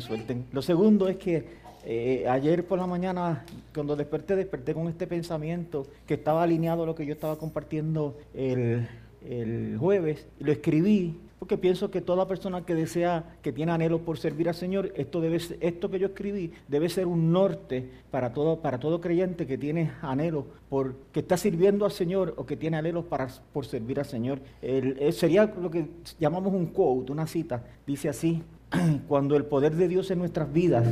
suelten. 0.00 0.46
Lo 0.52 0.62
segundo 0.62 1.08
es 1.08 1.16
que 1.16 1.44
eh, 1.84 2.26
ayer 2.28 2.66
por 2.66 2.78
la 2.78 2.86
mañana, 2.86 3.44
cuando 3.74 3.96
desperté, 3.96 4.36
desperté 4.36 4.74
con 4.74 4.88
este 4.88 5.06
pensamiento 5.06 5.86
que 6.06 6.14
estaba 6.14 6.42
alineado 6.42 6.82
a 6.82 6.86
lo 6.86 6.94
que 6.94 7.06
yo 7.06 7.14
estaba 7.14 7.36
compartiendo 7.38 8.16
el, 8.34 8.86
el 9.24 9.76
jueves. 9.78 10.26
Lo 10.38 10.52
escribí 10.52 11.16
porque 11.40 11.56
pienso 11.56 11.90
que 11.90 12.02
toda 12.02 12.28
persona 12.28 12.66
que 12.66 12.74
desea, 12.74 13.24
que 13.40 13.50
tiene 13.50 13.72
anhelo 13.72 14.00
por 14.00 14.18
servir 14.18 14.50
al 14.50 14.54
Señor, 14.54 14.92
esto, 14.94 15.22
debe, 15.22 15.38
esto 15.60 15.90
que 15.90 15.98
yo 15.98 16.08
escribí 16.08 16.52
debe 16.68 16.90
ser 16.90 17.06
un 17.06 17.32
norte 17.32 17.88
para 18.10 18.34
todo, 18.34 18.60
para 18.60 18.78
todo 18.78 19.00
creyente 19.00 19.46
que 19.46 19.56
tiene 19.56 19.90
anhelo 20.02 20.44
por, 20.68 20.96
que 21.12 21.20
está 21.20 21.38
sirviendo 21.38 21.86
al 21.86 21.92
Señor 21.92 22.34
o 22.36 22.44
que 22.44 22.58
tiene 22.58 22.76
anhelo 22.76 23.06
para, 23.06 23.28
por 23.54 23.64
servir 23.64 23.98
al 23.98 24.04
Señor. 24.04 24.38
El, 24.60 25.10
sería 25.14 25.46
lo 25.46 25.70
que 25.70 25.86
llamamos 26.18 26.52
un 26.52 26.66
quote, 26.66 27.10
una 27.10 27.26
cita. 27.26 27.64
Dice 27.86 28.10
así, 28.10 28.42
cuando 29.08 29.36
el 29.36 29.44
poder 29.44 29.74
de 29.74 29.88
Dios 29.88 30.10
en 30.10 30.18
nuestras 30.18 30.52
vidas, 30.52 30.86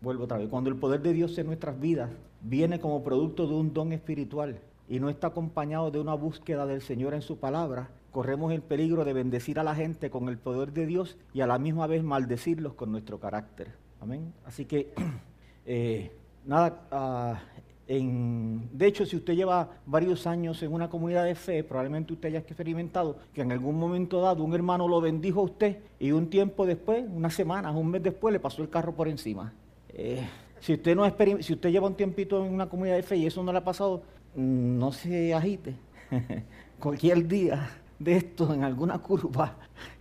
vuelvo 0.00 0.24
otra 0.24 0.38
vez, 0.38 0.48
cuando 0.48 0.70
el 0.70 0.76
poder 0.76 1.02
de 1.02 1.12
Dios 1.12 1.36
en 1.38 1.46
nuestras 1.46 1.78
vidas 1.78 2.10
viene 2.42 2.80
como 2.80 3.02
producto 3.02 3.46
de 3.46 3.54
un 3.54 3.72
don 3.72 3.92
espiritual 3.92 4.58
y 4.88 5.00
no 5.00 5.08
está 5.08 5.28
acompañado 5.28 5.90
de 5.90 6.00
una 6.00 6.14
búsqueda 6.14 6.66
del 6.66 6.82
Señor 6.82 7.14
en 7.14 7.22
su 7.22 7.38
palabra, 7.38 7.90
corremos 8.10 8.52
el 8.52 8.62
peligro 8.62 9.04
de 9.04 9.12
bendecir 9.12 9.58
a 9.58 9.64
la 9.64 9.74
gente 9.74 10.10
con 10.10 10.28
el 10.28 10.38
poder 10.38 10.72
de 10.72 10.86
Dios 10.86 11.16
y 11.32 11.40
a 11.42 11.46
la 11.46 11.58
misma 11.58 11.86
vez 11.86 12.02
maldecirlos 12.02 12.74
con 12.74 12.90
nuestro 12.90 13.20
carácter. 13.20 13.68
Amén. 14.00 14.32
Así 14.44 14.64
que, 14.64 14.92
eh, 15.66 16.10
nada, 16.46 16.86
ah, 16.90 17.40
de 17.88 18.86
hecho, 18.86 19.06
si 19.06 19.16
usted 19.16 19.34
lleva 19.34 19.70
varios 19.86 20.26
años 20.26 20.62
en 20.62 20.74
una 20.74 20.90
comunidad 20.90 21.24
de 21.24 21.34
fe, 21.34 21.64
probablemente 21.64 22.12
usted 22.12 22.28
haya 22.28 22.40
experimentado 22.40 23.16
que 23.32 23.40
en 23.40 23.50
algún 23.50 23.78
momento 23.78 24.20
dado 24.20 24.44
un 24.44 24.54
hermano 24.54 24.86
lo 24.86 25.00
bendijo 25.00 25.40
a 25.40 25.44
usted 25.44 25.78
y 25.98 26.12
un 26.12 26.28
tiempo 26.28 26.66
después, 26.66 27.04
unas 27.10 27.32
semanas, 27.32 27.74
un 27.74 27.90
mes 27.90 28.02
después, 28.02 28.32
le 28.32 28.40
pasó 28.40 28.60
el 28.60 28.68
carro 28.68 28.94
por 28.94 29.08
encima. 29.08 29.54
Eh, 29.88 30.22
si 30.60 30.74
usted, 30.74 30.94
no 30.94 31.10
si 31.40 31.52
usted 31.54 31.70
lleva 31.70 31.86
un 31.86 31.94
tiempito 31.94 32.44
en 32.44 32.52
una 32.52 32.68
comunidad 32.68 32.96
de 32.96 33.02
fe 33.02 33.16
y 33.16 33.26
eso 33.26 33.42
no 33.42 33.52
le 33.52 33.58
ha 33.58 33.64
pasado, 33.64 34.02
mm, 34.34 34.78
no 34.78 34.92
se 34.92 35.32
agite. 35.32 35.74
Cualquier 36.78 37.26
día 37.26 37.70
de 37.98 38.16
esto 38.16 38.52
en 38.52 38.64
alguna 38.64 38.98
curva, 38.98 39.56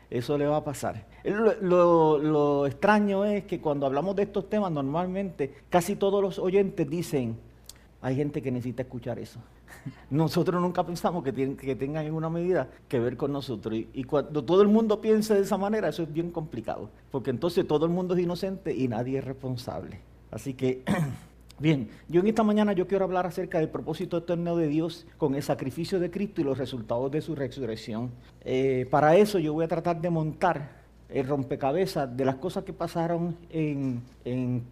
eso 0.09 0.37
le 0.37 0.45
va 0.45 0.57
a 0.57 0.63
pasar. 0.63 1.05
Lo, 1.23 2.65
extraño 2.65 3.23
es 3.25 3.45
que 3.45 3.59
cuando 3.59 3.85
hablamos 3.85 4.15
de 4.15 4.23
estos 4.23 4.49
temas, 4.49 4.71
normalmente 4.71 5.53
casi 5.69 5.95
todos 5.95 6.21
los 6.21 6.37
oyentes 6.37 6.89
dicen, 6.89 7.37
hay 8.01 8.15
gente 8.15 8.41
que 8.41 8.51
necesita 8.51 8.83
escuchar 8.83 9.19
eso. 9.19 9.39
Nosotros 10.09 10.61
nunca 10.61 10.85
pensamos 10.85 11.23
que, 11.23 11.31
tienen, 11.33 11.57
que 11.57 11.75
tengan 11.75 12.05
en 12.05 12.13
una 12.13 12.29
medida 12.29 12.69
que 12.87 12.99
ver 12.99 13.17
con 13.17 13.31
nosotros. 13.31 13.75
Y, 13.93 14.03
cuando 14.03 14.43
todo 14.43 14.61
el 14.61 14.67
mundo 14.67 15.01
piense 15.01 15.33
de 15.33 15.41
esa 15.41 15.57
manera, 15.57 15.89
eso 15.89 16.03
es 16.03 16.13
bien 16.13 16.31
complicado. 16.31 16.89
Porque 17.11 17.29
entonces 17.29 17.67
todo 17.67 17.85
el 17.85 17.91
mundo 17.91 18.15
es 18.15 18.21
inocente 18.21 18.75
y 18.75 18.87
nadie 18.87 19.19
es 19.19 19.25
responsable. 19.25 19.99
Así 20.31 20.53
que 20.53 20.83
Bien, 21.59 21.89
yo 22.07 22.21
en 22.21 22.27
esta 22.27 22.43
mañana 22.43 22.73
yo 22.73 22.85
quiero 22.85 23.05
hablar 23.05 23.25
acerca 23.25 23.57
del 23.57 23.69
propósito 23.69 24.17
eterno 24.17 24.55
de 24.55 24.67
Dios 24.67 25.07
con 25.17 25.33
el 25.33 25.41
sacrificio 25.41 25.99
de 25.99 26.11
Cristo 26.11 26.41
y 26.41 26.43
los 26.43 26.59
resultados 26.59 27.09
de 27.09 27.19
su 27.19 27.33
resurrección. 27.33 28.11
Eh, 28.45 28.85
para 28.91 29.15
eso 29.15 29.39
yo 29.39 29.53
voy 29.53 29.65
a 29.65 29.67
tratar 29.67 29.99
de 29.99 30.11
montar 30.11 30.69
el 31.09 31.27
rompecabezas 31.27 32.15
de 32.15 32.25
las 32.25 32.35
cosas 32.35 32.63
que 32.63 32.73
pasaron 32.73 33.35
en, 33.49 34.03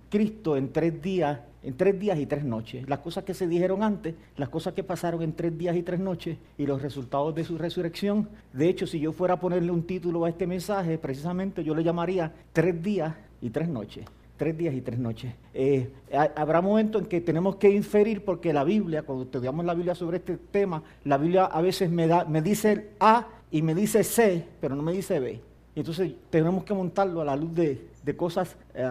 Cristo 0.09 0.57
en 0.57 0.71
tres 0.71 1.01
días, 1.01 1.39
en 1.65 1.75
tres 1.75 1.99
días 1.99 2.17
y 2.19 2.25
tres 2.25 2.45
noches. 2.45 2.87
Las 2.87 2.99
cosas 2.99 3.23
que 3.23 3.33
se 3.33 3.47
dijeron 3.47 3.83
antes, 3.83 4.13
las 4.37 4.49
cosas 4.49 4.73
que 4.73 4.83
pasaron 4.83 5.21
en 5.23 5.33
tres 5.33 5.57
días 5.57 5.75
y 5.75 5.81
tres 5.83 5.99
noches 5.99 6.37
y 6.57 6.65
los 6.65 6.81
resultados 6.81 7.33
de 7.33 7.43
su 7.43 7.57
resurrección. 7.57 8.29
De 8.53 8.69
hecho, 8.69 8.85
si 8.85 8.99
yo 8.99 9.11
fuera 9.11 9.33
a 9.33 9.39
ponerle 9.39 9.71
un 9.71 9.83
título 9.83 10.25
a 10.25 10.29
este 10.29 10.47
mensaje, 10.47 10.97
precisamente 10.97 11.63
yo 11.63 11.75
le 11.75 11.83
llamaría 11.83 12.31
Tres 12.53 12.81
días 12.81 13.15
y 13.41 13.49
tres 13.49 13.67
noches 13.67 14.05
tres 14.37 14.57
días 14.57 14.75
y 14.75 14.81
tres 14.81 14.99
noches. 14.99 15.33
Eh, 15.53 15.89
habrá 16.35 16.61
momentos 16.61 17.01
en 17.01 17.07
que 17.07 17.21
tenemos 17.21 17.55
que 17.55 17.69
inferir, 17.69 18.25
porque 18.25 18.51
la 18.51 18.65
Biblia, 18.65 19.03
cuando 19.03 19.23
estudiamos 19.23 19.65
la 19.65 19.73
Biblia 19.73 19.95
sobre 19.95 20.17
este 20.17 20.37
tema, 20.37 20.83
la 21.05 21.17
Biblia 21.17 21.45
a 21.45 21.61
veces 21.61 21.89
me, 21.89 22.05
da, 22.05 22.25
me 22.25 22.41
dice 22.41 22.89
A 22.99 23.27
y 23.49 23.61
me 23.61 23.73
dice 23.73 24.03
C, 24.03 24.45
pero 24.59 24.75
no 24.75 24.83
me 24.83 24.91
dice 24.91 25.19
B. 25.19 25.39
Y 25.75 25.79
entonces 25.79 26.13
tenemos 26.29 26.63
que 26.63 26.73
montarlo 26.73 27.21
a 27.21 27.25
la 27.25 27.35
luz 27.35 27.53
de, 27.53 28.15
cosas 28.17 28.55
eh, 28.73 28.85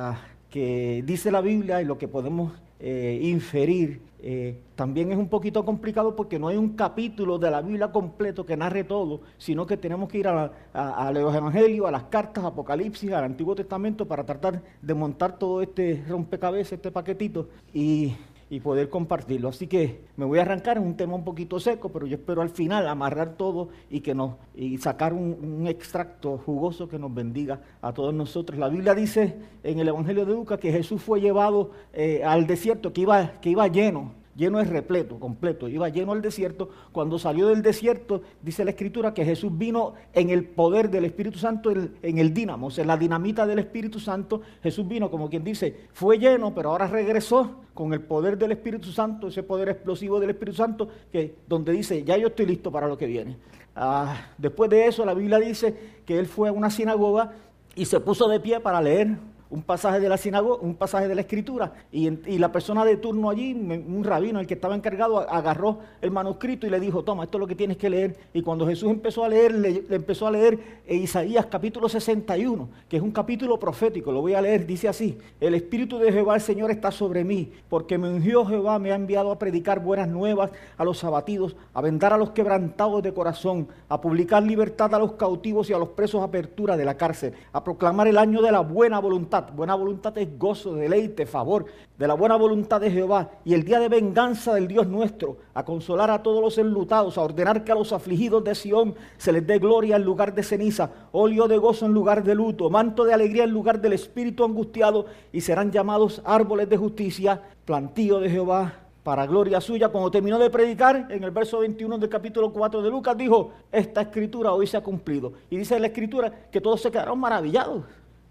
que 0.55 1.03
dice 1.05 1.33
la 1.33 1.41
Biblia 1.41 1.83
y 1.83 1.85
lo 1.85 1.99
que 1.99 2.07
podemos 2.07 2.53
eh, 2.79 3.19
inferir. 3.25 4.01
Eh, 4.23 4.57
también 4.77 5.11
es 5.11 5.19
un 5.19 5.27
poquito 5.27 5.65
complicado 5.65 6.15
porque 6.15 6.39
no 6.39 6.47
hay 6.47 6.57
un 6.57 6.77
capítulo 6.77 7.39
de 7.41 7.51
la 7.51 7.61
Biblia 7.61 7.91
completo 7.91 8.47
que 8.47 8.57
narre 8.57 8.85
todo, 8.85 9.23
sino 9.37 9.67
que 9.67 9.77
tenemos 9.77 10.09
que 10.09 10.19
ir 10.19 10.29
a, 10.29 10.53
a, 10.73 11.11
los 11.11 11.35
evangelios, 11.35 11.89
a 11.89 11.91
las 11.91 12.05
cartas, 12.05 12.45
Apocalipsis, 12.45 13.11
al 13.11 13.25
Antiguo 13.25 13.57
Testamento 13.57 14.07
para 14.07 14.25
tratar 14.25 14.63
de 14.81 14.95
montar 14.95 15.41
todo 15.41 15.61
este 15.61 16.05
rompecabezas, 16.09 16.75
este 16.75 16.93
paquetito. 16.93 17.49
Y 17.73 18.15
y 18.50 18.60
poder 18.60 18.88
compartirlo. 18.91 19.49
Así 19.49 19.66
que 19.66 20.05
me 20.16 20.25
voy 20.25 20.38
a 20.38 20.43
arrancar 20.43 20.77
en 20.77 20.84
un 20.84 20.97
tema 20.97 21.15
un 21.15 21.25
poquito 21.25 21.59
seco, 21.60 21.91
pero 21.91 22.06
yo 22.06 22.16
espero 22.16 22.43
al 22.43 22.50
final 22.50 22.87
amarrar 22.88 23.37
todo 23.37 23.69
y 23.91 24.00
que 24.00 24.15
nos 24.15 24.34
y 24.55 24.78
sacar 24.78 25.12
un, 25.12 25.66
extracto 25.66 26.38
jugoso 26.38 26.88
que 26.88 26.99
nos 26.99 27.12
bendiga 27.15 27.60
a 27.81 27.93
todos 27.93 28.12
nosotros. 28.12 28.59
La 28.59 28.69
Biblia 28.69 28.94
dice 28.94 29.37
en 29.62 29.78
el 29.78 29.88
Evangelio 29.88 30.27
de 30.27 30.32
Lucas 30.32 30.59
que 30.59 30.72
Jesús 30.72 31.03
fue 31.03 31.21
llevado 31.21 31.71
eh, 31.93 32.22
al 32.25 32.47
desierto, 32.47 32.93
que 32.93 33.03
iba, 33.03 33.41
que 33.41 33.50
iba 33.50 33.66
lleno 33.69 34.24
lleno 34.37 34.61
es 34.61 34.69
repleto, 34.69 35.19
completo, 35.19 35.69
iba 35.69 35.89
lleno 35.89 36.12
al 36.12 36.22
desierto. 36.22 36.71
Cuando 36.93 37.19
salió 37.19 37.49
del 37.49 37.62
desierto, 37.62 38.22
dice 38.43 38.65
la 38.65 38.71
escritura 38.71 39.15
que 39.15 39.25
Jesús 39.25 39.56
vino 39.56 39.95
en 40.12 40.31
el 40.31 40.45
poder 40.45 40.91
del 40.91 41.05
Espíritu 41.05 41.39
Santo, 41.39 41.71
en 41.71 42.19
el 42.19 42.34
dínamo, 42.34 42.69
o 42.69 42.71
sea, 42.71 42.83
en 42.83 42.89
la 42.89 42.97
dinamita 42.97 43.47
del 43.47 43.59
Espíritu 43.59 44.00
Santo. 44.00 44.43
Jesús 44.62 44.87
vino, 44.87 45.11
como 45.11 45.28
quien 45.28 45.44
dice, 45.44 45.89
fue 45.93 46.19
lleno, 46.19 46.55
pero 46.55 46.71
ahora 46.71 46.87
regresó 46.87 47.62
con 47.75 47.93
el 47.93 48.00
poder 48.00 48.39
del 48.39 48.53
Espíritu 48.53 48.91
Santo, 48.91 49.28
ese 49.28 49.43
poder 49.43 49.69
explosivo 49.69 50.21
del 50.21 50.31
Espíritu 50.31 50.56
Santo, 50.56 50.89
que 51.11 51.37
donde 51.47 51.73
dice, 51.73 52.05
ya 52.05 52.17
yo 52.17 52.28
estoy 52.28 52.47
listo 52.47 52.71
para 52.71 52.87
lo 52.89 52.97
que 52.97 53.06
viene. 53.06 53.37
Ah, 53.77 54.28
después 54.39 54.71
de 54.71 54.87
eso, 54.87 55.05
la 55.05 55.15
Biblia 55.15 55.39
dice 55.39 55.75
que 56.06 56.19
él 56.19 56.27
fue 56.27 56.49
a 56.49 56.53
una 56.53 56.71
sinagoga 56.71 57.33
y 57.75 57.87
se 57.87 57.99
puso 57.99 58.28
de 58.28 58.39
pie 58.39 58.61
para 58.61 58.81
leer 58.81 59.17
un 59.55 59.63
pasaje 59.63 60.01
de 60.01 60.09
la 60.09 60.17
sinagoga, 60.17 60.61
un 60.63 60.75
pasaje 60.75 61.07
de 61.07 61.15
la 61.15 61.21
escritura, 61.21 61.73
y, 61.93 62.11
la 62.39 62.51
persona 62.51 62.85
de 62.85 62.97
turno 62.97 63.31
allí, 63.31 63.53
un 63.53 64.03
rabino, 64.03 64.41
el 64.41 64.49
que 64.49 64.55
estaba 64.55 64.75
encargado, 64.75 65.21
agarró 65.31 65.79
el 66.03 66.11
manuscrito 66.11 66.67
y 66.67 66.71
le 66.71 66.81
dijo, 66.81 67.05
toma, 67.05 67.23
esto 67.23 67.39
es 67.39 67.41
lo 67.41 67.47
que 67.47 67.55
tienes 67.55 67.77
que 67.77 67.89
leer. 67.89 68.17
Y 68.33 68.43
cuando 68.43 68.67
Jesús 68.67 68.91
empezó 68.91 69.25
a 69.25 69.29
leer, 69.29 69.55
le, 69.55 69.85
empezó 69.91 70.27
a 70.27 70.33
leer 70.33 70.83
Isaías 70.89 71.47
capítulo 71.47 71.89
61, 71.89 72.69
que 72.89 72.97
es 72.97 73.03
un 73.03 73.13
capítulo 73.13 73.57
profético, 73.61 74.11
lo 74.11 74.23
voy 74.23 74.35
a 74.35 74.43
leer, 74.43 74.67
dice 74.67 74.89
así, 74.89 75.17
el 75.41 75.55
Espíritu 75.55 75.99
de 75.99 76.11
Jehová 76.11 76.35
el 76.35 76.41
Señor 76.41 76.73
está 76.73 76.91
sobre 76.91 77.23
mí, 77.23 77.53
porque 77.69 77.97
me 77.97 78.09
ungió 78.09 78.45
Jehová, 78.45 78.81
me 78.81 78.91
ha 78.91 78.97
enviado 78.97 79.31
a 79.31 79.39
predicar 79.39 79.79
buenas 79.79 80.09
nuevas 80.09 80.51
a 80.77 80.85
los 80.85 81.05
abatidos, 81.05 81.55
a 81.73 81.81
vendar 81.81 82.13
a 82.13 82.19
los 82.19 82.31
quebrantados 82.31 83.05
de 83.05 83.15
corazón, 83.15 83.69
a 83.89 84.01
publicar 84.01 84.43
libertad 84.43 84.93
a 84.97 84.99
los 84.99 85.13
cautivos 85.13 85.71
y 85.71 85.73
a 85.73 85.79
los 85.79 85.91
presos 85.91 86.25
apertura 86.25 86.77
de 86.77 86.85
la 86.85 86.97
cárcel, 86.97 87.35
a 87.53 87.63
proclamar 87.63 88.09
el 88.09 88.19
año 88.19 88.43
de 88.43 88.51
la 88.51 88.61
buena 88.61 88.99
voluntad 88.99 89.44
Buena 89.53 89.75
voluntad 89.75 90.16
es 90.19 90.38
gozo, 90.38 90.75
deleite, 90.75 91.27
favor 91.27 91.66
de 91.99 92.09
la 92.09 92.15
buena 92.15 92.37
voluntad 92.37 92.81
de 92.81 92.91
Jehová 92.91 93.31
y 93.44 93.55
el 93.55 93.65
día 93.65 93.78
de 93.78 93.88
venganza 93.88 94.55
del 94.55 94.66
Dios 94.66 94.87
nuestro, 94.87 95.38
a 95.55 95.65
consolar 95.65 96.10
a 96.10 96.22
todos 96.22 96.41
los 96.41 96.59
enlutados, 96.59 97.19
a 97.19 97.22
ordenar 97.22 97.65
que 97.65 97.72
a 97.72 97.75
los 97.75 97.93
afligidos 97.93 98.43
de 98.44 98.55
Sión 98.55 98.94
se 99.16 99.32
les 99.32 99.47
dé 99.47 99.59
gloria 99.59 99.97
en 99.97 100.03
lugar 100.03 100.34
de 100.34 100.43
ceniza, 100.43 100.91
óleo 101.12 101.47
de 101.49 101.59
gozo 101.59 101.87
en 101.87 101.93
lugar 101.93 102.25
de 102.25 102.34
luto, 102.34 102.71
manto 102.71 103.05
de 103.05 103.15
alegría 103.15 103.44
en 103.44 103.50
lugar 103.50 103.81
del 103.81 103.93
espíritu 103.93 104.44
angustiado 104.44 105.06
y 105.32 105.41
serán 105.41 105.71
llamados 105.71 106.22
árboles 106.25 106.69
de 106.69 106.76
justicia, 106.76 107.41
plantío 107.65 108.21
de 108.21 108.31
Jehová 108.31 108.81
para 109.05 109.26
gloria 109.26 109.61
suya. 109.61 109.88
Cuando 109.88 110.11
terminó 110.11 110.38
de 110.38 110.50
predicar, 110.50 111.09
en 111.11 111.22
el 111.22 111.31
verso 111.31 111.61
21 111.61 111.99
del 111.99 112.09
capítulo 112.09 112.53
4 112.53 112.82
de 112.82 112.91
Lucas, 112.91 113.16
dijo, 113.16 113.53
esta 113.71 114.00
escritura 114.00 114.53
hoy 114.53 114.66
se 114.66 114.76
ha 114.76 114.82
cumplido. 114.82 115.34
Y 115.50 115.59
dice 115.59 115.78
la 115.78 115.88
escritura 115.88 116.49
que 116.50 116.61
todos 116.61 116.81
se 116.81 116.91
quedaron 116.91 117.21
maravillados 117.21 117.84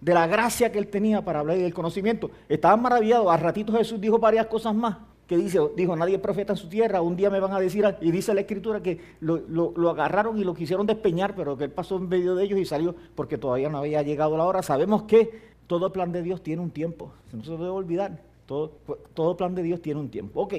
de 0.04 0.14
la 0.14 0.28
gracia 0.28 0.70
que 0.70 0.80
él 0.80 0.88
tenía 0.88 1.24
para 1.24 1.40
hablar 1.40 1.58
y 1.58 1.62
del 1.62 1.74
conocimiento. 1.74 2.30
Estaban 2.50 2.82
maravillados. 2.82 3.32
A 3.32 3.38
ratito 3.38 3.72
Jesús 3.72 4.02
dijo 4.02 4.20
varias 4.20 4.48
cosas 4.48 4.76
más. 4.76 4.98
Que 5.28 5.38
dice, 5.38 5.58
dijo, 5.78 5.96
nadie 5.96 6.20
profeta 6.20 6.52
en 6.52 6.58
su 6.58 6.68
tierra, 6.68 7.02
un 7.02 7.16
día 7.16 7.30
me 7.30 7.40
van 7.40 7.54
a 7.54 7.60
decir, 7.60 7.86
y 8.02 8.12
dice 8.12 8.34
la 8.34 8.42
escritura 8.42 8.84
que 8.84 9.00
lo, 9.22 9.90
agarraron 9.90 10.38
y 10.38 10.44
lo 10.44 10.54
quisieron 10.54 10.86
despeñar, 10.86 11.34
pero 11.34 11.58
que 11.58 11.64
él 11.64 11.72
pasó 11.72 11.96
en 11.96 12.10
medio 12.10 12.36
de 12.36 12.44
ellos 12.44 12.60
y 12.60 12.66
salió 12.66 12.94
porque 13.16 13.38
todavía 13.38 13.70
no 13.70 13.78
había 13.78 14.02
llegado 14.02 14.36
la 14.36 14.44
hora. 14.44 14.62
Sabemos 14.62 15.04
que 15.04 15.54
todo 15.68 15.94
plan 15.94 16.12
de 16.12 16.22
Dios 16.22 16.44
tiene 16.44 16.62
un 16.62 16.72
tiempo, 16.72 17.14
no 17.32 17.42
se 17.42 17.52
debe 17.52 17.70
olvidar, 17.70 18.22
todo, 18.46 18.74
todo 19.14 19.38
plan 19.38 19.56
de 19.56 19.64
Dios 19.64 19.82
tiene 19.82 20.02
un 20.02 20.10
tiempo. 20.10 20.42
Ok, 20.42 20.56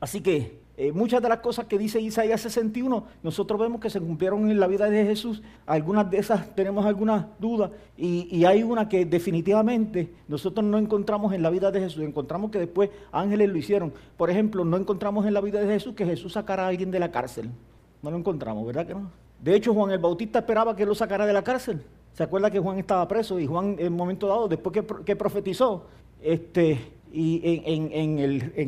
así 0.00 0.20
que 0.20 0.58
eh, 0.82 0.92
muchas 0.92 1.20
de 1.20 1.28
las 1.28 1.40
cosas 1.40 1.66
que 1.66 1.76
dice 1.76 2.00
Isaías 2.00 2.40
61, 2.40 3.04
nosotros 3.22 3.60
vemos 3.60 3.82
que 3.82 3.90
se 3.90 4.00
cumplieron 4.00 4.50
en 4.50 4.58
la 4.58 4.66
vida 4.66 4.88
de 4.88 5.04
Jesús. 5.04 5.42
Algunas 5.66 6.10
de 6.10 6.16
esas 6.16 6.54
tenemos 6.54 6.86
algunas 6.86 7.26
dudas 7.38 7.70
y, 7.98 8.46
hay 8.46 8.62
una 8.62 8.88
que 8.88 9.04
definitivamente 9.04 10.10
nosotros 10.26 10.64
no 10.64 10.78
encontramos 10.78 11.34
en 11.34 11.42
la 11.42 11.50
vida 11.50 11.70
de 11.70 11.80
Jesús. 11.80 12.02
Encontramos 12.02 12.50
que 12.50 12.58
después 12.60 12.88
ángeles 13.12 13.50
lo 13.50 13.58
hicieron. 13.58 13.92
Por 14.16 14.30
ejemplo, 14.30 14.64
no 14.64 14.78
encontramos 14.78 15.26
en 15.26 15.34
la 15.34 15.42
vida 15.42 15.60
de 15.60 15.66
Jesús 15.66 15.94
que 15.94 16.06
Jesús 16.06 16.32
sacara 16.32 16.64
a 16.64 16.68
alguien 16.68 16.90
de 16.90 16.98
la 16.98 17.10
cárcel. 17.12 17.50
No 18.00 18.10
lo 18.10 18.16
encontramos, 18.16 18.66
¿verdad 18.66 18.86
que 18.86 18.94
no? 18.94 19.10
De 19.38 19.54
hecho, 19.54 19.74
Juan 19.74 19.90
el 19.90 19.98
Bautista 19.98 20.38
esperaba 20.38 20.74
que 20.74 20.86
lo 20.86 20.94
sacara 20.94 21.26
de 21.26 21.34
la 21.34 21.44
cárcel. 21.44 21.82
¿Se 22.14 22.22
acuerda 22.22 22.50
que 22.50 22.58
Juan 22.58 22.78
estaba 22.78 23.06
preso 23.06 23.38
y 23.38 23.46
Juan 23.46 23.76
en 23.78 23.88
un 23.88 23.98
momento 23.98 24.28
dado, 24.28 24.48
después 24.48 24.74
que, 25.04 25.14
profetizó, 25.14 25.84
este, 26.22 26.80
y 27.12 27.62
en, 27.64 28.18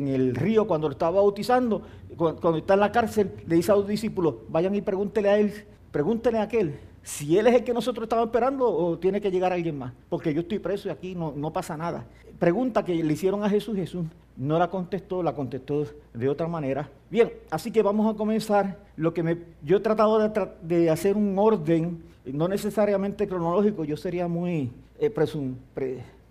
el, 0.07 0.35
río 0.35 0.67
cuando 0.67 0.87
lo 0.87 0.93
estaba 0.93 1.21
bautizando, 1.21 1.81
cuando, 2.17 2.57
está 2.57 2.73
en 2.75 2.79
la 2.79 2.91
cárcel, 2.91 3.31
le 3.47 3.55
dice 3.55 3.71
a 3.71 3.75
los 3.75 3.87
discípulos, 3.87 4.35
vayan 4.49 4.75
y 4.75 4.81
pregúntele 4.81 5.29
a 5.29 5.39
él, 5.39 5.53
pregúntenle 5.91 6.39
a 6.39 6.43
aquel, 6.43 6.79
si 7.01 7.37
él 7.37 7.47
es 7.47 7.55
el 7.55 7.63
que 7.63 7.73
nosotros 7.73 8.03
estamos 8.03 8.25
esperando 8.25 8.69
o 8.69 8.97
tiene 8.97 9.19
que 9.19 9.31
llegar 9.31 9.51
alguien 9.51 9.77
más, 9.77 9.93
porque 10.09 10.33
yo 10.33 10.41
estoy 10.41 10.59
preso 10.59 10.87
y 10.87 10.91
aquí 10.91 11.15
no, 11.15 11.33
no 11.35 11.51
pasa 11.51 11.75
nada. 11.77 12.05
Pregunta 12.39 12.83
que 12.83 13.03
le 13.03 13.13
hicieron 13.13 13.43
a 13.43 13.49
Jesús, 13.49 13.75
Jesús 13.75 14.05
no 14.35 14.57
la 14.57 14.69
contestó, 14.69 15.21
la 15.21 15.33
contestó 15.33 15.85
de 16.13 16.29
otra 16.29 16.47
manera. 16.47 16.89
Bien, 17.09 17.31
así 17.49 17.71
que 17.71 17.81
vamos 17.81 18.13
a 18.13 18.17
comenzar. 18.17 18.79
Lo 18.95 19.13
que 19.13 19.37
yo 19.63 19.77
he 19.77 19.79
tratado 19.79 20.19
de, 20.61 20.89
hacer 20.89 21.15
un 21.15 21.37
orden, 21.37 22.03
no 22.25 22.47
necesariamente 22.47 23.27
cronológico, 23.27 23.85
yo 23.85 23.97
sería 23.97 24.27
muy 24.27 24.71
eh, 24.99 25.09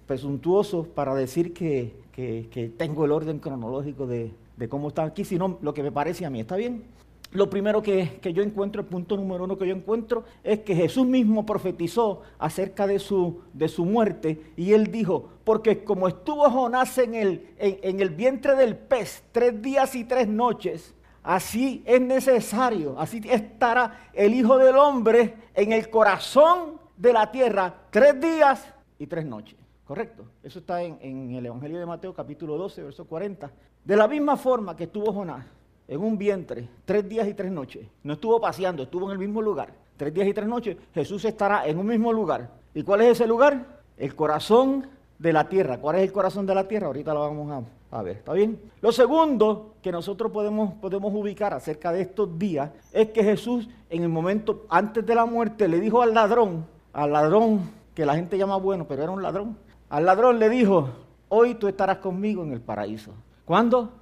presuntuoso 0.06 0.84
para 0.84 1.14
decir 1.14 1.52
que, 1.52 2.00
tengo 2.76 3.04
el 3.04 3.12
orden 3.12 3.38
cronológico 3.38 4.06
de, 4.06 4.32
cómo 4.68 4.88
está 4.88 5.04
aquí, 5.04 5.24
sino 5.24 5.58
lo 5.62 5.74
que 5.74 5.82
me 5.82 5.90
parece 5.90 6.24
a 6.24 6.30
mí. 6.30 6.40
¿Está 6.40 6.56
bien? 6.56 6.84
Lo 7.32 7.48
primero 7.48 7.82
que, 7.82 8.20
yo 8.34 8.42
encuentro, 8.42 8.82
el 8.82 8.86
punto 8.86 9.16
número 9.16 9.44
uno 9.44 9.56
que 9.56 9.66
yo 9.66 9.74
encuentro, 9.74 10.24
es 10.44 10.60
que 10.60 10.74
Jesús 10.74 11.06
mismo 11.06 11.46
profetizó 11.46 12.20
acerca 12.38 12.86
de 12.86 12.98
su, 12.98 13.42
muerte 13.78 14.52
y 14.56 14.72
él 14.72 14.92
dijo, 14.92 15.30
porque 15.42 15.82
como 15.82 16.08
estuvo 16.08 16.48
Jonás 16.50 16.98
en, 16.98 17.14
el 17.14 18.10
vientre 18.10 18.54
del 18.54 18.76
pez 18.76 19.24
tres 19.32 19.62
días 19.62 19.94
y 19.94 20.04
tres 20.04 20.28
noches, 20.28 20.94
así 21.22 21.82
es 21.86 22.02
necesario, 22.02 22.96
así 22.98 23.22
estará 23.24 24.10
el 24.12 24.34
Hijo 24.34 24.58
del 24.58 24.76
Hombre 24.76 25.34
en 25.54 25.72
el 25.72 25.88
corazón 25.88 26.78
de 26.98 27.14
la 27.14 27.30
tierra 27.30 27.74
tres 27.90 28.20
días 28.20 28.62
y 28.98 29.06
tres 29.06 29.24
noches. 29.24 29.61
¿Correcto? 29.92 30.24
Eso 30.42 30.60
está 30.60 30.82
en, 30.82 31.34
el 31.34 31.44
Evangelio 31.44 31.78
de 31.78 31.84
Mateo 31.84 32.14
capítulo 32.14 32.56
12, 32.56 32.82
verso 32.82 33.04
40. 33.04 33.50
De 33.84 33.94
la 33.94 34.08
misma 34.08 34.38
forma 34.38 34.74
que 34.74 34.84
estuvo 34.84 35.12
Jonás 35.12 35.44
en 35.86 36.00
un 36.00 36.16
vientre 36.16 36.66
tres 36.86 37.06
días 37.06 37.28
y 37.28 37.34
tres 37.34 37.52
noches. 37.52 37.86
No 38.02 38.14
estuvo 38.14 38.40
paseando, 38.40 38.84
estuvo 38.84 39.04
en 39.04 39.12
el 39.12 39.18
mismo 39.18 39.42
lugar. 39.42 39.74
Tres 39.98 40.14
días 40.14 40.26
y 40.28 40.32
tres 40.32 40.48
noches, 40.48 40.78
Jesús 40.94 41.26
estará 41.26 41.66
en 41.66 41.76
un 41.76 41.84
mismo 41.88 42.10
lugar. 42.10 42.48
¿Y 42.72 42.82
cuál 42.84 43.02
es 43.02 43.08
ese 43.08 43.26
lugar? 43.26 43.82
El 43.98 44.14
corazón 44.14 44.88
de 45.18 45.30
la 45.30 45.46
tierra. 45.46 45.76
¿Cuál 45.76 45.96
es 45.96 46.04
el 46.04 46.12
corazón 46.12 46.46
de 46.46 46.54
la 46.54 46.66
tierra? 46.66 46.86
Ahorita 46.86 47.12
lo 47.12 47.20
vamos 47.20 47.66
a, 47.90 48.02
ver, 48.02 48.16
¿está 48.16 48.32
bien? 48.32 48.58
Lo 48.80 48.92
segundo 48.92 49.74
que 49.82 49.92
nosotros 49.92 50.32
podemos, 50.32 50.72
podemos 50.72 51.12
ubicar 51.12 51.52
acerca 51.52 51.92
de 51.92 52.00
estos 52.00 52.38
días 52.38 52.70
es 52.94 53.10
que 53.10 53.22
Jesús 53.22 53.68
en 53.90 54.04
el 54.04 54.08
momento 54.08 54.64
antes 54.70 55.04
de 55.04 55.14
la 55.14 55.26
muerte 55.26 55.68
le 55.68 55.80
dijo 55.80 56.00
al 56.00 56.14
ladrón, 56.14 56.64
al 56.94 57.12
ladrón 57.12 57.82
que 57.94 58.06
la 58.06 58.14
gente 58.14 58.38
llama 58.38 58.56
bueno, 58.56 58.86
pero 58.88 59.02
era 59.02 59.12
un 59.12 59.22
ladrón, 59.22 59.58
al 59.92 60.06
ladrón 60.06 60.38
le 60.38 60.48
dijo, 60.48 60.88
hoy 61.28 61.54
tú 61.54 61.68
estarás 61.68 61.98
conmigo 61.98 62.42
en 62.42 62.52
el 62.52 62.62
paraíso. 62.62 63.12
¿Cuándo? 63.44 63.92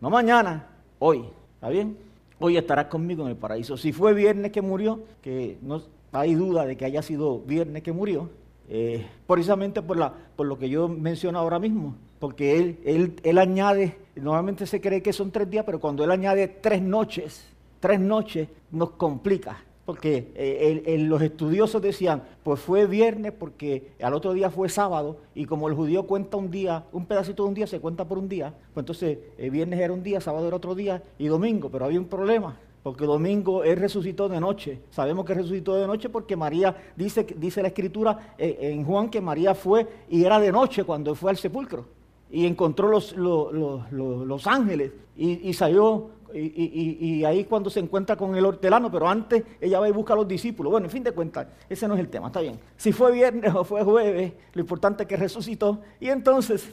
No 0.00 0.08
mañana, 0.08 0.68
hoy. 1.00 1.24
¿Está 1.56 1.70
bien? 1.70 1.98
Hoy 2.38 2.56
estarás 2.56 2.86
conmigo 2.86 3.24
en 3.24 3.30
el 3.30 3.36
paraíso. 3.36 3.76
Si 3.76 3.92
fue 3.92 4.14
viernes 4.14 4.52
que 4.52 4.62
murió, 4.62 5.00
que 5.22 5.58
no 5.60 5.82
hay 6.12 6.36
duda 6.36 6.64
de 6.64 6.76
que 6.76 6.84
haya 6.84 7.02
sido 7.02 7.40
viernes 7.40 7.82
que 7.82 7.90
murió, 7.90 8.30
eh, 8.68 9.04
precisamente 9.26 9.82
por, 9.82 9.98
lo 10.38 10.56
que 10.56 10.68
yo 10.68 10.86
menciono 10.86 11.40
ahora 11.40 11.58
mismo, 11.58 11.96
porque 12.20 12.56
él, 12.56 13.16
él 13.24 13.38
añade, 13.38 13.98
normalmente 14.14 14.66
se 14.66 14.80
cree 14.80 15.02
que 15.02 15.12
son 15.12 15.32
tres 15.32 15.50
días, 15.50 15.64
pero 15.64 15.80
cuando 15.80 16.04
él 16.04 16.12
añade 16.12 16.46
tres 16.46 16.80
noches, 16.80 17.44
tres 17.80 17.98
noches 17.98 18.48
nos 18.70 18.90
complica 18.90 19.64
porque 19.84 20.32
eh, 20.34 20.96
los 21.00 21.20
estudiosos 21.20 21.82
decían, 21.82 22.22
pues 22.42 22.60
fue 22.60 22.86
viernes 22.86 23.32
porque 23.32 23.92
al 24.02 24.14
otro 24.14 24.32
día 24.32 24.50
fue 24.50 24.68
sábado 24.68 25.18
y 25.34 25.44
como 25.44 25.68
el 25.68 25.74
judío 25.74 26.06
cuenta 26.06 26.36
un 26.36 26.50
día, 26.50 26.84
un 26.92 27.06
pedacito 27.06 27.42
de 27.42 27.48
un 27.50 27.54
día 27.54 27.66
se 27.66 27.80
cuenta 27.80 28.06
por 28.06 28.18
un 28.18 28.28
día, 28.28 28.54
pues 28.72 28.82
entonces 28.82 29.18
eh, 29.36 29.50
viernes 29.50 29.80
era 29.80 29.92
un 29.92 30.02
día, 30.02 30.20
sábado 30.20 30.46
era 30.46 30.56
otro 30.56 30.74
día 30.74 31.02
y 31.18 31.26
domingo, 31.26 31.70
pero 31.70 31.84
había 31.84 32.00
un 32.00 32.06
problema. 32.06 32.56
Porque 32.82 33.06
domingo 33.06 33.64
él 33.64 33.78
resucitó 33.78 34.28
de 34.28 34.38
noche. 34.38 34.78
Sabemos 34.90 35.24
que 35.24 35.32
resucitó 35.32 35.74
de 35.74 35.86
noche 35.86 36.10
porque 36.10 36.36
María, 36.36 36.76
dice, 36.94 37.26
dice 37.38 37.62
la 37.62 37.68
escritura 37.68 38.34
eh, 38.36 38.58
en 38.60 38.84
Juan 38.84 39.08
que 39.08 39.22
María 39.22 39.54
fue 39.54 39.86
y 40.10 40.22
era 40.22 40.38
de 40.38 40.52
noche 40.52 40.84
cuando 40.84 41.14
fue 41.14 41.30
al 41.30 41.38
sepulcro. 41.38 41.86
Y 42.30 42.44
encontró 42.44 42.88
los, 42.88 44.46
ángeles 44.46 44.92
y 45.16 45.52
salió 45.54 46.10
y, 46.34 47.24
ahí 47.24 47.44
cuando 47.44 47.70
se 47.70 47.80
encuentra 47.80 48.16
con 48.16 48.34
el 48.34 48.44
hortelano, 48.44 48.90
pero 48.90 49.08
antes 49.08 49.44
ella 49.60 49.78
va 49.78 49.88
y 49.88 49.92
busca 49.92 50.14
a 50.14 50.16
los 50.16 50.26
discípulos. 50.26 50.70
Bueno, 50.70 50.86
en 50.86 50.90
fin 50.90 51.04
de 51.04 51.12
cuentas, 51.12 51.46
ese 51.68 51.86
no 51.86 51.94
es 51.94 52.00
el 52.00 52.08
tema, 52.08 52.26
está 52.26 52.40
bien. 52.40 52.58
Si 52.76 52.92
fue 52.92 53.12
viernes 53.12 53.54
o 53.54 53.64
fue 53.64 53.84
jueves, 53.84 54.32
lo 54.52 54.60
importante 54.60 55.04
es 55.04 55.08
que 55.08 55.16
resucitó. 55.16 55.80
Y 56.00 56.08
entonces, 56.08 56.68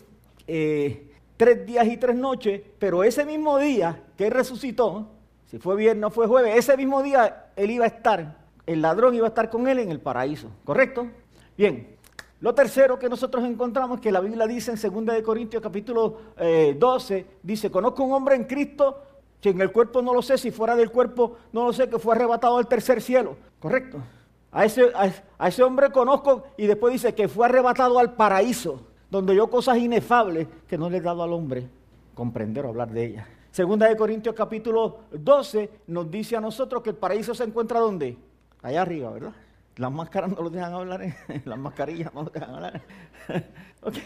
eh, 0.48 1.12
tres 1.38 1.66
días 1.66 1.88
y 1.88 1.98
tres 1.98 2.16
noches, 2.16 2.62
pero 2.80 3.04
ese 3.04 3.25
mismo 3.25 3.58
día 3.60 4.02
que 4.18 4.30
resucitó, 4.30 5.10
si 5.46 5.60
fue 5.60 5.75
viernes 5.75 6.06
o 6.06 6.10
fue 6.10 6.28
jueves, 6.28 6.58
ese 6.58 6.75
mismo 6.75 7.04
día 7.04 7.52
él 7.56 7.72
iba 7.72 7.86
a 7.86 7.90
estar, 7.90 8.38
el 8.66 8.81
ladrón 8.81 9.13
iba 9.16 9.28
a 9.28 9.30
estar 9.30 9.50
con 9.50 9.68
él 9.68 9.80
en 9.80 9.92
el 9.92 10.00
paraíso, 10.00 10.50
¿correcto? 10.63 11.08
Bien, 11.58 11.98
lo 12.40 12.56
tercero 12.56 12.98
que 12.98 13.08
nosotros 13.08 13.44
encontramos 13.44 14.02
que 14.02 14.12
la 14.12 14.19
Biblia 14.19 14.48
dice 14.48 14.72
en 14.72 15.06
2 15.06 15.16
de 15.16 15.22
Corintios 15.22 15.62
capítulo 15.62 16.18
12, 16.75 17.18
eh, 17.18 17.25
dice, 17.44 17.69
conozco 17.69 18.04
un 18.04 18.13
hombre 18.13 18.36
en 18.36 18.46
Cristo 18.46 19.11
si 19.41 19.49
en 19.49 19.59
el 19.59 19.71
cuerpo 19.71 20.01
no 20.01 20.13
lo 20.13 20.21
sé, 20.21 20.38
si 20.38 20.51
fuera 20.51 20.75
del 20.75 20.91
cuerpo 20.91 21.38
no 21.51 21.65
lo 21.65 21.73
sé, 21.73 21.89
que 21.89 21.97
fue 21.97 22.15
arrebatado 22.15 22.57
al 22.57 22.67
tercer 22.67 23.01
cielo. 23.01 23.38
¿Correcto? 23.59 23.97
A 24.51 24.65
ese, 24.65 24.91
a, 24.93 25.47
ese 25.47 25.63
hombre 25.63 25.91
conozco 25.91 26.43
y 26.57 26.67
después 26.67 26.93
dice 26.93 27.15
que 27.15 27.27
fue 27.27 27.47
arrebatado 27.47 27.97
al 27.97 28.13
paraíso, 28.13 28.85
donde 29.09 29.35
yo 29.35 29.49
cosas 29.49 29.77
inefables 29.77 30.47
que 30.67 30.77
no 30.77 30.89
le 30.89 30.97
he 30.97 31.01
dado 31.01 31.23
al 31.23 31.33
hombre 31.33 31.67
comprender 32.13 32.65
o 32.65 32.69
hablar 32.69 32.91
de 32.91 33.05
ellas. 33.05 33.27
Segunda 33.49 33.88
de 33.88 33.97
Corintios 33.97 34.35
capítulo 34.35 34.99
12 35.11 35.69
nos 35.88 36.09
dice 36.11 36.38
a 36.38 36.41
nosotros 36.41 36.83
que 36.83 36.91
el 36.91 36.95
paraíso 36.95 37.33
se 37.33 37.43
encuentra 37.43 37.79
¿dónde? 37.79 38.17
Allá 38.61 38.83
arriba, 38.83 39.09
¿verdad? 39.09 39.33
Las 39.77 39.91
máscaras 39.91 40.29
no 40.29 40.43
lo 40.43 40.49
dejan 40.49 40.73
hablar, 40.73 41.01
¿eh? 41.01 41.15
las 41.45 41.57
mascarillas 41.57 42.13
no 42.13 42.23
lo 42.23 42.29
dejan 42.29 42.53
hablar. 42.53 42.81
ok, 43.81 43.97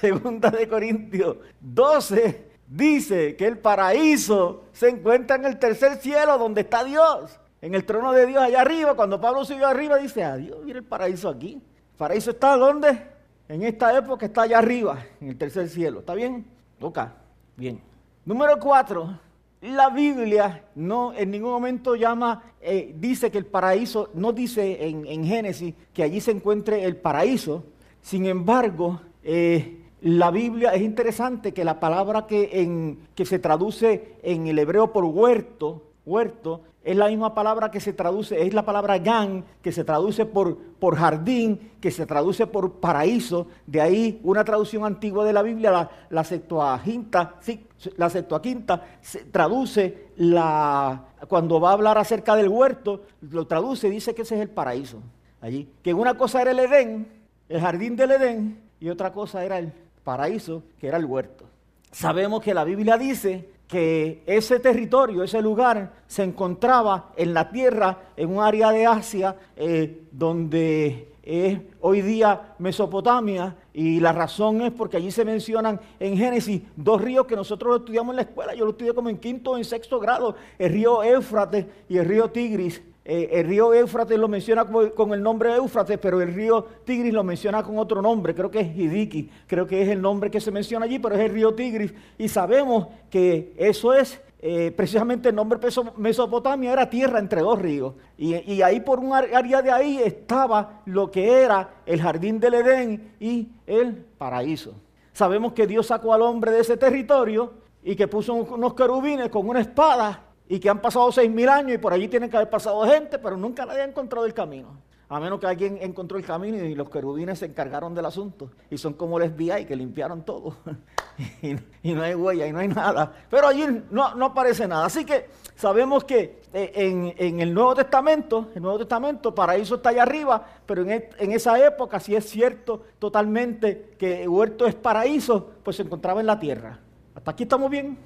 segunda 0.00 0.50
de 0.50 0.68
Corintios 0.68 1.36
12 1.60 2.53
dice 2.66 3.36
que 3.36 3.46
el 3.46 3.58
paraíso 3.58 4.64
se 4.72 4.88
encuentra 4.88 5.36
en 5.36 5.44
el 5.44 5.58
tercer 5.58 5.96
cielo 5.98 6.38
donde 6.38 6.62
está 6.62 6.84
Dios, 6.84 7.38
en 7.60 7.74
el 7.74 7.84
trono 7.84 8.12
de 8.12 8.26
Dios 8.26 8.42
allá 8.42 8.60
arriba. 8.60 8.94
Cuando 8.94 9.20
Pablo 9.20 9.44
subió 9.44 9.66
arriba 9.66 9.96
dice, 9.96 10.24
adiós, 10.24 10.58
mira 10.64 10.78
el 10.78 10.84
paraíso 10.84 11.28
aquí. 11.28 11.54
¿El 11.54 11.96
paraíso 11.96 12.30
está 12.30 12.56
dónde? 12.56 13.14
En 13.48 13.62
esta 13.62 13.96
época 13.96 14.26
está 14.26 14.42
allá 14.42 14.58
arriba, 14.58 15.04
en 15.20 15.28
el 15.28 15.38
tercer 15.38 15.68
cielo. 15.68 16.00
¿Está 16.00 16.14
bien? 16.14 16.46
Toca. 16.78 17.14
Bien. 17.56 17.80
Número 18.24 18.58
cuatro. 18.58 19.18
La 19.60 19.88
Biblia 19.88 20.64
no 20.74 21.14
en 21.14 21.30
ningún 21.30 21.50
momento 21.50 21.94
llama, 21.94 22.42
eh, 22.60 22.94
dice 22.98 23.30
que 23.30 23.38
el 23.38 23.46
paraíso, 23.46 24.10
no 24.12 24.32
dice 24.32 24.86
en, 24.86 25.06
en, 25.06 25.24
Génesis 25.24 25.74
que 25.94 26.02
allí 26.02 26.20
se 26.20 26.32
encuentre 26.32 26.84
el 26.84 26.96
paraíso. 26.96 27.64
Sin 28.02 28.26
embargo, 28.26 29.00
eh, 29.22 29.83
la 30.04 30.30
Biblia 30.30 30.74
es 30.74 30.82
interesante 30.82 31.54
que 31.54 31.64
la 31.64 31.80
palabra 31.80 32.26
que, 32.26 32.60
en, 32.60 33.08
que 33.14 33.24
se 33.24 33.38
traduce 33.38 34.16
en 34.22 34.46
el 34.46 34.58
hebreo 34.58 34.92
por 34.92 35.02
huerto, 35.06 35.82
huerto, 36.04 36.60
es 36.82 36.94
la 36.94 37.08
misma 37.08 37.34
palabra 37.34 37.70
que 37.70 37.80
se 37.80 37.94
traduce, 37.94 38.46
es 38.46 38.52
la 38.52 38.66
palabra 38.66 38.98
gan, 38.98 39.46
que 39.62 39.72
se 39.72 39.82
traduce 39.82 40.26
por, 40.26 40.58
por 40.78 40.96
jardín, 40.96 41.72
que 41.80 41.90
se 41.90 42.04
traduce 42.04 42.46
por 42.46 42.80
paraíso. 42.80 43.46
De 43.66 43.80
ahí 43.80 44.20
una 44.22 44.44
traducción 44.44 44.84
antigua 44.84 45.24
de 45.24 45.32
la 45.32 45.40
Biblia, 45.40 45.70
la, 45.70 45.90
la 46.10 46.22
Septuaginta, 46.22 47.36
sí, 47.40 47.66
la 47.96 48.10
Septuaginta 48.10 48.82
se 49.00 49.24
traduce 49.24 50.08
la, 50.16 51.02
cuando 51.28 51.58
va 51.60 51.70
a 51.70 51.72
hablar 51.72 51.96
acerca 51.96 52.36
del 52.36 52.50
huerto, 52.50 53.04
lo 53.22 53.46
traduce, 53.46 53.88
dice 53.88 54.14
que 54.14 54.20
ese 54.20 54.34
es 54.34 54.42
el 54.42 54.50
paraíso. 54.50 54.98
Allí, 55.40 55.66
que 55.82 55.94
una 55.94 56.18
cosa 56.18 56.42
era 56.42 56.50
el 56.50 56.58
Edén, 56.58 57.08
el 57.48 57.60
jardín 57.62 57.96
del 57.96 58.10
Edén, 58.10 58.60
y 58.80 58.90
otra 58.90 59.10
cosa 59.10 59.42
era 59.42 59.58
el 59.58 59.72
paraíso, 60.04 60.62
que 60.78 60.86
era 60.86 60.98
el 60.98 61.06
huerto. 61.06 61.46
Sabemos 61.90 62.42
que 62.42 62.54
la 62.54 62.64
Biblia 62.64 62.96
dice 62.98 63.48
que 63.66 64.22
ese 64.26 64.60
territorio, 64.60 65.22
ese 65.22 65.40
lugar, 65.40 65.92
se 66.06 66.22
encontraba 66.22 67.10
en 67.16 67.32
la 67.34 67.50
tierra, 67.50 67.98
en 68.16 68.36
un 68.36 68.42
área 68.42 68.70
de 68.70 68.86
Asia, 68.86 69.36
eh, 69.56 70.02
donde 70.12 71.08
es 71.22 71.58
hoy 71.80 72.02
día 72.02 72.54
Mesopotamia, 72.58 73.56
y 73.72 73.98
la 73.98 74.12
razón 74.12 74.60
es 74.60 74.72
porque 74.72 74.98
allí 74.98 75.10
se 75.10 75.24
mencionan 75.24 75.80
en 75.98 76.16
Génesis 76.16 76.62
dos 76.76 77.00
ríos 77.00 77.26
que 77.26 77.34
nosotros 77.34 77.78
estudiamos 77.78 78.12
en 78.12 78.16
la 78.16 78.22
escuela, 78.22 78.54
yo 78.54 78.64
lo 78.64 78.72
estudié 78.72 78.92
como 78.92 79.08
en 79.08 79.18
quinto 79.18 79.52
o 79.52 79.56
en 79.56 79.64
sexto 79.64 79.98
grado, 79.98 80.36
el 80.58 80.70
río 80.70 81.02
Éufrates 81.02 81.66
y 81.88 81.96
el 81.96 82.04
río 82.04 82.30
Tigris. 82.30 82.82
Eh, 83.06 83.28
el 83.32 83.46
río 83.46 83.74
Éufrates 83.74 84.18
lo 84.18 84.28
menciona 84.28 84.64
con, 84.64 85.12
el 85.12 85.22
nombre 85.22 85.54
Éufrates, 85.54 85.98
pero 85.98 86.22
el 86.22 86.32
río 86.32 86.64
Tigris 86.84 87.12
lo 87.12 87.22
menciona 87.22 87.62
con 87.62 87.78
otro 87.78 88.00
nombre, 88.00 88.34
creo 88.34 88.50
que 88.50 88.60
es 88.60 88.74
Hidiki, 88.74 89.30
creo 89.46 89.66
que 89.66 89.82
es 89.82 89.90
el 89.90 90.00
nombre 90.00 90.30
que 90.30 90.40
se 90.40 90.50
menciona 90.50 90.86
allí, 90.86 90.98
pero 90.98 91.14
es 91.14 91.20
el 91.20 91.30
río 91.30 91.54
Tigris. 91.54 91.92
Y 92.16 92.28
sabemos 92.28 92.88
que 93.10 93.52
eso 93.58 93.92
es 93.92 94.22
eh, 94.40 94.72
precisamente 94.74 95.28
el 95.28 95.34
nombre 95.34 95.58
Mesopotamia 95.98 96.72
era 96.72 96.88
tierra 96.88 97.18
entre 97.18 97.42
dos 97.42 97.58
ríos. 97.58 97.94
Y, 98.16 98.36
y, 98.50 98.62
ahí 98.62 98.80
por 98.80 99.00
un 99.00 99.12
área 99.12 99.60
de 99.60 99.70
ahí 99.70 99.98
estaba 100.02 100.82
lo 100.86 101.10
que 101.10 101.42
era 101.42 101.74
el 101.84 102.00
jardín 102.00 102.40
del 102.40 102.54
Edén 102.54 103.14
y 103.20 103.48
el 103.66 103.94
paraíso. 104.16 104.74
Sabemos 105.12 105.52
que 105.52 105.66
Dios 105.66 105.86
sacó 105.86 106.14
al 106.14 106.22
hombre 106.22 106.52
de 106.52 106.60
ese 106.60 106.76
territorio 106.76 107.52
y 107.82 107.96
que 107.96 108.08
puso 108.08 108.34
unos 108.34 108.74
querubines 108.74 109.28
con 109.28 109.46
una 109.46 109.60
espada 109.60 110.24
y 110.48 110.58
que 110.60 110.68
han 110.68 110.80
pasado 110.80 111.10
seis 111.10 111.30
mil 111.30 111.48
años 111.48 111.74
y 111.74 111.78
por 111.78 111.92
allí 111.92 112.08
tienen 112.08 112.30
que 112.30 112.36
haber 112.36 112.50
pasado 112.50 112.84
gente, 112.86 113.18
pero 113.18 113.36
nunca 113.36 113.64
nadie 113.64 113.82
ha 113.82 113.86
encontrado 113.86 114.26
el 114.26 114.34
camino. 114.34 114.78
A 115.08 115.20
menos 115.20 115.38
que 115.38 115.46
alguien 115.46 115.78
encontró 115.80 116.16
el 116.16 116.24
camino 116.24 116.56
y 116.56 116.74
los 116.74 116.88
querubines 116.88 117.38
se 117.38 117.46
encargaron 117.46 117.94
del 117.94 118.06
asunto. 118.06 118.50
Y 118.70 118.78
son 118.78 118.94
como 118.94 119.20
el 119.20 119.30
FBI 119.30 119.66
que 119.66 119.76
limpiaron 119.76 120.24
todo. 120.24 120.56
y, 121.42 121.92
no 121.92 122.02
hay 122.02 122.14
huella 122.14 122.46
y 122.46 122.52
no 122.52 122.58
hay 122.58 122.68
nada. 122.68 123.12
Pero 123.30 123.46
allí 123.46 123.64
no, 123.90 124.06
aparece 124.24 124.66
nada. 124.66 124.86
Así 124.86 125.04
que 125.04 125.28
sabemos 125.56 126.04
que 126.04 126.40
eh, 126.52 126.72
en, 127.18 127.40
el 127.40 127.52
Nuevo 127.52 127.74
Testamento, 127.74 128.48
el 128.54 128.62
Nuevo 128.62 128.78
Testamento, 128.78 129.34
paraíso 129.34 129.76
está 129.76 129.90
allá 129.90 130.02
arriba, 130.02 130.44
pero 130.64 130.82
en, 130.82 130.90
en 130.90 131.32
esa 131.32 131.64
época, 131.64 132.00
si 132.00 132.16
es 132.16 132.28
cierto 132.28 132.82
totalmente 132.98 133.94
que 133.98 134.26
huerto 134.26 134.66
es 134.66 134.74
paraíso, 134.74 135.50
pues 135.62 135.76
se 135.76 135.82
encontraba 135.82 136.20
en 136.20 136.26
la 136.26 136.40
tierra. 136.40 136.80
¿Hasta 137.14 137.30
aquí 137.30 137.42
estamos 137.42 137.70
bien? 137.70 137.98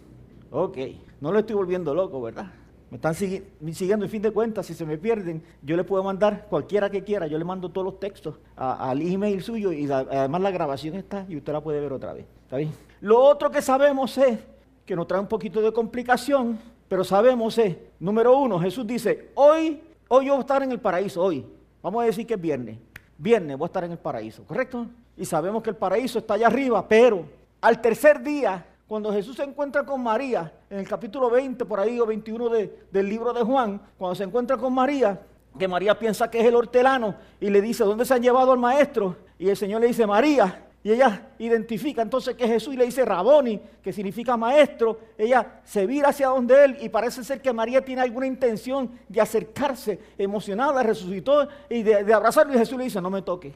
Ok, 0.50 0.76
no 1.20 1.32
lo 1.32 1.38
estoy 1.38 1.56
volviendo 1.56 1.94
loco, 1.94 2.20
¿verdad? 2.22 2.52
me 2.90 2.96
están 2.96 3.14
siguiendo 3.14 4.06
en 4.06 4.10
fin 4.10 4.22
de 4.22 4.30
cuentas, 4.30 4.64
si 4.64 4.72
se 4.72 4.86
me 4.86 4.96
pierden, 4.96 5.42
yo 5.62 5.76
le 5.76 5.84
puedo 5.84 6.02
mandar 6.02 6.46
cualquiera 6.48 6.88
que 6.88 7.04
quiera, 7.04 7.26
yo 7.26 7.36
le 7.36 7.44
mando 7.44 7.68
todos 7.68 7.84
los 7.84 8.00
textos 8.00 8.36
al 8.56 9.02
email 9.02 9.42
suyo 9.42 9.72
y 9.72 9.90
además 9.90 10.40
la 10.40 10.50
grabación 10.50 10.94
está 10.94 11.26
y 11.28 11.36
usted 11.36 11.52
la 11.52 11.60
puede 11.60 11.80
ver 11.80 11.92
otra 11.92 12.14
vez. 12.14 12.24
¿Está 12.44 12.56
bien? 12.56 12.72
Lo 13.00 13.20
otro 13.20 13.50
que 13.50 13.60
sabemos 13.60 14.16
es, 14.16 14.38
que 14.86 14.96
nos 14.96 15.06
trae 15.06 15.20
un 15.20 15.26
poquito 15.26 15.60
de 15.60 15.70
complicación, 15.70 16.58
pero 16.88 17.04
sabemos 17.04 17.58
es, 17.58 17.76
número 18.00 18.38
uno, 18.38 18.58
Jesús 18.58 18.86
dice, 18.86 19.32
hoy, 19.34 19.82
hoy 20.08 20.26
yo 20.26 20.32
voy 20.32 20.38
a 20.38 20.40
estar 20.40 20.62
en 20.62 20.72
el 20.72 20.80
paraíso, 20.80 21.22
hoy. 21.22 21.44
Vamos 21.82 22.02
a 22.02 22.06
decir 22.06 22.26
que 22.26 22.34
es 22.34 22.40
viernes. 22.40 22.78
Viernes 23.18 23.58
voy 23.58 23.66
a 23.66 23.68
estar 23.68 23.84
en 23.84 23.92
el 23.92 23.98
paraíso, 23.98 24.44
¿correcto? 24.44 24.86
Y 25.14 25.26
sabemos 25.26 25.62
que 25.62 25.70
el 25.70 25.76
paraíso 25.76 26.20
está 26.20 26.34
allá 26.34 26.46
arriba, 26.46 26.88
pero 26.88 27.26
al 27.60 27.82
tercer 27.82 28.22
día 28.22 28.64
cuando 28.88 29.12
Jesús 29.12 29.36
se 29.36 29.42
encuentra 29.42 29.84
con 29.84 30.02
María, 30.02 30.50
en 30.70 30.78
el 30.78 30.88
capítulo 30.88 31.28
20, 31.28 31.66
por 31.66 31.78
ahí, 31.78 32.00
o 32.00 32.06
21 32.06 32.48
del 32.90 33.08
libro 33.08 33.34
de 33.34 33.42
Juan, 33.42 33.80
cuando 33.98 34.14
se 34.14 34.24
encuentra 34.24 34.56
con 34.56 34.72
María, 34.72 35.20
que 35.58 35.68
María 35.68 35.98
piensa 35.98 36.30
que 36.30 36.40
es 36.40 36.46
el 36.46 36.54
hortelano 36.54 37.14
y 37.38 37.50
le 37.50 37.60
dice, 37.60 37.84
¿dónde 37.84 38.06
se 38.06 38.14
han 38.14 38.22
llevado 38.22 38.50
al 38.50 38.58
maestro? 38.58 39.14
Y 39.38 39.50
el 39.50 39.56
Señor 39.56 39.82
le 39.82 39.88
dice, 39.88 40.06
María. 40.06 40.64
Y 40.82 40.92
ella 40.92 41.32
identifica 41.38 42.00
entonces 42.00 42.34
que 42.34 42.46
Jesús 42.46 42.72
y 42.72 42.76
le 42.78 42.86
dice 42.86 43.04
Raboni, 43.04 43.60
que 43.82 43.92
significa 43.92 44.36
maestro. 44.36 45.00
Ella 45.18 45.60
se 45.64 45.86
vira 45.86 46.08
hacia 46.08 46.28
donde 46.28 46.64
él 46.64 46.76
y 46.80 46.88
parece 46.88 47.22
ser 47.24 47.42
que 47.42 47.52
María 47.52 47.84
tiene 47.84 48.00
alguna 48.00 48.26
intención 48.26 48.90
de 49.08 49.20
acercarse, 49.20 50.00
emocionada, 50.16 50.82
resucitó 50.82 51.48
y 51.68 51.82
de, 51.82 52.14
abrazarlo. 52.14 52.54
Y 52.54 52.58
Jesús 52.58 52.78
le 52.78 52.84
dice, 52.84 53.02
no 53.02 53.10
me 53.10 53.20
toque, 53.20 53.54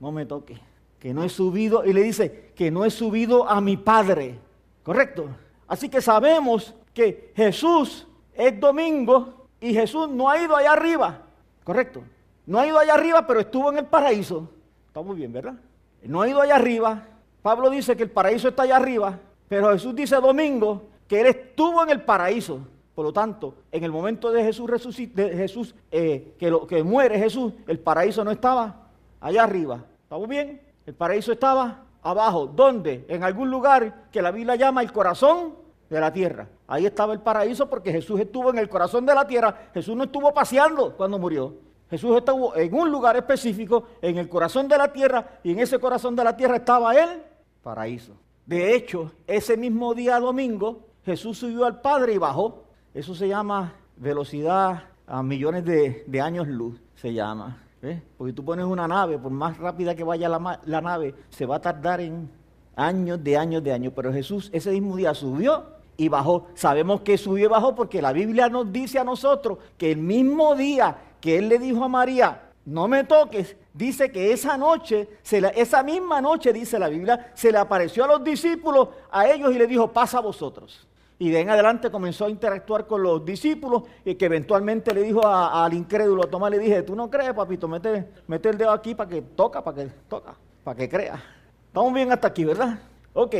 no 0.00 0.12
me 0.12 0.24
toque 0.24 0.58
que 1.04 1.12
no 1.12 1.22
he 1.22 1.28
subido, 1.28 1.84
y 1.84 1.92
le 1.92 2.02
dice, 2.02 2.52
que 2.56 2.70
no 2.70 2.82
he 2.82 2.90
subido 2.90 3.46
a 3.46 3.60
mi 3.60 3.76
Padre. 3.76 4.38
¿Correcto? 4.82 5.28
Así 5.68 5.90
que 5.90 6.00
sabemos 6.00 6.74
que 6.94 7.30
Jesús 7.36 8.06
es 8.32 8.58
domingo 8.58 9.48
y 9.60 9.74
Jesús 9.74 10.08
no 10.08 10.30
ha 10.30 10.40
ido 10.40 10.56
allá 10.56 10.72
arriba. 10.72 11.20
¿Correcto? 11.62 12.02
No 12.46 12.58
ha 12.58 12.66
ido 12.66 12.78
allá 12.78 12.94
arriba, 12.94 13.26
pero 13.26 13.40
estuvo 13.40 13.70
en 13.70 13.76
el 13.76 13.84
paraíso. 13.84 14.48
Está 14.86 15.02
muy 15.02 15.16
bien, 15.16 15.30
¿verdad? 15.30 15.56
No 16.04 16.22
ha 16.22 16.28
ido 16.30 16.40
allá 16.40 16.56
arriba. 16.56 17.06
Pablo 17.42 17.68
dice 17.68 17.94
que 17.98 18.04
el 18.04 18.10
paraíso 18.10 18.48
está 18.48 18.62
allá 18.62 18.76
arriba, 18.76 19.20
pero 19.46 19.72
Jesús 19.72 19.94
dice 19.94 20.16
domingo 20.16 20.84
que 21.06 21.20
él 21.20 21.26
estuvo 21.26 21.82
en 21.82 21.90
el 21.90 22.00
paraíso. 22.00 22.60
Por 22.94 23.04
lo 23.04 23.12
tanto, 23.12 23.56
en 23.70 23.84
el 23.84 23.92
momento 23.92 24.32
de 24.32 24.42
Jesús, 24.42 24.70
de 25.12 25.36
Jesús 25.36 25.74
eh, 25.90 26.34
que, 26.38 26.48
lo, 26.48 26.66
que 26.66 26.82
muere 26.82 27.18
Jesús, 27.18 27.52
el 27.66 27.78
paraíso 27.78 28.24
no 28.24 28.30
estaba 28.30 28.88
allá 29.20 29.44
arriba. 29.44 29.84
¿Estamos 30.02 30.26
bien? 30.26 30.63
El 30.86 30.94
paraíso 30.94 31.32
estaba 31.32 31.84
abajo. 32.02 32.46
¿Dónde? 32.46 33.04
En 33.08 33.24
algún 33.24 33.50
lugar 33.50 34.08
que 34.10 34.22
la 34.22 34.30
Biblia 34.30 34.56
llama 34.56 34.82
el 34.82 34.92
corazón 34.92 35.54
de 35.88 36.00
la 36.00 36.12
tierra. 36.12 36.48
Ahí 36.66 36.86
estaba 36.86 37.12
el 37.12 37.20
paraíso 37.20 37.68
porque 37.68 37.92
Jesús 37.92 38.20
estuvo 38.20 38.50
en 38.50 38.58
el 38.58 38.68
corazón 38.68 39.06
de 39.06 39.14
la 39.14 39.26
tierra. 39.26 39.70
Jesús 39.72 39.96
no 39.96 40.04
estuvo 40.04 40.32
paseando 40.32 40.96
cuando 40.96 41.18
murió. 41.18 41.54
Jesús 41.90 42.16
estuvo 42.16 42.56
en 42.56 42.74
un 42.74 42.90
lugar 42.90 43.16
específico, 43.16 43.84
en 44.00 44.18
el 44.18 44.28
corazón 44.28 44.66
de 44.66 44.78
la 44.78 44.92
tierra, 44.92 45.38
y 45.44 45.52
en 45.52 45.60
ese 45.60 45.78
corazón 45.78 46.16
de 46.16 46.24
la 46.24 46.36
tierra 46.36 46.56
estaba 46.56 46.94
el 46.94 47.22
paraíso. 47.62 48.14
De 48.46 48.74
hecho, 48.74 49.12
ese 49.26 49.56
mismo 49.56 49.94
día 49.94 50.18
domingo, 50.18 50.86
Jesús 51.04 51.38
subió 51.38 51.64
al 51.64 51.80
Padre 51.80 52.14
y 52.14 52.18
bajó. 52.18 52.64
Eso 52.94 53.14
se 53.14 53.28
llama 53.28 53.74
velocidad 53.96 54.84
a 55.06 55.22
millones 55.22 55.64
de, 55.64 56.04
de 56.06 56.20
años 56.20 56.48
luz, 56.48 56.80
se 56.96 57.12
llama. 57.12 57.63
¿Eh? 57.84 58.02
Porque 58.16 58.32
tú 58.32 58.42
pones 58.42 58.64
una 58.64 58.88
nave, 58.88 59.18
por 59.18 59.30
más 59.30 59.58
rápida 59.58 59.94
que 59.94 60.02
vaya 60.02 60.26
la, 60.26 60.80
nave, 60.80 61.14
se 61.28 61.44
va 61.44 61.56
a 61.56 61.60
tardar 61.60 62.00
en 62.00 62.30
años 62.76 63.22
de 63.22 63.36
años 63.36 63.62
de 63.62 63.72
años. 63.72 63.92
Pero 63.94 64.10
Jesús 64.10 64.48
ese 64.54 64.70
mismo 64.70 64.96
día 64.96 65.12
subió 65.12 65.66
y 65.98 66.08
bajó. 66.08 66.46
Sabemos 66.54 67.02
que 67.02 67.18
subió 67.18 67.44
y 67.44 67.48
bajó 67.48 67.74
porque 67.74 68.00
la 68.00 68.14
Biblia 68.14 68.48
nos 68.48 68.72
dice 68.72 68.98
a 68.98 69.04
nosotros 69.04 69.58
que 69.76 69.92
el 69.92 69.98
mismo 69.98 70.54
día 70.54 70.96
que 71.20 71.36
Él 71.36 71.50
le 71.50 71.58
dijo 71.58 71.84
a 71.84 71.88
María, 71.88 72.40
no 72.64 72.88
me 72.88 73.04
toques, 73.04 73.54
dice 73.74 74.10
que 74.10 74.32
esa 74.32 74.56
noche, 74.56 75.06
esa 75.54 75.82
misma 75.82 76.22
noche, 76.22 76.54
dice 76.54 76.78
la 76.78 76.88
Biblia, 76.88 77.32
se 77.34 77.52
le 77.52 77.58
apareció 77.58 78.04
a 78.04 78.08
los 78.08 78.24
discípulos, 78.24 78.88
a 79.10 79.28
ellos 79.28 79.54
y 79.54 79.58
le 79.58 79.66
dijo, 79.66 79.92
pasa 79.92 80.18
a 80.18 80.22
vosotros. 80.22 80.86
Y 81.18 81.30
de 81.30 81.40
en 81.40 81.50
adelante 81.50 81.90
comenzó 81.90 82.26
a 82.26 82.30
interactuar 82.30 82.86
con 82.86 83.02
los 83.02 83.24
discípulos 83.24 83.84
y 84.04 84.16
que 84.16 84.24
eventualmente 84.24 84.92
le 84.92 85.02
dijo 85.02 85.26
al 85.26 85.72
incrédulo, 85.72 86.24
toma, 86.24 86.50
le 86.50 86.58
dije, 86.58 86.82
tú 86.82 86.96
no 86.96 87.08
crees, 87.08 87.32
papito, 87.32 87.68
mete, 87.68 88.08
mete 88.26 88.48
el 88.48 88.58
dedo 88.58 88.72
aquí 88.72 88.94
para 88.94 89.08
que 89.08 89.22
toca, 89.22 89.62
para 89.62 89.76
que 89.76 89.90
toca, 90.08 90.34
para 90.64 90.76
que 90.76 90.88
crea. 90.88 91.22
Estamos 91.68 91.92
bien 91.92 92.10
hasta 92.12 92.28
aquí, 92.28 92.44
¿verdad? 92.44 92.78
Ok. 93.12 93.36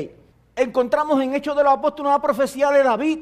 Encontramos 0.56 1.20
en 1.20 1.34
Hechos 1.34 1.56
de 1.56 1.64
los 1.64 1.72
Apóstoles 1.72 2.10
una 2.10 2.22
profecía 2.22 2.70
de 2.70 2.84
David. 2.84 3.18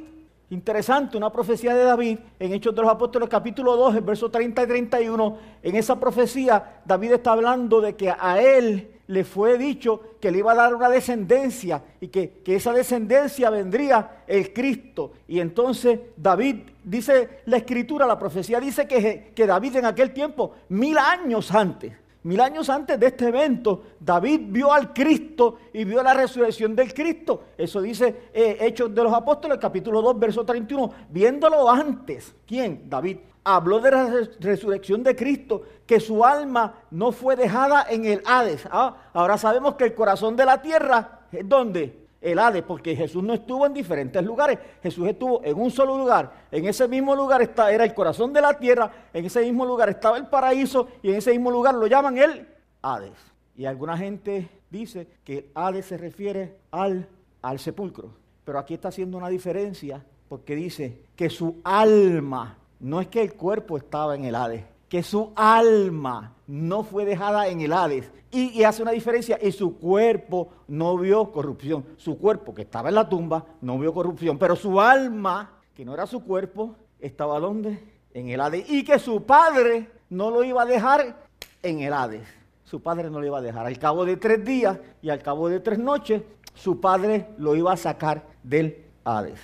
Interesante, 0.51 1.17
una 1.17 1.33
profecía 1.33 1.75
de 1.75 1.85
David 1.85 2.19
en 2.39 2.53
Hechos 2.53 2.75
de 2.75 2.83
los 2.83 2.91
Apóstoles 2.91 3.31
capítulo 3.31 3.75
2, 3.75 3.97
el 3.97 4.01
verso 4.03 4.31
30 4.31 4.63
y 4.63 4.67
31. 4.67 5.39
En 5.63 5.77
esa 5.77 5.99
profecía 5.99 6.83
David 6.85 7.13
está 7.13 7.33
hablando 7.33 7.81
de 7.81 7.97
que 7.97 8.11
a 8.11 8.39
él 8.39 9.01
le 9.13 9.25
fue 9.25 9.59
dicho 9.59 10.17
que 10.19 10.31
le 10.31 10.39
iba 10.39 10.53
a 10.53 10.55
dar 10.55 10.75
una 10.75 10.89
descendencia 10.89 11.85
y 12.01 12.09
que, 12.09 12.41
esa 12.47 12.73
descendencia 12.73 13.51
vendría 13.51 14.23
el 14.27 14.55
Cristo. 14.55 15.13
Y 15.29 15.39
entonces 15.39 16.01
David, 16.17 16.63
dice 16.83 17.43
la 17.45 17.59
escritura, 17.59 18.07
la 18.07 18.19
profecía 18.19 18.59
dice 18.59 18.89
que, 18.89 19.33
que 19.35 19.47
David 19.47 19.77
en 19.77 19.85
aquel 19.85 20.15
tiempo, 20.15 20.55
mil 20.71 20.97
años 20.97 21.53
antes, 21.53 21.93
mil 22.25 22.41
años 22.41 22.69
antes 22.71 22.99
de 22.99 23.07
este 23.07 23.29
evento, 23.29 23.83
David 23.99 24.43
vio 24.47 24.73
al 24.73 24.93
Cristo 24.93 25.59
y 25.73 25.85
vio 25.85 26.03
la 26.03 26.15
resurrección 26.15 26.75
del 26.77 26.93
Cristo. 26.95 27.45
Eso 27.57 27.81
dice 27.81 28.29
eh, 28.33 28.59
Hechos 28.61 28.95
de 28.95 29.03
los 29.03 29.13
Apóstoles, 29.13 29.59
capítulo 29.59 30.03
2, 30.03 30.19
verso 30.19 30.45
31. 30.45 30.93
Viéndolo 31.11 31.69
antes, 31.69 32.35
¿quién? 32.47 32.89
David 32.89 33.19
habló 33.45 33.81
de 33.81 33.91
la 33.91 34.11
resurrección 34.41 35.03
de 35.03 35.17
Cristo, 35.17 35.63
que 35.87 35.99
su 36.01 36.25
alma 36.25 36.75
no 36.91 37.13
fue 37.13 37.37
dejada 37.37 37.87
en 37.89 38.05
el 38.05 38.23
Hades. 38.25 38.67
Ah, 38.71 38.97
ahora 39.13 39.37
sabemos 39.37 39.75
que 39.75 39.85
el 39.85 39.95
corazón 39.95 40.37
de 40.37 40.45
la 40.45 40.63
tierra 40.63 41.21
es 41.33 41.49
donde? 41.49 42.02
El 42.23 42.39
Hades, 42.39 42.63
porque 42.63 42.95
Jesús 42.95 43.23
no 43.23 43.35
estuvo 43.35 43.67
en 43.67 43.75
diferentes 43.75 44.25
lugares, 44.25 44.59
Jesús 44.83 45.09
estuvo 45.09 45.45
en 45.45 45.61
un 45.61 45.71
solo 45.71 45.99
lugar. 45.99 46.47
En 46.51 46.67
ese 46.67 46.87
mismo 46.87 47.17
lugar 47.17 47.43
está, 47.43 47.73
era 47.73 47.85
el 47.85 47.93
corazón 47.93 48.33
de 48.33 48.41
la 48.41 48.59
tierra, 48.59 48.91
en 49.13 49.25
ese 49.25 49.43
mismo 49.43 49.67
lugar 49.67 49.89
estaba 49.91 50.17
el 50.17 50.29
paraíso 50.29 50.89
y 51.03 51.11
en 51.11 51.17
ese 51.17 51.33
mismo 51.33 51.51
lugar 51.51 51.75
lo 51.75 51.87
llaman 51.87 52.17
el 52.17 52.49
Hades. 52.81 53.19
Y 53.57 53.67
alguna 53.67 53.99
gente 53.99 54.49
dice 54.71 55.09
que 55.25 55.39
el 55.39 55.51
Hades 55.55 55.87
se 55.87 55.99
refiere 55.99 56.59
al, 56.71 57.09
al 57.43 57.59
sepulcro, 57.59 58.15
pero 58.45 58.59
aquí 58.59 58.75
está 58.75 58.89
haciendo 58.89 59.19
una 59.19 59.29
diferencia 59.29 60.05
porque 60.29 60.55
dice 60.55 61.03
que 61.17 61.29
su 61.29 61.61
alma 61.65 62.57
no 62.81 63.01
es 63.01 63.09
que 63.09 63.21
el 63.21 63.35
cuerpo 63.35 63.77
estaba 63.77 64.15
en 64.15 64.25
el 64.25 64.35
Hades, 64.35 64.65
que 64.93 65.03
su 65.03 65.33
alma 65.37 66.35
no 66.47 66.85
fue 66.85 67.07
dejada 67.07 67.49
en 67.49 67.63
el 67.63 67.73
Hades. 67.73 68.13
Y, 68.31 68.63
hace 68.63 68.83
una 68.83 68.91
diferencia, 68.91 69.39
y 69.41 69.51
su 69.51 69.79
cuerpo 69.79 70.51
no 70.69 70.99
vio 70.99 71.33
corrupción. 71.33 71.83
Su 71.97 72.19
cuerpo, 72.19 72.55
que 72.55 72.61
estaba 72.61 72.91
en 72.91 72.97
la 72.97 73.09
tumba, 73.09 73.43
no 73.63 73.79
vio 73.79 73.95
corrupción, 73.95 74.37
pero 74.37 74.55
su 74.55 74.79
alma, 74.83 75.61
que 75.75 75.83
no 75.87 75.95
era 75.95 76.07
su 76.07 76.23
cuerpo, 76.23 76.77
estaba 77.01 77.41
donde? 77.41 77.83
En 78.13 78.29
el 78.29 78.39
Hades. 78.39 78.69
Y 78.69 78.85
que 78.85 78.99
su 78.99 79.23
padre 79.23 79.89
no 80.11 80.31
lo 80.31 80.45
iba 80.45 80.61
a 80.61 80.67
dejar 80.67 81.25
en 81.63 81.81
el 81.81 81.95
Hades. 81.95 82.29
Su 82.63 82.83
padre 82.83 83.09
no 83.09 83.19
lo 83.19 83.25
iba 83.25 83.39
a 83.39 83.43
dejar. 83.43 83.65
Al 83.65 83.79
cabo 83.79 84.05
de 84.05 84.19
tres 84.19 84.45
días 84.45 84.79
y 85.01 85.09
al 85.09 85.23
cabo 85.23 85.49
de 85.49 85.61
tres 85.61 85.79
noches, 85.79 86.21
su 86.53 86.83
padre 86.83 87.31
lo 87.39 87.57
iba 87.57 87.73
a 87.73 87.79
sacar 87.79 88.27
del 88.43 88.85
Hades 89.05 89.41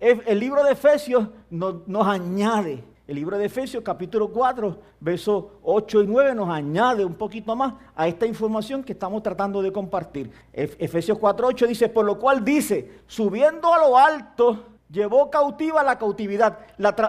el 0.00 0.38
libro 0.38 0.62
de 0.64 0.72
Efesios 0.72 1.28
nos, 1.50 2.06
añade 2.06 2.84
el 3.08 3.14
libro 3.14 3.38
de 3.38 3.46
Efesios 3.46 3.82
capítulo 3.82 4.28
4, 4.28 4.78
versos 5.00 5.46
8 5.62 6.02
y 6.02 6.06
9 6.06 6.34
nos 6.34 6.50
añade 6.50 7.06
un 7.06 7.14
poquito 7.14 7.56
más 7.56 7.72
a 7.96 8.06
esta 8.06 8.26
información 8.26 8.84
que 8.84 8.92
estamos 8.92 9.22
tratando 9.22 9.62
de 9.62 9.72
compartir. 9.72 10.30
Efesios 10.52 11.18
4, 11.18 11.46
8 11.46 11.66
dice, 11.66 11.88
por 11.88 12.04
lo 12.04 12.18
cual 12.18 12.44
dice, 12.44 13.00
subiendo 13.06 13.72
a 13.72 13.78
lo 13.78 13.96
alto, 13.96 14.62
llevó 14.90 15.30
cautiva 15.30 15.82
la 15.82 15.96
cautividad. 15.96 16.58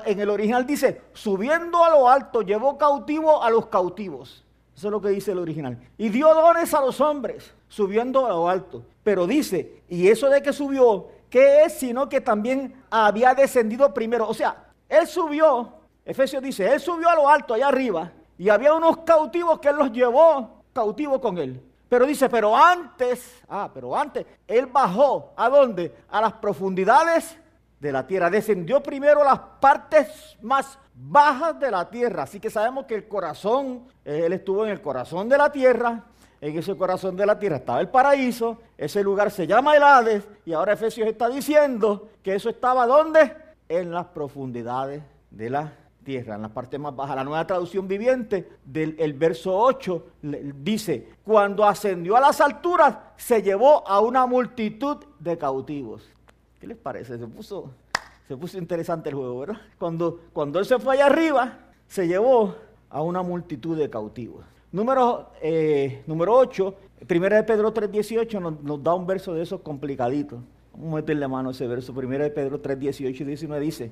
en 0.05 0.21
el 0.21 0.29
original 0.29 0.65
dice, 0.65 1.01
subiendo 1.11 1.83
a 1.83 1.89
lo 1.89 2.07
alto, 2.07 2.43
llevó 2.43 2.77
cautivo 2.77 3.43
a 3.43 3.49
los 3.49 3.67
cautivos. 3.67 4.45
Eso 4.73 4.87
es 4.87 4.91
lo 4.91 5.01
que 5.01 5.09
dice 5.09 5.33
el 5.33 5.39
original. 5.39 5.77
Y 5.97 6.07
dio 6.07 6.33
dones 6.33 6.73
a 6.73 6.79
los 6.79 7.01
hombres, 7.01 7.53
subiendo 7.67 8.25
a 8.25 8.29
lo 8.29 8.47
alto. 8.47 8.85
Pero 9.03 9.27
dice, 9.27 9.83
y 9.89 10.07
eso 10.07 10.29
de 10.29 10.41
que 10.41 10.53
subió, 10.53 11.07
¿qué 11.29 11.63
es? 11.63 11.73
Sino 11.73 12.07
que 12.07 12.21
también 12.21 12.73
había 12.89 13.33
descendido 13.35 13.93
primero. 13.93 14.29
O 14.29 14.33
sea, 14.33 14.67
él 14.87 15.05
subió 15.05 15.78
Efesios 16.09 16.41
dice, 16.41 16.65
él 16.73 16.79
subió 16.79 17.07
a 17.07 17.13
lo 17.13 17.29
alto, 17.29 17.53
allá 17.53 17.67
arriba, 17.67 18.11
y 18.35 18.49
había 18.49 18.73
unos 18.73 18.97
cautivos 19.05 19.59
que 19.59 19.69
él 19.69 19.75
los 19.75 19.91
llevó 19.91 20.63
cautivos 20.73 21.19
con 21.19 21.37
él. 21.37 21.63
Pero 21.87 22.07
dice, 22.07 22.27
pero 22.27 22.57
antes, 22.57 23.43
ah, 23.47 23.69
pero 23.71 23.95
antes, 23.95 24.25
él 24.47 24.65
bajó, 24.65 25.33
¿a 25.37 25.47
dónde? 25.49 25.95
A 26.09 26.19
las 26.19 26.33
profundidades 26.33 27.37
de 27.79 27.91
la 27.91 28.07
tierra. 28.07 28.31
Descendió 28.31 28.81
primero 28.81 29.21
a 29.21 29.25
las 29.25 29.39
partes 29.59 30.35
más 30.41 30.79
bajas 30.95 31.59
de 31.59 31.69
la 31.69 31.87
tierra. 31.87 32.23
Así 32.23 32.39
que 32.39 32.49
sabemos 32.49 32.85
que 32.87 32.95
el 32.95 33.07
corazón, 33.07 33.85
él 34.03 34.33
estuvo 34.33 34.65
en 34.65 34.71
el 34.71 34.81
corazón 34.81 35.29
de 35.29 35.37
la 35.37 35.51
tierra. 35.51 36.05
En 36.41 36.57
ese 36.57 36.75
corazón 36.75 37.15
de 37.17 37.27
la 37.27 37.37
tierra 37.37 37.57
estaba 37.57 37.81
el 37.81 37.89
paraíso. 37.89 38.57
Ese 38.75 39.03
lugar 39.03 39.29
se 39.29 39.45
llama 39.45 39.75
el 39.75 39.83
Hades. 39.83 40.27
Y 40.43 40.53
ahora 40.53 40.73
Efesios 40.73 41.07
está 41.07 41.29
diciendo 41.29 42.09
que 42.23 42.33
eso 42.33 42.49
estaba 42.49 42.87
¿dónde? 42.87 43.31
En 43.67 43.91
las 43.91 44.07
profundidades 44.07 45.03
de 45.29 45.49
la 45.51 45.61
tierra, 45.61 45.88
en 46.17 46.41
la 46.41 46.49
parte 46.49 46.77
más 46.77 46.95
baja. 46.95 47.15
La 47.15 47.23
nueva 47.23 47.45
traducción 47.45 47.87
viviente 47.87 48.49
del 48.65 49.13
verso 49.13 49.57
8 49.57 50.07
dice, 50.63 51.09
cuando 51.23 51.65
ascendió 51.65 52.15
a 52.15 52.19
las 52.19 52.41
alturas, 52.41 52.97
se 53.15 53.41
llevó 53.41 53.87
a 53.87 53.99
una 53.99 54.25
multitud 54.25 54.97
de 55.19 55.37
cautivos. 55.37 56.09
¿Qué 56.59 56.67
les 56.67 56.77
parece? 56.77 57.17
Se 57.17 57.27
puso, 57.27 57.71
se 58.27 58.35
puso 58.35 58.57
interesante 58.57 59.09
el 59.09 59.15
juego, 59.15 59.39
¿verdad? 59.39 59.61
Cuando, 59.77 60.21
cuando 60.33 60.59
él 60.59 60.65
se 60.65 60.79
fue 60.79 60.95
allá 60.95 61.05
arriba, 61.05 61.59
se 61.87 62.07
llevó 62.07 62.55
a 62.89 63.01
una 63.01 63.21
multitud 63.21 63.77
de 63.77 63.89
cautivos. 63.89 64.43
Número, 64.71 65.31
eh, 65.41 66.03
número 66.05 66.35
8, 66.35 66.75
primera 67.07 67.37
de 67.37 67.43
Pedro 67.43 67.73
3.18 67.73 68.39
nos, 68.39 68.61
nos 68.61 68.83
da 68.83 68.93
un 68.93 69.07
verso 69.07 69.33
de 69.33 69.43
esos 69.43 69.61
complicaditos. 69.61 70.39
Vamos 70.73 70.93
a 70.93 70.95
meterle 70.97 71.27
mano 71.27 71.49
a 71.49 71.51
ese 71.51 71.67
verso. 71.67 71.93
Primera 71.93 72.23
de 72.23 72.29
Pedro 72.29 72.61
3.18 72.61 73.21
y 73.21 73.23
19 73.23 73.65
dice, 73.65 73.91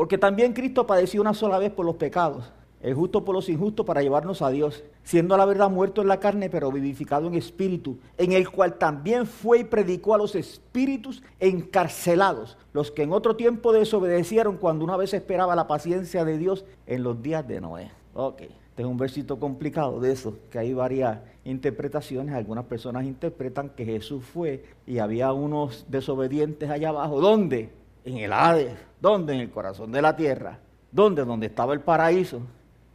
porque 0.00 0.16
también 0.16 0.54
Cristo 0.54 0.86
padeció 0.86 1.20
una 1.20 1.34
sola 1.34 1.58
vez 1.58 1.70
por 1.70 1.84
los 1.84 1.96
pecados, 1.96 2.50
el 2.80 2.94
justo 2.94 3.22
por 3.22 3.34
los 3.34 3.50
injustos 3.50 3.84
para 3.84 4.00
llevarnos 4.00 4.40
a 4.40 4.48
Dios, 4.48 4.82
siendo 5.02 5.34
a 5.34 5.36
la 5.36 5.44
verdad 5.44 5.68
muerto 5.68 6.00
en 6.00 6.08
la 6.08 6.18
carne, 6.18 6.48
pero 6.48 6.72
vivificado 6.72 7.26
en 7.26 7.34
espíritu, 7.34 7.98
en 8.16 8.32
el 8.32 8.48
cual 8.48 8.78
también 8.78 9.26
fue 9.26 9.58
y 9.58 9.64
predicó 9.64 10.14
a 10.14 10.16
los 10.16 10.34
espíritus 10.36 11.22
encarcelados, 11.38 12.56
los 12.72 12.90
que 12.90 13.02
en 13.02 13.12
otro 13.12 13.36
tiempo 13.36 13.74
desobedecieron 13.74 14.56
cuando 14.56 14.86
una 14.86 14.96
vez 14.96 15.12
esperaba 15.12 15.54
la 15.54 15.66
paciencia 15.68 16.24
de 16.24 16.38
Dios 16.38 16.64
en 16.86 17.02
los 17.02 17.20
días 17.22 17.46
de 17.46 17.60
Noé. 17.60 17.90
Ok, 18.14 18.40
este 18.40 18.80
es 18.80 18.88
un 18.88 18.96
versito 18.96 19.38
complicado 19.38 20.00
de 20.00 20.12
eso, 20.12 20.38
que 20.50 20.58
hay 20.58 20.72
varias 20.72 21.18
interpretaciones. 21.44 22.34
Algunas 22.34 22.64
personas 22.64 23.04
interpretan 23.04 23.68
que 23.68 23.84
Jesús 23.84 24.24
fue 24.24 24.64
y 24.86 24.96
había 24.96 25.34
unos 25.34 25.84
desobedientes 25.90 26.70
allá 26.70 26.88
abajo. 26.88 27.20
¿Dónde? 27.20 27.79
En 28.04 28.18
el 28.18 28.32
Hades. 28.32 28.72
¿Dónde? 29.00 29.34
En 29.34 29.40
el 29.40 29.50
corazón 29.50 29.92
de 29.92 30.02
la 30.02 30.14
tierra. 30.16 30.58
¿Dónde? 30.90 31.24
Donde 31.24 31.46
estaba 31.46 31.72
el 31.72 31.80
paraíso. 31.80 32.40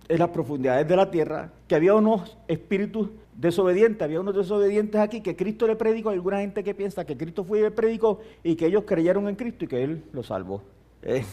En 0.07 0.19
las 0.19 0.29
profundidades 0.29 0.87
de 0.87 0.95
la 0.95 1.09
tierra. 1.09 1.51
Que 1.67 1.75
había 1.75 1.93
unos 1.93 2.37
espíritus 2.47 3.09
desobedientes. 3.35 4.01
Había 4.01 4.19
unos 4.19 4.35
desobedientes 4.35 4.99
aquí 4.99 5.21
que 5.21 5.35
Cristo 5.35 5.67
le 5.67 5.75
predicó. 5.75 6.09
Hay 6.09 6.15
alguna 6.15 6.39
gente 6.39 6.63
que 6.63 6.75
piensa 6.75 7.05
que 7.05 7.17
Cristo 7.17 7.43
fue 7.43 7.59
y 7.59 7.61
le 7.63 7.71
predicó 7.71 8.19
y 8.43 8.55
que 8.55 8.67
ellos 8.67 8.83
creyeron 8.85 9.27
en 9.27 9.35
Cristo 9.35 9.65
y 9.65 9.67
que 9.67 9.83
Él 9.83 10.03
los 10.11 10.27
salvó. 10.27 10.61
Eh, 11.01 11.23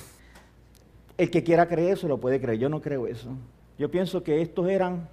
el 1.18 1.30
que 1.30 1.42
quiera 1.42 1.66
creer 1.66 1.92
eso 1.92 2.08
lo 2.08 2.18
puede 2.18 2.40
creer. 2.40 2.58
Yo 2.58 2.68
no 2.68 2.80
creo 2.80 3.06
eso. 3.06 3.30
Yo 3.78 3.90
pienso 3.90 4.22
que 4.22 4.40
estos 4.40 4.68
eran 4.68 5.08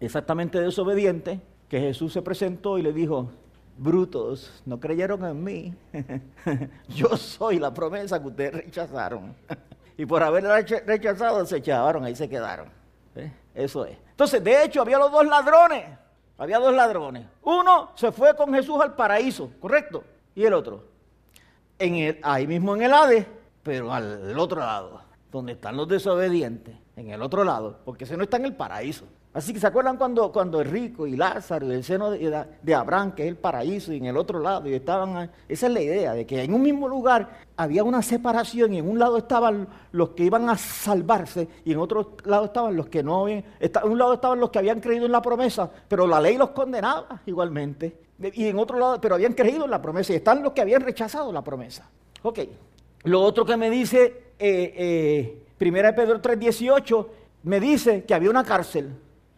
exactamente 0.00 0.60
desobedientes. 0.60 1.40
Que 1.68 1.80
Jesús 1.80 2.12
se 2.12 2.22
presentó 2.22 2.78
y 2.78 2.82
le 2.82 2.92
dijo, 2.92 3.30
brutos, 3.76 4.62
no 4.64 4.78
creyeron 4.78 5.24
en 5.24 5.44
mí. 5.44 5.74
Yo 6.88 7.16
soy 7.16 7.58
la 7.58 7.72
promesa 7.72 8.20
que 8.20 8.28
ustedes 8.28 8.54
rechazaron. 8.54 9.34
y 9.96 10.06
por 10.06 10.22
haberla 10.22 10.60
rechazado 10.60 11.44
se 11.46 11.58
echaron, 11.58 12.04
ahí 12.04 12.14
se 12.14 12.28
quedaron. 12.28 12.68
¿Eh? 13.16 13.32
Eso 13.54 13.84
es. 13.84 13.96
Entonces, 14.10 14.42
de 14.42 14.64
hecho, 14.64 14.82
había 14.82 14.98
los 14.98 15.10
dos 15.10 15.26
ladrones. 15.26 15.84
Había 16.36 16.58
dos 16.58 16.74
ladrones. 16.74 17.26
Uno 17.42 17.90
se 17.94 18.10
fue 18.10 18.34
con 18.34 18.52
Jesús 18.52 18.80
al 18.80 18.94
paraíso, 18.94 19.50
¿correcto? 19.60 20.04
Y 20.34 20.44
el 20.44 20.52
otro. 20.52 20.84
En 21.78 21.94
el, 21.96 22.18
ahí 22.22 22.46
mismo 22.46 22.74
en 22.74 22.82
el 22.82 22.92
Hades, 22.92 23.26
pero 23.62 23.92
al 23.92 24.38
otro 24.38 24.60
lado, 24.60 25.00
donde 25.30 25.52
están 25.52 25.76
los 25.76 25.88
desobedientes, 25.88 26.74
en 26.96 27.10
el 27.10 27.22
otro 27.22 27.44
lado, 27.44 27.78
porque 27.84 28.04
ese 28.04 28.16
no 28.16 28.24
está 28.24 28.36
en 28.36 28.46
el 28.46 28.54
paraíso. 28.54 29.04
Así 29.34 29.52
que 29.52 29.58
se 29.58 29.66
acuerdan 29.66 29.96
cuando, 29.96 30.30
cuando 30.30 30.60
el 30.60 30.70
rico 30.70 31.08
y 31.08 31.16
Lázaro 31.16 31.66
y 31.66 31.72
el 31.72 31.82
seno 31.82 32.12
de, 32.12 32.74
Abraham, 32.74 33.16
que 33.16 33.24
es 33.24 33.28
el 33.28 33.36
paraíso, 33.36 33.92
y 33.92 33.96
en 33.96 34.06
el 34.06 34.16
otro 34.16 34.38
lado, 34.38 34.68
y 34.68 34.74
estaban, 34.74 35.28
esa 35.48 35.66
es 35.66 35.72
la 35.72 35.80
idea, 35.80 36.14
de 36.14 36.24
que 36.24 36.40
en 36.40 36.54
un 36.54 36.62
mismo 36.62 36.88
lugar 36.88 37.40
había 37.56 37.82
una 37.82 38.00
separación 38.00 38.74
y 38.74 38.78
en 38.78 38.88
un 38.88 38.96
lado 38.96 39.18
estaban 39.18 39.66
los 39.90 40.10
que 40.10 40.22
iban 40.22 40.48
a 40.48 40.56
salvarse 40.56 41.48
y 41.64 41.72
en 41.72 41.78
otro 41.78 42.16
lado 42.24 42.44
estaban 42.44 42.76
los 42.76 42.86
que 42.86 43.02
no 43.02 43.22
habían, 43.22 43.44
en 43.58 43.90
un 43.90 43.98
lado 43.98 44.14
estaban 44.14 44.38
los 44.38 44.50
que 44.50 44.60
habían 44.60 44.80
creído 44.80 45.06
en 45.06 45.12
la 45.12 45.20
promesa, 45.20 45.68
pero 45.88 46.06
la 46.06 46.20
ley 46.20 46.36
los 46.36 46.50
condenaba 46.50 47.20
igualmente, 47.26 47.98
y 48.20 48.46
en 48.46 48.56
otro 48.56 48.78
lado, 48.78 49.00
pero 49.00 49.16
habían 49.16 49.32
creído 49.32 49.64
en 49.64 49.70
la 49.72 49.82
promesa 49.82 50.12
y 50.12 50.16
están 50.16 50.44
los 50.44 50.52
que 50.52 50.60
habían 50.60 50.82
rechazado 50.82 51.32
la 51.32 51.42
promesa. 51.42 51.90
Ok, 52.22 52.38
lo 53.02 53.20
otro 53.20 53.44
que 53.44 53.56
me 53.56 53.68
dice, 53.68 54.04
eh, 54.38 54.74
eh, 54.76 55.42
primera 55.58 55.90
de 55.90 55.94
Pedro 55.94 56.22
3.18, 56.22 57.06
me 57.42 57.58
dice 57.58 58.04
que 58.04 58.14
había 58.14 58.30
una 58.30 58.44
cárcel. 58.44 58.92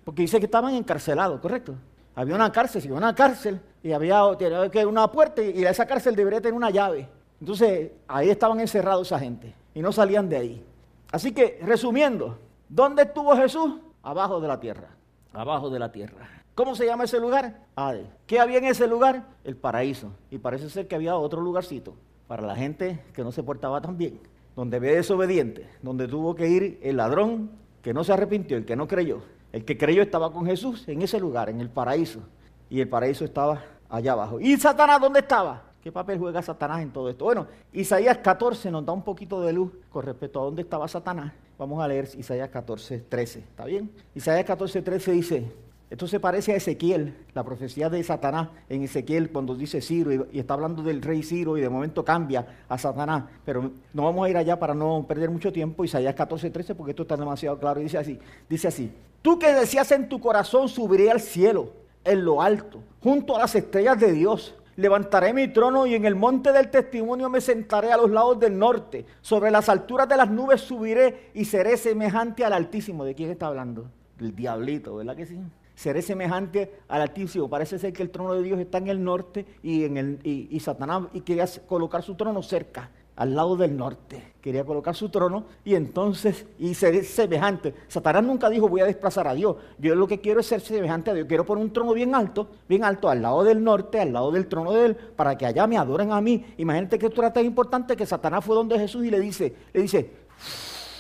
Porque 0.06 0.22
dice 0.22 0.38
que 0.38 0.44
estaban 0.44 0.72
encarcelados, 0.72 1.40
¿correcto? 1.40 1.74
Había 2.14 2.36
una 2.36 2.52
cárcel, 2.52 2.80
si 2.80 2.88
una 2.88 3.12
cárcel, 3.12 3.60
y 3.82 3.90
había 3.90 4.24
una 4.24 5.10
puerta, 5.10 5.42
y 5.42 5.64
esa 5.64 5.84
cárcel 5.84 6.14
debería 6.14 6.40
tener 6.40 6.54
una 6.54 6.70
llave. 6.70 7.08
Entonces, 7.40 7.90
ahí 8.06 8.30
estaban 8.30 8.60
encerrados 8.60 9.08
esa 9.08 9.18
gente, 9.18 9.52
y 9.74 9.82
no 9.82 9.90
salían 9.90 10.28
de 10.28 10.36
ahí. 10.36 10.64
Así 11.10 11.32
que, 11.32 11.58
resumiendo, 11.60 12.38
¿dónde 12.68 13.02
estuvo 13.02 13.34
Jesús? 13.34 13.80
Abajo 14.00 14.40
de 14.40 14.46
la 14.46 14.60
tierra, 14.60 14.90
abajo 15.32 15.70
de 15.70 15.80
la 15.80 15.90
tierra. 15.90 16.44
¿Cómo 16.54 16.76
se 16.76 16.86
llama 16.86 17.02
ese 17.02 17.18
lugar? 17.18 17.64
Hades. 17.74 18.06
¿Qué 18.28 18.38
había 18.38 18.58
en 18.58 18.66
ese 18.66 18.86
lugar? 18.86 19.26
El 19.42 19.56
paraíso. 19.56 20.12
Y 20.30 20.38
parece 20.38 20.70
ser 20.70 20.86
que 20.86 20.94
había 20.94 21.16
otro 21.16 21.40
lugarcito 21.40 21.96
para 22.28 22.46
la 22.46 22.54
gente 22.54 23.02
que 23.12 23.24
no 23.24 23.32
se 23.32 23.42
portaba 23.42 23.80
tan 23.80 23.98
bien, 23.98 24.20
donde 24.54 24.76
había 24.76 24.92
desobediente, 24.92 25.68
donde 25.82 26.06
tuvo 26.06 26.36
que 26.36 26.48
ir 26.48 26.78
el 26.80 26.98
ladrón 26.98 27.50
que 27.82 27.92
no 27.92 28.04
se 28.04 28.12
arrepintió, 28.12 28.56
el 28.56 28.64
que 28.64 28.76
no 28.76 28.86
creyó, 28.86 29.22
el 29.56 29.64
que 29.64 29.78
creyó 29.78 30.02
estaba 30.02 30.30
con 30.30 30.44
Jesús 30.44 30.86
en 30.86 31.00
ese 31.00 31.18
lugar, 31.18 31.48
en 31.48 31.62
el 31.62 31.70
paraíso. 31.70 32.20
Y 32.68 32.78
el 32.80 32.88
paraíso 32.90 33.24
estaba 33.24 33.64
allá 33.88 34.12
abajo. 34.12 34.38
¿Y 34.38 34.54
Satanás 34.58 35.00
dónde 35.00 35.20
estaba? 35.20 35.62
¿Qué 35.82 35.90
papel 35.90 36.18
juega 36.18 36.42
Satanás 36.42 36.82
en 36.82 36.90
todo 36.90 37.08
esto? 37.08 37.24
Bueno, 37.24 37.46
Isaías 37.72 38.18
14 38.18 38.70
nos 38.70 38.84
da 38.84 38.92
un 38.92 39.02
poquito 39.02 39.40
de 39.40 39.54
luz 39.54 39.72
con 39.88 40.04
respecto 40.04 40.40
a 40.40 40.44
dónde 40.44 40.60
estaba 40.60 40.86
Satanás. 40.88 41.32
Vamos 41.56 41.82
a 41.82 41.88
leer 41.88 42.06
Isaías 42.18 42.50
14, 42.50 42.98
13. 43.08 43.38
¿Está 43.38 43.64
bien? 43.64 43.90
Isaías 44.14 44.44
14, 44.44 44.82
13 44.82 45.12
dice, 45.12 45.52
esto 45.88 46.08
se 46.08 46.18
parece 46.18 46.52
a 46.52 46.56
Ezequiel, 46.56 47.14
la 47.32 47.44
profecía 47.44 47.88
de 47.88 48.02
Satanás 48.02 48.48
en 48.68 48.82
Ezequiel 48.82 49.30
cuando 49.30 49.54
dice 49.54 49.80
Ciro 49.80 50.26
y, 50.32 50.38
está 50.40 50.54
hablando 50.54 50.82
del 50.82 51.00
rey 51.00 51.22
Ciro 51.22 51.56
y 51.56 51.60
de 51.60 51.68
momento 51.68 52.04
cambia 52.04 52.64
a 52.68 52.76
Satanás. 52.76 53.24
Pero 53.44 53.70
no 53.92 54.02
vamos 54.02 54.26
a 54.26 54.30
ir 54.30 54.36
allá 54.36 54.58
para 54.58 54.74
no 54.74 55.04
perder 55.06 55.30
mucho 55.30 55.52
tiempo. 55.52 55.84
Isaías 55.84 56.14
14, 56.16 56.50
13 56.50 56.74
porque 56.74 56.90
esto 56.90 57.02
está 57.02 57.16
demasiado 57.16 57.56
claro. 57.60 57.80
dice 57.80 57.98
así, 57.98 58.18
dice 58.48 58.66
así, 58.66 58.92
tú 59.22 59.38
que 59.38 59.52
decías 59.52 59.92
en 59.92 60.08
tu 60.08 60.18
corazón 60.18 60.68
subiré 60.68 61.08
al 61.08 61.20
cielo, 61.20 61.70
en 62.04 62.24
lo 62.24 62.42
alto, 62.42 62.82
junto 63.00 63.36
a 63.36 63.40
las 63.40 63.54
estrellas 63.54 64.00
de 64.00 64.10
Dios. 64.10 64.56
Levantaré 64.74 65.32
mi 65.32 65.48
trono 65.48 65.86
y 65.86 65.94
en 65.94 66.04
el 66.04 66.16
monte 66.16 66.52
del 66.52 66.68
testimonio 66.68 67.30
me 67.30 67.40
sentaré 67.40 67.92
a 67.92 67.96
los 67.96 68.10
lados 68.10 68.40
del 68.40 68.58
norte. 68.58 69.06
Sobre 69.22 69.52
las 69.52 69.68
alturas 69.68 70.08
de 70.08 70.16
las 70.16 70.30
nubes 70.30 70.60
subiré 70.62 71.30
y 71.32 71.44
seré 71.44 71.76
semejante 71.76 72.44
al 72.44 72.52
Altísimo. 72.52 73.04
¿De 73.04 73.14
quién 73.14 73.30
está 73.30 73.46
hablando? 73.46 73.88
Del 74.18 74.34
diablito, 74.34 74.96
¿verdad 74.96 75.16
que 75.16 75.24
sí? 75.24 75.38
Seré 75.76 76.02
semejante 76.02 76.80
al 76.88 77.02
Altísimo. 77.02 77.48
Parece 77.48 77.78
ser 77.78 77.92
que 77.92 78.02
el 78.02 78.10
trono 78.10 78.34
de 78.34 78.42
Dios 78.42 78.58
está 78.58 78.78
en 78.78 78.88
el 78.88 79.04
norte 79.04 79.46
y, 79.62 79.84
en 79.84 79.96
el, 79.96 80.18
y, 80.24 80.58
Satanás 80.58 81.04
y 81.12 81.20
quería 81.20 81.46
colocar 81.68 82.02
su 82.02 82.16
trono 82.16 82.42
cerca, 82.42 82.90
al 83.14 83.34
lado 83.34 83.56
del 83.56 83.76
norte. 83.76 84.34
Quería 84.40 84.64
colocar 84.64 84.94
su 84.94 85.08
trono 85.10 85.44
y 85.64 85.74
entonces, 85.74 86.46
y 86.58 86.74
ser 86.74 87.04
semejante. 87.04 87.74
Satanás 87.88 88.24
nunca 88.24 88.50
dijo 88.50 88.68
voy 88.68 88.80
a 88.80 88.86
desplazar 88.86 89.28
a 89.28 89.34
Dios. 89.34 89.56
Yo 89.78 89.94
lo 89.94 90.06
que 90.06 90.20
quiero 90.20 90.40
es 90.40 90.46
ser 90.46 90.60
semejante 90.60 91.10
a 91.10 91.14
Dios. 91.14 91.26
Quiero 91.28 91.44
poner 91.44 91.64
un 91.64 91.72
trono 91.72 91.92
bien 91.92 92.14
alto, 92.14 92.48
bien 92.68 92.82
alto, 92.82 93.08
al 93.08 93.22
lado 93.22 93.44
del 93.44 93.62
norte, 93.62 94.00
al 94.00 94.12
lado 94.12 94.32
del 94.32 94.48
trono 94.48 94.72
de 94.72 94.86
Él, 94.86 94.96
para 94.96 95.36
que 95.36 95.46
allá 95.46 95.66
me 95.66 95.76
adoren 95.76 96.10
a 96.10 96.20
mí. 96.20 96.44
Imagínate 96.56 96.98
que 96.98 97.06
esto 97.06 97.20
era 97.20 97.32
tan 97.32 97.44
importante 97.44 97.96
que 97.96 98.06
Satanás 98.06 98.44
fue 98.44 98.56
donde 98.56 98.78
Jesús 98.78 99.04
y 99.04 99.10
le 99.10 99.20
dice, 99.20 99.54
le 99.72 99.82
dice, 99.82 100.10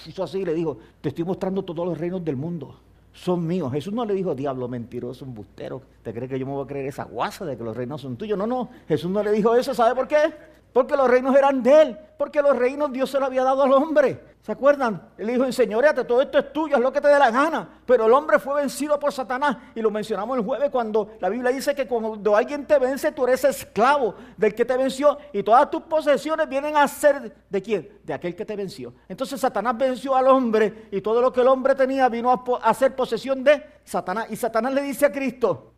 hizo 0.06 0.22
así 0.22 0.40
y 0.40 0.44
le 0.44 0.54
dijo, 0.54 0.78
te 1.00 1.08
estoy 1.08 1.24
mostrando 1.24 1.62
todos 1.64 1.86
los 1.86 1.98
reinos 1.98 2.24
del 2.24 2.36
mundo. 2.36 2.85
Son 3.16 3.46
míos. 3.46 3.72
Jesús 3.72 3.94
no 3.94 4.04
le 4.04 4.12
dijo, 4.12 4.34
diablo 4.34 4.68
mentiroso, 4.68 5.24
un 5.24 5.34
bustero. 5.34 5.80
¿Te 6.02 6.12
crees 6.12 6.30
que 6.30 6.38
yo 6.38 6.44
me 6.44 6.52
voy 6.52 6.64
a 6.64 6.66
creer 6.66 6.86
esa 6.86 7.04
guasa 7.04 7.46
de 7.46 7.56
que 7.56 7.64
los 7.64 7.74
reinos 7.74 8.02
son 8.02 8.16
tuyos? 8.16 8.36
No, 8.36 8.46
no. 8.46 8.68
Jesús 8.86 9.10
no 9.10 9.22
le 9.22 9.32
dijo 9.32 9.54
eso. 9.56 9.72
¿Sabe 9.72 9.94
por 9.94 10.06
qué? 10.06 10.34
Porque 10.76 10.94
los 10.94 11.08
reinos 11.08 11.34
eran 11.34 11.62
de 11.62 11.80
él. 11.80 11.98
Porque 12.18 12.42
los 12.42 12.54
reinos 12.54 12.92
Dios 12.92 13.10
se 13.10 13.18
los 13.18 13.28
había 13.28 13.42
dado 13.42 13.62
al 13.62 13.72
hombre. 13.72 14.22
¿Se 14.42 14.52
acuerdan? 14.52 15.08
Él 15.16 15.28
dijo, 15.28 15.46
enseñoreate, 15.46 16.04
todo 16.04 16.20
esto 16.20 16.36
es 16.36 16.52
tuyo, 16.52 16.76
es 16.76 16.82
lo 16.82 16.92
que 16.92 17.00
te 17.00 17.08
dé 17.08 17.18
la 17.18 17.30
gana. 17.30 17.80
Pero 17.86 18.04
el 18.04 18.12
hombre 18.12 18.38
fue 18.38 18.60
vencido 18.60 19.00
por 19.00 19.10
Satanás. 19.10 19.56
Y 19.74 19.80
lo 19.80 19.90
mencionamos 19.90 20.36
el 20.36 20.44
jueves 20.44 20.68
cuando 20.68 21.12
la 21.18 21.30
Biblia 21.30 21.50
dice 21.50 21.74
que 21.74 21.86
cuando 21.86 22.36
alguien 22.36 22.66
te 22.66 22.78
vence, 22.78 23.10
tú 23.12 23.26
eres 23.26 23.42
esclavo 23.44 24.16
del 24.36 24.54
que 24.54 24.66
te 24.66 24.76
venció. 24.76 25.16
Y 25.32 25.42
todas 25.42 25.70
tus 25.70 25.80
posesiones 25.80 26.46
vienen 26.46 26.76
a 26.76 26.86
ser 26.88 27.34
de 27.48 27.62
quién? 27.62 27.98
De 28.04 28.12
aquel 28.12 28.36
que 28.36 28.44
te 28.44 28.54
venció. 28.54 28.92
Entonces 29.08 29.40
Satanás 29.40 29.78
venció 29.78 30.14
al 30.14 30.28
hombre 30.28 30.88
y 30.90 31.00
todo 31.00 31.22
lo 31.22 31.32
que 31.32 31.40
el 31.40 31.48
hombre 31.48 31.74
tenía 31.74 32.10
vino 32.10 32.30
a, 32.30 32.68
a 32.68 32.74
ser 32.74 32.94
posesión 32.94 33.42
de 33.42 33.64
Satanás. 33.82 34.26
Y 34.28 34.36
Satanás 34.36 34.74
le 34.74 34.82
dice 34.82 35.06
a 35.06 35.10
Cristo, 35.10 35.72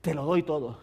te 0.00 0.14
lo 0.14 0.24
doy 0.24 0.42
todo. 0.42 0.78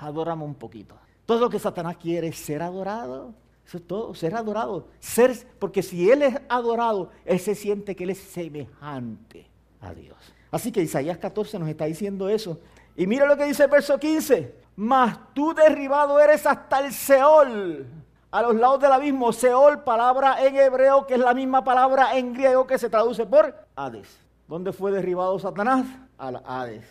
Adórame 0.00 0.42
un 0.42 0.56
poquito. 0.56 0.96
Todo 1.26 1.40
lo 1.40 1.50
que 1.50 1.58
Satanás 1.58 1.96
quiere 1.96 2.28
es 2.28 2.36
ser 2.36 2.62
adorado. 2.62 3.34
Eso 3.66 3.78
es 3.78 3.86
todo, 3.86 4.14
ser 4.14 4.34
adorado. 4.34 4.88
Ser, 5.00 5.34
porque 5.58 5.82
si 5.82 6.10
Él 6.10 6.22
es 6.22 6.34
adorado, 6.48 7.10
Él 7.24 7.40
se 7.40 7.54
siente 7.54 7.96
que 7.96 8.04
Él 8.04 8.10
es 8.10 8.18
semejante 8.18 9.46
a 9.80 9.94
Dios. 9.94 10.18
Así 10.50 10.70
que 10.70 10.82
Isaías 10.82 11.18
14 11.18 11.58
nos 11.58 11.68
está 11.68 11.86
diciendo 11.86 12.28
eso. 12.28 12.60
Y 12.96 13.06
mira 13.06 13.26
lo 13.26 13.36
que 13.36 13.44
dice 13.44 13.64
el 13.64 13.70
verso 13.70 13.98
15. 13.98 14.54
Mas 14.76 15.18
tú 15.34 15.54
derribado 15.54 16.20
eres 16.20 16.46
hasta 16.46 16.84
el 16.84 16.92
Seol, 16.92 17.86
a 18.30 18.42
los 18.42 18.54
lados 18.56 18.80
del 18.80 18.92
abismo. 18.92 19.32
Seol, 19.32 19.82
palabra 19.82 20.44
en 20.44 20.56
hebreo, 20.56 21.06
que 21.06 21.14
es 21.14 21.20
la 21.20 21.32
misma 21.32 21.64
palabra 21.64 22.18
en 22.18 22.34
griego 22.34 22.66
que 22.66 22.78
se 22.78 22.90
traduce 22.90 23.24
por 23.26 23.54
Hades. 23.76 24.18
¿Dónde 24.46 24.72
fue 24.72 24.92
derribado 24.92 25.38
Satanás? 25.38 25.86
A 26.18 26.30
la 26.30 26.42
Hades. 26.44 26.84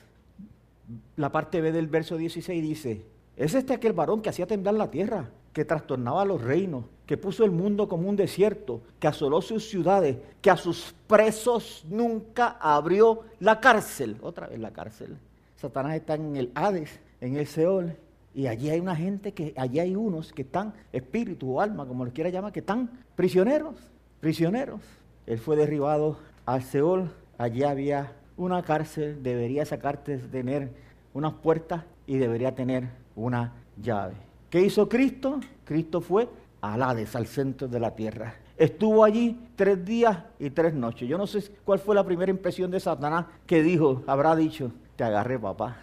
La 1.16 1.32
parte 1.32 1.62
B 1.62 1.72
del 1.72 1.88
verso 1.88 2.18
16 2.18 2.62
dice, 2.62 3.06
es 3.36 3.56
este 3.56 3.74
aquel 3.74 3.94
varón 3.94 4.22
que 4.22 4.30
hacía 4.30 4.46
temblar 4.46 4.76
la 4.76 4.92
tierra, 4.92 5.30
que 5.54 5.66
trastornaba 5.66 6.26
los 6.26 6.42
reinos, 6.42 6.86
que 7.06 7.18
puso 7.18 7.44
el 7.44 7.52
mundo 7.52 7.88
como 7.88 8.10
un 8.10 8.16
desierto, 8.16 8.82
que 9.00 9.08
asoló 9.08 9.42
sus 9.42 9.70
ciudades, 9.70 10.18
que 10.42 10.50
a 10.50 10.58
sus 10.58 10.96
presos 11.08 11.86
nunca 11.90 12.58
abrió 12.60 13.22
la 13.40 13.60
cárcel. 13.60 14.18
Otra 14.22 14.48
vez 14.48 14.60
la 14.60 14.72
cárcel. 14.72 15.18
Satanás 15.56 15.96
está 15.96 16.16
en 16.16 16.36
el 16.36 16.52
Hades, 16.56 17.00
en 17.22 17.38
el 17.38 17.48
Seol, 17.48 17.96
y 18.36 18.48
allí 18.48 18.70
hay 18.70 18.80
una 18.80 18.96
gente 18.96 19.32
que, 19.32 19.54
allí 19.58 19.80
hay 19.80 19.96
unos 19.96 20.34
que 20.34 20.42
están, 20.42 20.74
espíritu 20.92 21.54
o 21.54 21.62
alma, 21.62 21.86
como 21.88 22.04
los 22.04 22.14
quiera 22.14 22.30
llamar, 22.30 22.52
que 22.52 22.62
están 22.62 22.90
prisioneros, 23.16 23.76
prisioneros. 24.20 24.82
Él 25.26 25.38
fue 25.38 25.56
derribado 25.56 26.18
al 26.46 26.64
Seol, 26.64 27.12
allí 27.38 27.64
había 27.64 28.14
una 28.36 28.64
cárcel, 28.64 29.22
debería 29.22 29.66
sacarte 29.66 30.18
tener 30.18 30.72
unas 31.14 31.34
puertas 31.34 31.84
y 32.06 32.18
debería 32.18 32.56
tener 32.56 32.90
una 33.16 33.54
llave. 33.82 34.16
¿Qué 34.50 34.62
hizo 34.62 34.88
Cristo? 34.88 35.40
Cristo 35.66 36.02
fue 36.02 36.30
al 36.62 36.82
Hades, 36.82 37.16
al 37.16 37.28
centro 37.28 37.68
de 37.68 37.80
la 37.80 37.96
tierra. 37.96 38.36
Estuvo 38.58 39.04
allí 39.04 39.40
tres 39.56 39.84
días 39.84 40.18
y 40.40 40.50
tres 40.50 40.74
noches. 40.74 41.08
Yo 41.10 41.18
no 41.18 41.26
sé 41.26 41.44
cuál 41.66 41.80
fue 41.80 41.96
la 41.96 42.04
primera 42.04 42.32
impresión 42.32 42.70
de 42.70 42.80
Satanás 42.80 43.26
que 43.46 43.64
dijo, 43.64 44.04
habrá 44.06 44.36
dicho, 44.36 44.72
te 44.96 45.04
agarré 45.04 45.40
papá, 45.40 45.78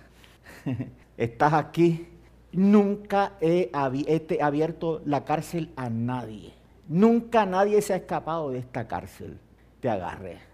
estás 1.16 1.52
aquí. 1.52 2.06
Nunca 2.52 3.34
he 3.40 3.70
abierto 3.72 5.02
la 5.04 5.24
cárcel 5.24 5.70
a 5.76 5.88
nadie. 5.88 6.52
Nunca 6.88 7.46
nadie 7.46 7.80
se 7.80 7.92
ha 7.92 7.96
escapado 7.96 8.50
de 8.50 8.58
esta 8.58 8.88
cárcel. 8.88 9.38
Te 9.80 9.88
agarré. 9.88 10.49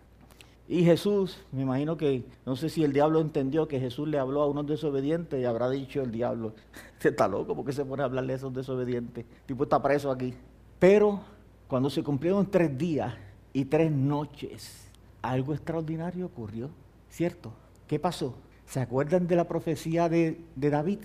Y 0.69 0.85
Jesús, 0.85 1.39
me 1.53 1.63
imagino 1.63 1.97
que, 1.97 2.25
no 2.45 2.57
sé 2.57 2.69
si 2.69 2.83
el 2.83 2.93
diablo 2.93 3.21
entendió 3.21 3.69
que 3.69 3.79
Jesús 3.79 4.09
le 4.09 4.19
habló 4.19 4.43
a 4.43 4.49
unos 4.49 4.67
desobedientes 4.67 5.41
y 5.41 5.45
habrá 5.45 5.71
dicho 5.71 6.03
el 6.03 6.11
diablo, 6.11 6.55
se 6.99 7.09
está 7.11 7.29
loco 7.29 7.55
porque 7.55 7.73
se 7.73 7.85
pone 7.85 8.03
a 8.03 8.07
hablarle 8.07 8.33
a 8.33 8.37
esos 8.37 8.53
desobedientes. 8.53 9.25
El 9.25 9.47
tipo 9.47 9.63
está 9.63 9.81
preso 9.81 10.11
aquí. 10.11 10.35
Pero 10.79 11.21
cuando 11.69 11.89
se 11.89 12.03
cumplieron 12.03 12.51
tres 12.51 12.77
días 12.77 13.15
y 13.53 13.65
tres 13.67 13.93
noches, 13.93 14.89
algo 15.23 15.55
extraordinario 15.55 16.27
ocurrió, 16.27 16.71
¿cierto? 17.11 17.53
¿Qué 17.87 18.01
pasó? 18.01 18.35
¿Se 18.67 18.81
acuerdan 18.81 19.29
de 19.29 19.37
la 19.37 19.47
profecía 19.47 20.09
de, 20.09 20.41
de 20.57 20.71
David? 20.71 20.99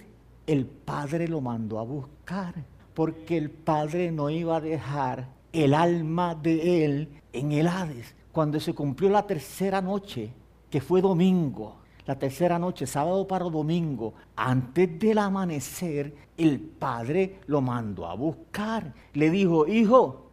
El 0.48 0.66
Padre 0.66 1.28
lo 1.28 1.40
mandó 1.40 1.78
a 1.78 1.84
buscar 1.84 2.56
porque 2.96 3.38
el 3.38 3.52
Padre 3.52 4.12
no 4.12 4.32
iba 4.32 4.58
a 4.58 4.62
dejar 4.62 5.28
el 5.54 5.76
alma 5.76 6.34
de 6.34 6.86
él 6.86 7.10
en 7.32 7.52
el 7.52 7.68
Hades 7.68 8.16
cuando 8.32 8.60
se 8.60 8.74
cumplió 8.74 9.10
la 9.10 9.26
tercera 9.26 9.82
noche, 9.82 10.32
que 10.70 10.82
fue 10.82 11.02
domingo, 11.02 11.78
la 12.06 12.18
tercera 12.18 12.58
noche, 12.58 12.88
sábado 12.88 13.28
para 13.28 13.46
domingo, 13.46 14.14
antes 14.36 15.00
del 15.00 15.18
amanecer, 15.18 16.14
el 16.38 16.60
padre 16.60 17.40
lo 17.48 17.62
mandó 17.62 18.08
a 18.08 18.16
buscar. 18.16 18.94
Le 19.14 19.30
dijo, 19.30 19.68
hijo, 19.68 20.32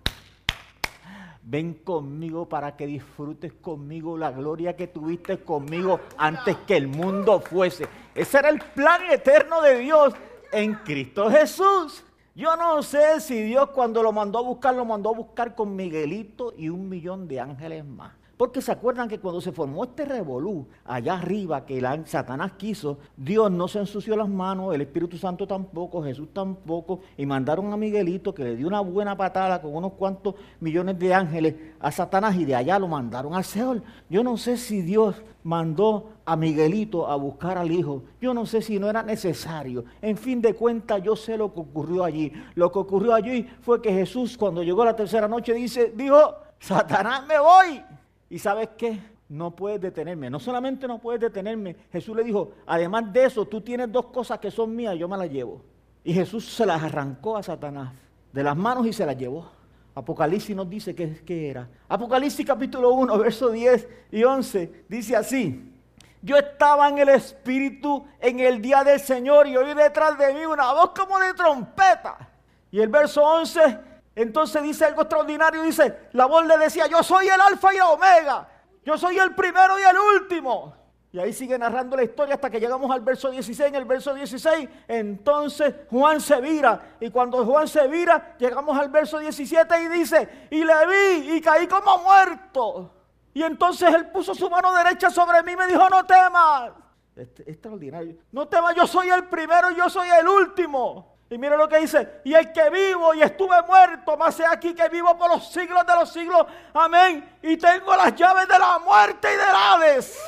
ven 1.43 1.75
conmigo 1.75 2.49
para 2.49 2.77
que 2.77 2.87
disfrutes 2.87 3.53
conmigo 3.55 4.17
la 4.17 4.31
gloria 4.31 4.77
que 4.77 4.87
tuviste 4.87 5.39
conmigo 5.39 6.01
antes 6.17 6.57
que 6.67 6.77
el 6.77 6.89
mundo 6.89 7.41
fuese. 7.41 7.87
Ese 8.15 8.39
era 8.39 8.49
el 8.49 8.59
plan 8.59 9.03
eterno 9.11 9.61
de 9.63 9.79
Dios 9.79 10.15
en 10.53 10.75
Cristo 10.75 11.31
Jesús. 11.31 12.05
Yo 12.39 12.57
no 12.57 12.85
sé 12.85 13.21
si 13.21 13.43
Dios 13.43 13.71
cuando 13.71 14.01
lo 14.01 14.13
mandó 14.13 14.39
a 14.39 14.43
buscar, 14.43 14.73
lo 14.73 14.85
mandó 14.85 15.11
a 15.11 15.13
buscar 15.13 15.57
con 15.57 15.75
Miguelito 15.75 16.55
y 16.57 16.69
un 16.69 16.89
millón 16.89 17.27
de 17.27 17.41
ángeles 17.41 17.85
más. 17.85 18.13
Porque 18.39 18.63
se 18.63 18.71
acuerdan 18.71 19.09
que 19.09 19.19
cuando 19.19 19.41
se 19.41 19.51
formó 19.51 19.83
este 19.83 20.05
revolú 20.05 20.69
allá 20.85 21.15
arriba 21.15 21.67
que 21.67 21.85
Satanás 22.05 22.53
quiso, 22.57 22.99
Dios 23.17 23.51
no 23.51 23.67
se 23.67 23.81
ensució 23.81 24.17
las 24.17 24.29
manos, 24.29 24.73
el 24.73 24.81
Espíritu 24.81 25.19
Santo 25.19 25.45
tampoco, 25.45 26.05
Jesús 26.05 26.29
tampoco, 26.33 27.01
y 27.17 27.27
mandaron 27.27 27.73
a 27.73 27.77
Miguelito 27.77 28.33
que 28.33 28.45
le 28.45 28.55
dio 28.55 28.69
una 28.69 28.81
buena 28.81 29.17
patada 29.17 29.61
con 29.61 29.75
unos 29.75 29.95
cuantos 29.95 30.37
millones 30.61 30.97
de 31.01 31.13
ángeles 31.13 31.57
a 31.81 31.91
Satanás 31.91 32.37
y 32.37 32.45
de 32.45 32.55
allá 32.55 32.79
lo 32.79 32.87
mandaron 32.87 33.35
al 33.35 33.43
Seol. 33.43 33.83
Yo 34.09 34.23
no 34.23 34.37
sé 34.37 34.57
si 34.57 34.83
Dios 34.83 35.17
mandó 35.43 36.11
a 36.25 36.37
Miguelito 36.37 37.09
a 37.09 37.17
buscar 37.17 37.59
al 37.59 37.73
hijo. 37.73 38.05
Yo 38.21 38.35
no 38.35 38.47
sé 38.47 38.63
si 38.63 38.79
no 38.79 38.89
era 38.89 39.03
necesario. 39.03 39.85
En 40.01 40.17
fin 40.17 40.41
de 40.41 40.55
cuentas, 40.55 41.03
yo 41.03 41.17
sé 41.17 41.37
lo 41.37 41.53
que 41.53 41.59
ocurrió 41.59 42.05
allí. 42.05 42.33
Lo 42.55 42.71
que 42.71 42.79
ocurrió 42.79 43.15
allí 43.15 43.49
fue 43.63 43.83
que 43.83 43.93
Jesús, 43.93 44.39
cuando 44.39 44.63
llegó 44.63 44.85
la 44.85 44.95
tercera 44.95 45.27
noche, 45.27 45.55
dice, 45.55 45.93
dijo, 45.97 46.37
Satanás, 46.61 47.27
me 47.27 47.39
voy. 47.39 47.83
¿Y 48.31 48.39
sabes 48.39 48.71
qué? 48.77 48.99
No 49.29 49.55
puedes 49.55 49.81
detenerme. 49.81 50.31
No 50.31 50.41
solamente 50.41 50.87
no 50.89 50.99
puedes 50.99 51.21
detenerme. 51.21 51.77
Jesús 51.93 52.17
le 52.17 52.25
dijo, 52.25 52.53
además 52.67 53.13
de 53.13 53.25
eso, 53.25 53.45
tú 53.45 53.61
tienes 53.61 53.91
dos 53.93 54.07
cosas 54.07 54.39
que 54.39 54.51
son 54.51 54.75
mías, 54.75 54.97
yo 54.97 55.09
me 55.09 55.17
las 55.17 55.31
llevo. 55.31 55.63
Y 56.05 56.15
Jesús 56.15 56.51
se 56.51 56.65
las 56.65 56.83
arrancó 56.83 57.37
a 57.37 57.43
Satanás 57.43 57.93
de 58.33 58.43
las 58.43 58.57
manos 58.57 58.87
y 58.87 58.93
se 58.93 59.05
las 59.05 59.17
llevó. 59.17 59.51
Apocalipsis 59.95 60.55
nos 60.55 60.71
dice 60.71 60.95
qué, 60.95 61.51
era. 61.51 61.69
Apocalipsis 61.89 62.47
capítulo 62.47 62.93
1, 62.93 63.19
verso 63.19 63.51
10 63.51 63.89
y 64.13 64.23
11 64.23 64.85
dice 64.89 65.17
así. 65.17 65.75
Yo 66.23 66.37
estaba 66.37 66.89
en 66.89 66.99
el 66.99 67.09
Espíritu 67.11 68.05
en 68.21 68.41
el 68.41 68.61
día 68.61 68.85
del 68.85 69.01
Señor 69.01 69.47
y 69.47 69.57
oí 69.57 69.75
detrás 69.75 70.19
de 70.19 70.33
mí 70.35 70.47
una 70.47 70.73
voz 70.73 70.91
como 70.91 71.19
de 71.19 71.35
trompeta. 71.35 72.17
Y 72.71 72.81
el 72.81 72.89
verso 72.89 73.23
11 73.23 73.79
entonces 74.23 74.63
dice 74.63 74.85
algo 74.85 75.03
extraordinario, 75.03 75.63
dice, 75.63 76.09
la 76.13 76.27
voz 76.27 76.45
le 76.45 76.59
decía, 76.59 76.87
yo 76.89 77.03
soy 77.03 77.29
el 77.29 77.41
alfa 77.41 77.73
y 77.73 77.77
el 77.77 77.83
omega, 77.83 78.49
yo 78.85 78.99
soy 78.99 79.19
el 79.19 79.35
primero 79.35 79.79
y 79.79 79.83
el 79.83 79.97
último. 79.97 80.75
Y 81.11 81.19
ahí 81.19 81.33
sigue 81.33 81.59
narrando 81.59 81.97
la 81.97 82.03
historia 82.03 82.35
hasta 82.35 82.51
que 82.51 82.61
llegamos 82.61 82.91
al 82.91 83.01
verso 83.01 83.31
16. 83.31 83.69
En 83.69 83.75
el 83.77 83.87
verso 83.87 84.13
16, 84.13 84.69
entonces 84.89 85.75
Juan 85.89 86.21
se 86.21 86.39
vira. 86.41 86.97
Y 87.01 87.11
cuando 87.11 87.45
Juan 87.47 87.67
se 87.67 87.89
vira, 87.89 88.37
llegamos 88.39 88.77
al 88.79 88.91
verso 88.91 89.19
17 89.19 89.83
y 89.83 89.89
dice, 89.89 90.49
y 90.51 90.65
le 90.65 90.87
vi 90.87 91.37
y 91.37 91.41
caí 91.41 91.67
como 91.67 91.99
muerto. 91.99 92.93
Y 93.33 93.43
entonces 93.43 93.95
él 93.95 94.11
puso 94.11 94.35
su 94.35 94.51
mano 94.51 94.75
derecha 94.75 95.11
sobre 95.11 95.43
mí 95.43 95.53
y 95.53 95.57
me 95.57 95.67
dijo, 95.67 95.89
no 95.89 96.05
temas. 96.05 96.73
extraordinario. 97.47 98.17
No 98.31 98.47
temas, 98.47 98.75
yo 98.75 98.87
soy 98.87 99.09
el 99.09 99.29
primero 99.29 99.71
y 99.71 99.77
yo 99.77 99.89
soy 99.89 100.09
el 100.11 100.29
último. 100.29 101.18
Y 101.31 101.37
mira 101.37 101.57
lo 101.57 101.69
que 101.69 101.79
dice, 101.81 102.21
y 102.25 102.35
el 102.35 102.53
que 102.53 102.71
vivo 102.71 103.13
y 103.13 103.21
estuve 103.21 103.61
muerto, 103.63 104.17
más 104.17 104.35
sea 104.35 104.53
aquí 104.53 104.75
que 104.75 104.89
vivo 104.89 105.17
por 105.19 105.31
los 105.31 105.53
siglos 105.53 105.85
de 105.87 105.95
los 105.95 106.11
siglos, 106.11 106.47
amén, 106.73 107.39
y 107.43 107.59
tengo 107.59 107.95
las 107.97 108.15
llaves 108.15 108.49
de 108.49 108.59
la 108.59 108.79
muerte 108.79 109.29
y 109.35 109.37
del 109.37 109.55
Hades. 109.55 110.19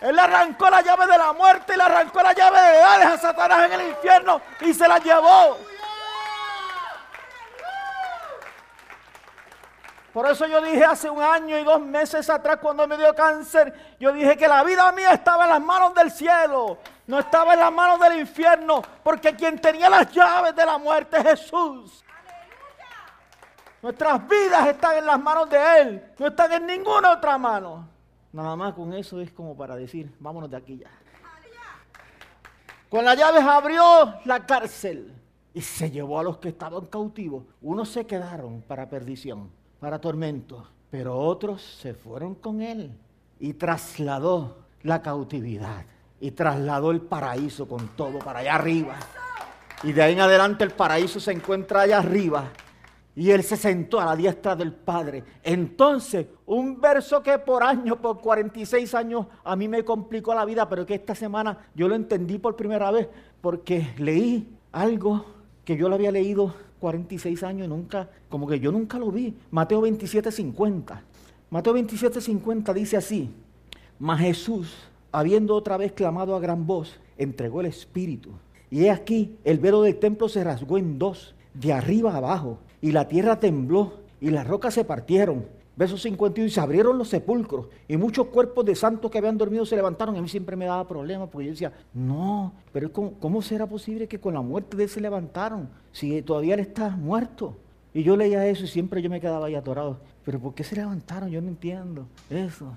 Él 0.00 0.16
le 0.16 0.22
arrancó 0.22 0.70
la 0.70 0.80
llave 0.80 1.06
de 1.06 1.18
la 1.18 1.34
muerte 1.34 1.74
y 1.74 1.76
le 1.76 1.82
arrancó 1.82 2.22
la 2.22 2.32
llave 2.32 2.58
de 2.58 2.82
Hades 2.82 3.06
a 3.06 3.18
Satanás 3.18 3.66
en 3.66 3.72
el 3.80 3.88
infierno 3.88 4.40
y 4.60 4.72
se 4.72 4.88
la 4.88 4.98
llevó. 4.98 5.58
Por 10.14 10.30
eso 10.30 10.46
yo 10.46 10.62
dije 10.62 10.84
hace 10.84 11.10
un 11.10 11.22
año 11.22 11.58
y 11.58 11.64
dos 11.64 11.80
meses 11.80 12.30
atrás 12.30 12.56
cuando 12.62 12.88
me 12.88 12.96
dio 12.96 13.14
cáncer, 13.14 13.96
yo 14.00 14.12
dije 14.12 14.34
que 14.36 14.48
la 14.48 14.64
vida 14.64 14.90
mía 14.92 15.12
estaba 15.12 15.44
en 15.44 15.50
las 15.50 15.60
manos 15.60 15.94
del 15.94 16.10
cielo 16.10 16.78
no 17.08 17.18
estaba 17.18 17.54
en 17.54 17.60
las 17.60 17.72
manos 17.72 17.98
del 17.98 18.20
infierno, 18.20 18.82
porque 19.02 19.34
quien 19.34 19.58
tenía 19.58 19.88
las 19.88 20.12
llaves 20.12 20.54
de 20.54 20.64
la 20.64 20.76
muerte 20.76 21.16
es 21.16 21.24
Jesús. 21.24 22.04
Nuestras 23.80 24.28
vidas 24.28 24.68
están 24.68 24.98
en 24.98 25.06
las 25.06 25.18
manos 25.18 25.48
de 25.48 25.80
Él, 25.80 26.04
no 26.18 26.26
están 26.26 26.52
en 26.52 26.66
ninguna 26.66 27.12
otra 27.12 27.38
mano. 27.38 27.88
Nada 28.30 28.54
más 28.56 28.74
con 28.74 28.92
eso 28.92 29.22
es 29.22 29.32
como 29.32 29.56
para 29.56 29.74
decir, 29.74 30.14
vámonos 30.20 30.50
de 30.50 30.58
aquí 30.58 30.76
ya. 30.76 30.90
Con 32.90 33.06
las 33.06 33.16
llaves 33.16 33.42
abrió 33.42 34.14
la 34.26 34.44
cárcel 34.44 35.14
y 35.54 35.62
se 35.62 35.90
llevó 35.90 36.20
a 36.20 36.22
los 36.22 36.36
que 36.36 36.50
estaban 36.50 36.86
cautivos. 36.86 37.44
Unos 37.62 37.88
se 37.88 38.06
quedaron 38.06 38.60
para 38.60 38.86
perdición, 38.86 39.50
para 39.80 39.98
tormento, 39.98 40.68
pero 40.90 41.16
otros 41.16 41.62
se 41.62 41.94
fueron 41.94 42.34
con 42.34 42.60
Él 42.60 42.92
y 43.40 43.54
trasladó 43.54 44.58
la 44.82 45.00
cautividad 45.00 45.86
y 46.20 46.32
trasladó 46.32 46.90
el 46.90 47.00
paraíso 47.00 47.66
con 47.68 47.88
todo 47.96 48.18
para 48.18 48.40
allá 48.40 48.54
arriba. 48.54 48.96
Y 49.82 49.92
de 49.92 50.02
ahí 50.02 50.12
en 50.14 50.20
adelante 50.20 50.64
el 50.64 50.70
paraíso 50.70 51.20
se 51.20 51.32
encuentra 51.32 51.82
allá 51.82 51.98
arriba. 51.98 52.50
Y 53.14 53.30
él 53.30 53.42
se 53.42 53.56
sentó 53.56 54.00
a 54.00 54.04
la 54.04 54.14
diestra 54.14 54.54
del 54.54 54.72
Padre. 54.72 55.24
Entonces, 55.42 56.26
un 56.46 56.80
verso 56.80 57.20
que 57.22 57.38
por 57.38 57.64
años, 57.64 57.98
por 57.98 58.20
46 58.20 58.94
años, 58.94 59.26
a 59.42 59.56
mí 59.56 59.66
me 59.66 59.84
complicó 59.84 60.34
la 60.34 60.44
vida, 60.44 60.68
pero 60.68 60.86
que 60.86 60.94
esta 60.94 61.16
semana 61.16 61.58
yo 61.74 61.88
lo 61.88 61.96
entendí 61.96 62.38
por 62.38 62.54
primera 62.54 62.92
vez, 62.92 63.08
porque 63.40 63.92
leí 63.98 64.56
algo 64.70 65.24
que 65.64 65.76
yo 65.76 65.88
lo 65.88 65.96
había 65.96 66.12
leído 66.12 66.54
46 66.78 67.42
años 67.42 67.66
y 67.66 67.68
nunca, 67.68 68.08
como 68.28 68.46
que 68.46 68.60
yo 68.60 68.70
nunca 68.70 68.98
lo 68.98 69.10
vi. 69.10 69.36
Mateo 69.50 69.80
27, 69.80 70.30
50. 70.30 71.02
Mateo 71.50 71.72
27, 71.72 72.20
50 72.20 72.74
dice 72.74 72.96
así, 72.96 73.34
mas 73.98 74.20
Jesús, 74.20 74.87
habiendo 75.12 75.54
otra 75.54 75.76
vez 75.76 75.92
clamado 75.92 76.34
a 76.34 76.40
gran 76.40 76.66
voz, 76.66 76.98
entregó 77.16 77.60
el 77.60 77.66
Espíritu. 77.66 78.30
Y 78.70 78.84
he 78.84 78.90
aquí, 78.90 79.36
el 79.44 79.58
velo 79.58 79.82
del 79.82 79.98
templo 79.98 80.28
se 80.28 80.44
rasgó 80.44 80.78
en 80.78 80.98
dos, 80.98 81.34
de 81.54 81.72
arriba 81.72 82.16
abajo, 82.16 82.58
y 82.80 82.92
la 82.92 83.08
tierra 83.08 83.40
tembló, 83.40 84.00
y 84.20 84.30
las 84.30 84.46
rocas 84.46 84.74
se 84.74 84.84
partieron. 84.84 85.46
Verso 85.76 85.96
51, 85.96 86.46
y 86.46 86.50
se 86.50 86.60
abrieron 86.60 86.98
los 86.98 87.08
sepulcros, 87.08 87.68
y 87.86 87.96
muchos 87.96 88.26
cuerpos 88.26 88.64
de 88.64 88.74
santos 88.74 89.10
que 89.10 89.18
habían 89.18 89.38
dormido 89.38 89.64
se 89.64 89.76
levantaron. 89.76 90.16
A 90.16 90.20
mí 90.20 90.28
siempre 90.28 90.56
me 90.56 90.66
daba 90.66 90.86
problemas, 90.88 91.28
porque 91.30 91.46
yo 91.46 91.52
decía, 91.52 91.72
no, 91.94 92.52
pero 92.72 92.92
¿cómo, 92.92 93.12
¿cómo 93.20 93.42
será 93.42 93.66
posible 93.66 94.08
que 94.08 94.18
con 94.18 94.34
la 94.34 94.40
muerte 94.40 94.76
de 94.76 94.84
él 94.84 94.88
se 94.88 95.00
levantaron? 95.00 95.68
Si 95.92 96.20
todavía 96.22 96.54
él 96.54 96.60
está 96.60 96.90
muerto. 96.90 97.56
Y 97.94 98.02
yo 98.02 98.16
leía 98.16 98.46
eso 98.46 98.64
y 98.64 98.68
siempre 98.68 99.00
yo 99.02 99.08
me 99.08 99.20
quedaba 99.20 99.46
ahí 99.46 99.54
atorado. 99.54 99.98
Pero 100.24 100.38
¿por 100.38 100.54
qué 100.54 100.62
se 100.62 100.76
levantaron? 100.76 101.30
Yo 101.30 101.40
no 101.40 101.48
entiendo 101.48 102.06
eso. 102.28 102.72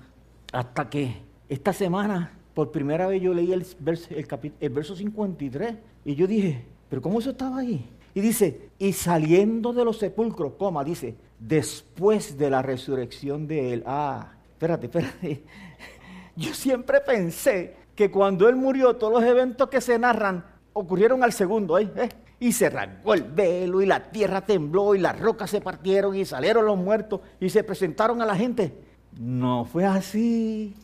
Hasta 0.52 0.88
que 0.88 1.16
esta 1.52 1.74
semana 1.74 2.32
por 2.54 2.70
primera 2.70 3.06
vez 3.06 3.20
yo 3.20 3.34
leí 3.34 3.52
el 3.52 3.66
verso, 3.78 4.08
el, 4.60 4.70
verso 4.70 4.96
53 4.96 5.74
y 6.04 6.14
yo 6.14 6.26
dije, 6.26 6.64
pero 6.88 7.02
¿cómo 7.02 7.18
eso 7.18 7.30
estaba 7.30 7.58
ahí? 7.58 7.88
Y 8.14 8.20
dice, 8.20 8.70
y 8.78 8.92
saliendo 8.94 9.72
de 9.72 9.84
los 9.84 9.98
sepulcros, 9.98 10.54
coma, 10.58 10.82
dice, 10.82 11.14
después 11.38 12.38
de 12.38 12.50
la 12.50 12.62
resurrección 12.62 13.46
de 13.46 13.74
él. 13.74 13.82
Ah, 13.86 14.32
espérate, 14.52 14.86
espérate. 14.86 15.42
Yo 16.36 16.54
siempre 16.54 17.00
pensé 17.00 17.74
que 17.94 18.10
cuando 18.10 18.48
él 18.48 18.56
murió, 18.56 18.96
todos 18.96 19.12
los 19.12 19.22
eventos 19.22 19.68
que 19.68 19.80
se 19.80 19.98
narran 19.98 20.44
ocurrieron 20.72 21.22
al 21.22 21.32
segundo, 21.32 21.78
¿eh? 21.78 21.90
¿Eh? 21.96 22.08
Y 22.40 22.52
se 22.52 22.66
arrancó 22.66 23.14
el 23.14 23.22
velo 23.22 23.80
y 23.82 23.86
la 23.86 24.10
tierra 24.10 24.40
tembló 24.40 24.94
y 24.94 24.98
las 24.98 25.18
rocas 25.18 25.50
se 25.50 25.60
partieron 25.60 26.16
y 26.16 26.24
salieron 26.24 26.64
los 26.66 26.78
muertos 26.78 27.20
y 27.40 27.50
se 27.50 27.62
presentaron 27.62 28.20
a 28.22 28.26
la 28.26 28.36
gente. 28.36 28.74
No 29.18 29.64
fue 29.64 29.84
así. 29.84 30.74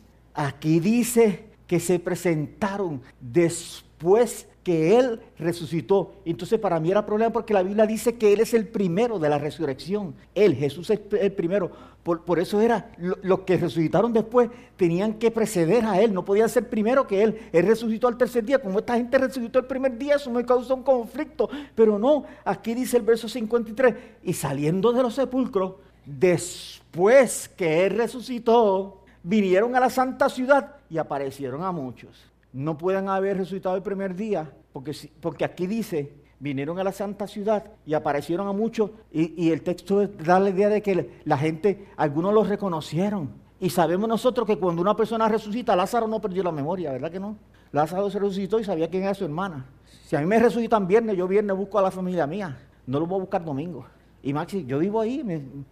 Aquí 0.41 0.79
dice 0.79 1.43
que 1.67 1.81
se 1.81 1.99
presentaron 1.99 3.01
después 3.19 4.47
que 4.63 4.97
Él 4.97 5.19
resucitó. 5.37 6.13
Entonces 6.23 6.57
para 6.57 6.79
mí 6.79 6.89
era 6.89 7.05
problema 7.05 7.33
porque 7.33 7.53
la 7.53 7.61
Biblia 7.61 7.85
dice 7.85 8.15
que 8.15 8.31
Él 8.31 8.39
es 8.39 8.53
el 8.53 8.65
primero 8.65 9.19
de 9.19 9.27
la 9.27 9.37
resurrección. 9.37 10.15
Él, 10.33 10.55
Jesús 10.55 10.91
es 10.91 11.01
el 11.11 11.33
primero. 11.33 11.71
Por, 12.03 12.39
eso 12.39 12.61
era, 12.61 12.89
los 12.97 13.41
que 13.41 13.57
resucitaron 13.57 14.13
después 14.13 14.49
tenían 14.77 15.15
que 15.15 15.29
preceder 15.29 15.83
a 15.83 15.99
Él, 16.01 16.13
no 16.13 16.23
podían 16.23 16.47
ser 16.47 16.69
primero 16.69 17.05
que 17.05 17.21
Él. 17.21 17.37
Él 17.51 17.67
resucitó 17.67 18.07
al 18.07 18.15
tercer 18.15 18.45
día. 18.45 18.59
Como 18.59 18.79
esta 18.79 18.95
gente 18.95 19.17
resucitó 19.17 19.59
el 19.59 19.65
primer 19.65 19.97
día, 19.97 20.15
eso 20.15 20.31
me 20.31 20.45
causó 20.45 20.73
un 20.73 20.83
conflicto. 20.83 21.49
Pero 21.75 21.99
no, 21.99 22.23
aquí 22.45 22.73
dice 22.73 22.95
el 22.95 23.03
verso 23.03 23.27
53, 23.27 23.93
y 24.23 24.31
saliendo 24.31 24.93
de 24.93 25.03
los 25.03 25.15
sepulcros, 25.15 25.73
después 26.05 27.49
que 27.49 27.87
Él 27.87 27.97
resucitó, 27.97 28.99
vinieron 29.23 29.75
a 29.75 29.79
la 29.79 29.89
santa 29.89 30.29
ciudad 30.29 30.75
y 30.89 30.97
aparecieron 30.97 31.63
a 31.63 31.71
muchos. 31.71 32.25
No 32.51 32.77
pueden 32.77 33.09
haber 33.09 33.37
resucitado 33.37 33.75
el 33.75 33.83
primer 33.83 34.15
día, 34.15 34.51
porque, 34.73 34.95
porque 35.21 35.45
aquí 35.45 35.67
dice, 35.67 36.13
vinieron 36.39 36.79
a 36.79 36.83
la 36.83 36.91
santa 36.91 37.27
ciudad 37.27 37.63
y 37.85 37.93
aparecieron 37.93 38.47
a 38.47 38.53
muchos, 38.53 38.91
y, 39.11 39.51
el 39.51 39.61
texto 39.61 40.07
da 40.07 40.39
la 40.39 40.49
idea 40.49 40.69
de 40.69 40.81
que 40.81 41.21
la 41.25 41.37
gente, 41.37 41.87
algunos 41.97 42.33
los 42.33 42.47
reconocieron. 42.47 43.29
Y 43.59 43.69
sabemos 43.69 44.07
nosotros 44.07 44.47
que 44.47 44.57
cuando 44.57 44.81
una 44.81 44.95
persona 44.95 45.27
resucita, 45.27 45.75
Lázaro 45.75 46.07
no 46.07 46.21
perdió 46.21 46.43
la 46.43 46.51
memoria, 46.51 46.91
¿verdad 46.91 47.11
que 47.11 47.19
no? 47.19 47.35
Lázaro 47.71 48.09
se 48.09 48.17
resucitó 48.17 48.59
y 48.59 48.63
sabía 48.63 48.89
quién 48.89 49.03
era 49.03 49.13
su 49.13 49.25
hermana. 49.25 49.65
Si 50.05 50.15
a 50.15 50.21
mí 50.21 50.25
me 50.25 50.39
resucitan 50.39 50.87
viernes, 50.87 51.17
yo 51.17 51.27
viernes 51.27 51.55
busco 51.55 51.77
a 51.77 51.81
la 51.81 51.91
familia 51.91 52.25
mía, 52.25 52.57
no 52.87 52.99
lo 52.99 53.05
voy 53.05 53.17
a 53.17 53.21
buscar 53.21 53.43
domingo. 53.43 53.85
Y 54.23 54.33
Maxi, 54.33 54.65
yo 54.65 54.79
vivo 54.79 55.01
ahí, 55.01 55.23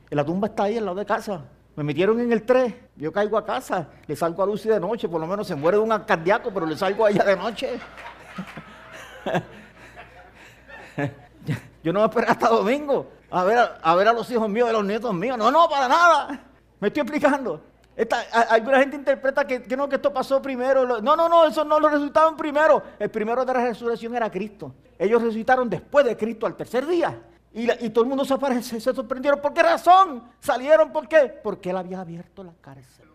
la 0.09 0.25
tumba 0.25 0.47
está 0.47 0.63
ahí 0.63 0.77
al 0.77 0.85
lado 0.85 0.97
de 0.97 1.05
casa. 1.05 1.45
Me 1.77 1.83
metieron 1.83 2.19
en 2.19 2.33
el 2.33 2.43
3, 2.43 2.73
yo 2.95 3.11
caigo 3.11 3.37
a 3.37 3.45
casa, 3.45 3.87
le 4.07 4.15
salgo 4.15 4.41
a 4.41 4.47
Lucy 4.47 4.67
de 4.67 4.79
noche, 4.79 5.07
por 5.07 5.21
lo 5.21 5.27
menos 5.27 5.45
se 5.45 5.53
muere 5.53 5.77
de 5.77 5.83
un 5.83 5.95
cardíaco, 5.99 6.49
pero 6.51 6.65
le 6.65 6.75
salgo 6.75 7.05
a 7.05 7.11
ella 7.11 7.23
de 7.23 7.35
noche. 7.35 7.79
yo 11.83 11.93
no 11.93 12.01
a 12.01 12.05
esperar 12.05 12.31
hasta 12.31 12.49
domingo 12.49 13.11
a 13.29 13.43
ver 13.43 13.59
a, 13.59 14.13
los 14.13 14.31
hijos 14.31 14.49
míos, 14.49 14.69
a 14.69 14.71
los 14.71 14.85
nietos 14.85 15.13
míos. 15.13 15.37
No, 15.37 15.51
no, 15.51 15.69
para 15.69 15.87
nada. 15.87 16.41
Me 16.79 16.87
estoy 16.87 17.01
explicando. 17.01 17.61
Esta, 17.95 18.21
alguna 18.49 18.79
gente 18.79 18.95
interpreta 18.95 19.45
que, 19.45 19.59
no, 19.77 19.87
que 19.87 19.97
esto 19.97 20.11
pasó 20.11 20.41
primero. 20.41 20.99
No, 20.99 21.15
no, 21.15 21.29
no, 21.29 21.45
eso 21.45 21.63
no 21.63 21.79
lo 21.79 21.89
resucitaron 21.89 22.35
primero. 22.35 22.81
El 22.97 23.11
primero 23.11 23.45
de 23.45 23.53
la 23.53 23.61
resurrección 23.61 24.15
era 24.15 24.31
Cristo. 24.31 24.73
Ellos 24.97 25.21
resucitaron 25.21 25.69
después 25.69 26.03
de 26.05 26.17
Cristo 26.17 26.47
al 26.47 26.55
tercer 26.55 26.87
día. 26.87 27.21
Y, 27.57 27.89
todo 27.89 28.03
el 28.03 28.09
mundo 28.09 28.23
se, 28.23 28.35
aparece, 28.35 28.79
se 28.79 28.93
sorprendieron. 28.93 29.41
¿Por 29.41 29.51
qué 29.51 29.63
razón? 29.63 30.21
¿Salieron 30.39 30.91
por 30.91 31.07
qué? 31.07 31.39
Porque 31.43 31.71
él 31.71 31.77
había 31.77 31.99
abierto 32.01 32.43
la 32.43 32.53
cárcel. 32.61 33.07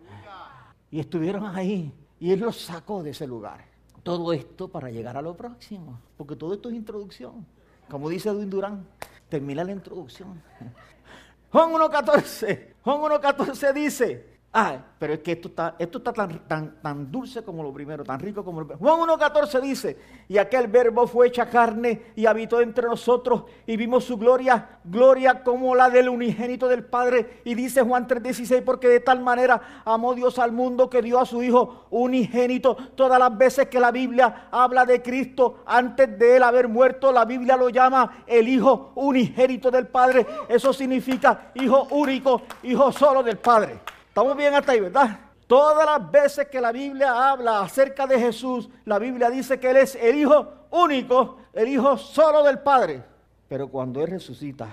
Y 0.90 0.98
estuvieron 0.98 1.46
ahí. 1.46 1.94
Y 2.18 2.32
él 2.32 2.40
los 2.40 2.60
sacó 2.60 3.04
de 3.04 3.10
ese 3.10 3.24
lugar. 3.24 3.64
Todo 4.02 4.32
esto 4.32 4.66
para 4.66 4.90
llegar 4.90 5.16
a 5.16 5.22
lo 5.22 5.36
próximo. 5.36 6.00
Porque 6.16 6.34
todo 6.34 6.54
esto 6.54 6.70
es 6.70 6.74
introducción. 6.74 7.46
Como 7.88 8.08
dice 8.08 8.30
Edwin 8.30 8.50
Durán, 8.50 8.84
termina 9.28 9.62
la 9.62 9.70
introducción. 9.70 10.42
Juan 11.52 11.70
1.14. 11.70 12.74
Juan 12.82 12.98
1.14 12.98 13.72
dice, 13.72 14.31
Ah, 14.54 14.76
pero 14.98 15.14
es 15.14 15.20
que 15.20 15.32
esto 15.32 15.48
está, 15.48 15.76
esto 15.78 15.96
está 15.96 16.12
tan, 16.12 16.46
tan, 16.46 16.82
tan 16.82 17.10
dulce 17.10 17.42
como 17.42 17.62
lo 17.62 17.72
primero, 17.72 18.04
tan 18.04 18.20
rico 18.20 18.44
como 18.44 18.60
lo 18.60 18.66
primero. 18.66 18.86
Juan 18.86 19.18
1.14 19.18 19.60
dice, 19.62 19.96
y 20.28 20.36
aquel 20.36 20.66
verbo 20.66 21.06
fue 21.06 21.28
hecha 21.28 21.48
carne 21.48 22.12
y 22.16 22.26
habitó 22.26 22.60
entre 22.60 22.86
nosotros 22.86 23.44
y 23.66 23.78
vimos 23.78 24.04
su 24.04 24.18
gloria, 24.18 24.80
gloria 24.84 25.42
como 25.42 25.74
la 25.74 25.88
del 25.88 26.10
unigénito 26.10 26.68
del 26.68 26.84
Padre. 26.84 27.40
Y 27.46 27.54
dice 27.54 27.80
Juan 27.80 28.06
3.16, 28.06 28.62
porque 28.62 28.88
de 28.88 29.00
tal 29.00 29.22
manera 29.22 29.82
amó 29.86 30.14
Dios 30.14 30.38
al 30.38 30.52
mundo 30.52 30.90
que 30.90 31.00
dio 31.00 31.18
a 31.18 31.24
su 31.24 31.42
Hijo 31.42 31.86
unigénito. 31.88 32.76
Todas 32.94 33.18
las 33.18 33.34
veces 33.36 33.68
que 33.68 33.80
la 33.80 33.90
Biblia 33.90 34.48
habla 34.50 34.84
de 34.84 35.00
Cristo, 35.00 35.62
antes 35.64 36.18
de 36.18 36.36
él 36.36 36.42
haber 36.42 36.68
muerto, 36.68 37.10
la 37.10 37.24
Biblia 37.24 37.56
lo 37.56 37.70
llama 37.70 38.24
el 38.26 38.46
Hijo 38.48 38.92
unigénito 38.96 39.70
del 39.70 39.86
Padre. 39.86 40.26
Eso 40.46 40.74
significa 40.74 41.52
Hijo 41.54 41.88
único, 41.90 42.42
Hijo 42.62 42.92
solo 42.92 43.22
del 43.22 43.38
Padre. 43.38 43.80
Estamos 44.12 44.36
bien 44.36 44.52
hasta 44.52 44.72
ahí, 44.72 44.80
¿verdad? 44.80 45.20
Todas 45.46 45.86
las 45.86 46.10
veces 46.10 46.46
que 46.48 46.60
la 46.60 46.70
Biblia 46.70 47.30
habla 47.30 47.62
acerca 47.62 48.06
de 48.06 48.20
Jesús, 48.20 48.68
la 48.84 48.98
Biblia 48.98 49.30
dice 49.30 49.58
que 49.58 49.70
Él 49.70 49.78
es 49.78 49.94
el 49.94 50.18
Hijo 50.18 50.52
único, 50.70 51.38
el 51.54 51.68
Hijo 51.68 51.96
solo 51.96 52.42
del 52.42 52.58
Padre. 52.58 53.02
Pero 53.48 53.68
cuando 53.68 54.02
Él 54.02 54.10
resucita, 54.10 54.68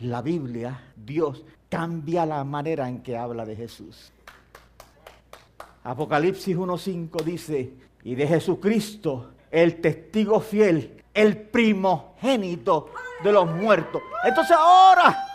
la 0.00 0.22
Biblia, 0.22 0.84
Dios, 0.96 1.44
cambia 1.68 2.24
la 2.24 2.42
manera 2.44 2.88
en 2.88 3.02
que 3.02 3.14
habla 3.14 3.44
de 3.44 3.56
Jesús. 3.56 4.10
Apocalipsis 5.84 6.56
1.5 6.56 7.22
dice, 7.24 7.74
y 8.04 8.14
de 8.14 8.26
Jesucristo, 8.26 9.32
el 9.50 9.82
testigo 9.82 10.40
fiel, 10.40 11.04
el 11.12 11.36
primogénito 11.36 12.88
de 13.22 13.32
los 13.32 13.46
muertos. 13.50 14.00
Entonces 14.24 14.56
ahora 14.58 15.28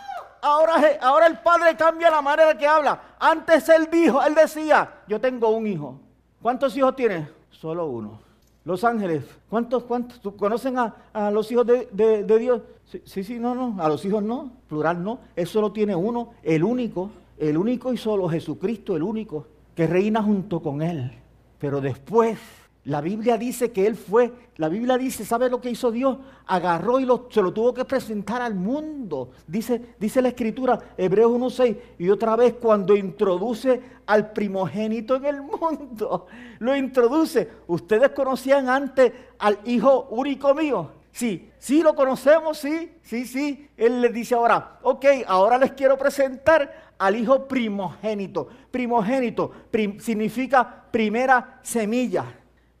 Ahora, 0.44 1.26
el 1.26 1.38
padre 1.38 1.74
cambia 1.74 2.10
la 2.10 2.20
manera 2.20 2.56
que 2.56 2.66
habla. 2.66 3.00
Antes 3.18 3.66
él 3.70 3.88
dijo, 3.90 4.22
él 4.22 4.34
decía, 4.34 5.02
yo 5.08 5.18
tengo 5.18 5.48
un 5.48 5.66
hijo. 5.66 5.98
¿Cuántos 6.42 6.76
hijos 6.76 6.94
tienes? 6.94 7.26
Solo 7.50 7.86
uno. 7.86 8.20
Los 8.64 8.84
ángeles, 8.84 9.24
¿cuántos, 9.48 9.84
cuántos? 9.84 10.20
¿Tú 10.20 10.36
conocen 10.36 10.76
a, 10.78 11.30
los 11.30 11.50
hijos 11.50 11.66
de, 11.66 12.38
Dios? 12.38 12.60
Sí, 13.04 13.24
sí, 13.24 13.38
no, 13.38 13.54
no. 13.54 13.82
A 13.82 13.88
los 13.88 14.04
hijos 14.04 14.22
no, 14.22 14.50
plural 14.68 15.02
no. 15.02 15.20
Él 15.34 15.46
solo 15.46 15.72
tiene 15.72 15.96
uno, 15.96 16.34
el 16.42 16.62
único, 16.62 17.10
el 17.38 17.56
único 17.56 17.92
y 17.94 17.96
solo 17.96 18.28
Jesucristo, 18.28 18.96
el 18.96 19.02
único, 19.02 19.46
que 19.74 19.86
reina 19.86 20.22
junto 20.22 20.60
con 20.60 20.82
él. 20.82 21.10
Pero 21.58 21.80
después 21.80 22.38
La 22.84 23.00
Biblia 23.00 23.38
dice 23.38 23.72
que 23.72 23.86
él 23.86 23.96
fue, 23.96 24.30
la 24.56 24.68
Biblia 24.68 24.98
dice, 24.98 25.24
¿sabe 25.24 25.48
lo 25.48 25.58
que 25.58 25.70
hizo 25.70 25.90
Dios? 25.90 26.18
Agarró 26.46 27.00
y 27.00 27.06
se 27.30 27.40
lo 27.40 27.50
tuvo 27.50 27.72
que 27.72 27.86
presentar 27.86 28.42
al 28.42 28.54
mundo. 28.54 29.30
Dice, 29.46 29.94
dice 29.98 30.20
la 30.20 30.28
escritura, 30.28 30.78
Hebreos 30.98 31.32
1.6, 31.32 31.76
y 31.98 32.10
otra 32.10 32.36
vez 32.36 32.54
cuando 32.60 32.94
introduce 32.94 33.80
al 34.04 34.32
primogénito 34.32 35.16
en 35.16 35.24
el 35.24 35.40
mundo, 35.40 36.26
lo 36.58 36.76
introduce. 36.76 37.48
Ustedes 37.68 38.10
conocían 38.10 38.68
antes 38.68 39.12
al 39.38 39.58
hijo 39.64 40.08
único 40.10 40.54
mío. 40.54 40.90
Sí, 41.10 41.48
sí 41.58 41.82
lo 41.82 41.94
conocemos, 41.94 42.58
sí, 42.58 42.92
sí, 43.02 43.24
sí. 43.24 43.66
Él 43.78 44.02
les 44.02 44.12
dice 44.12 44.34
ahora, 44.34 44.80
ok, 44.82 45.06
ahora 45.26 45.56
les 45.56 45.72
quiero 45.72 45.96
presentar 45.96 46.92
al 46.98 47.16
hijo 47.16 47.48
primogénito. 47.48 48.46
Primogénito 48.70 49.52
significa 50.00 50.84
primera 50.90 51.60
semilla 51.62 52.26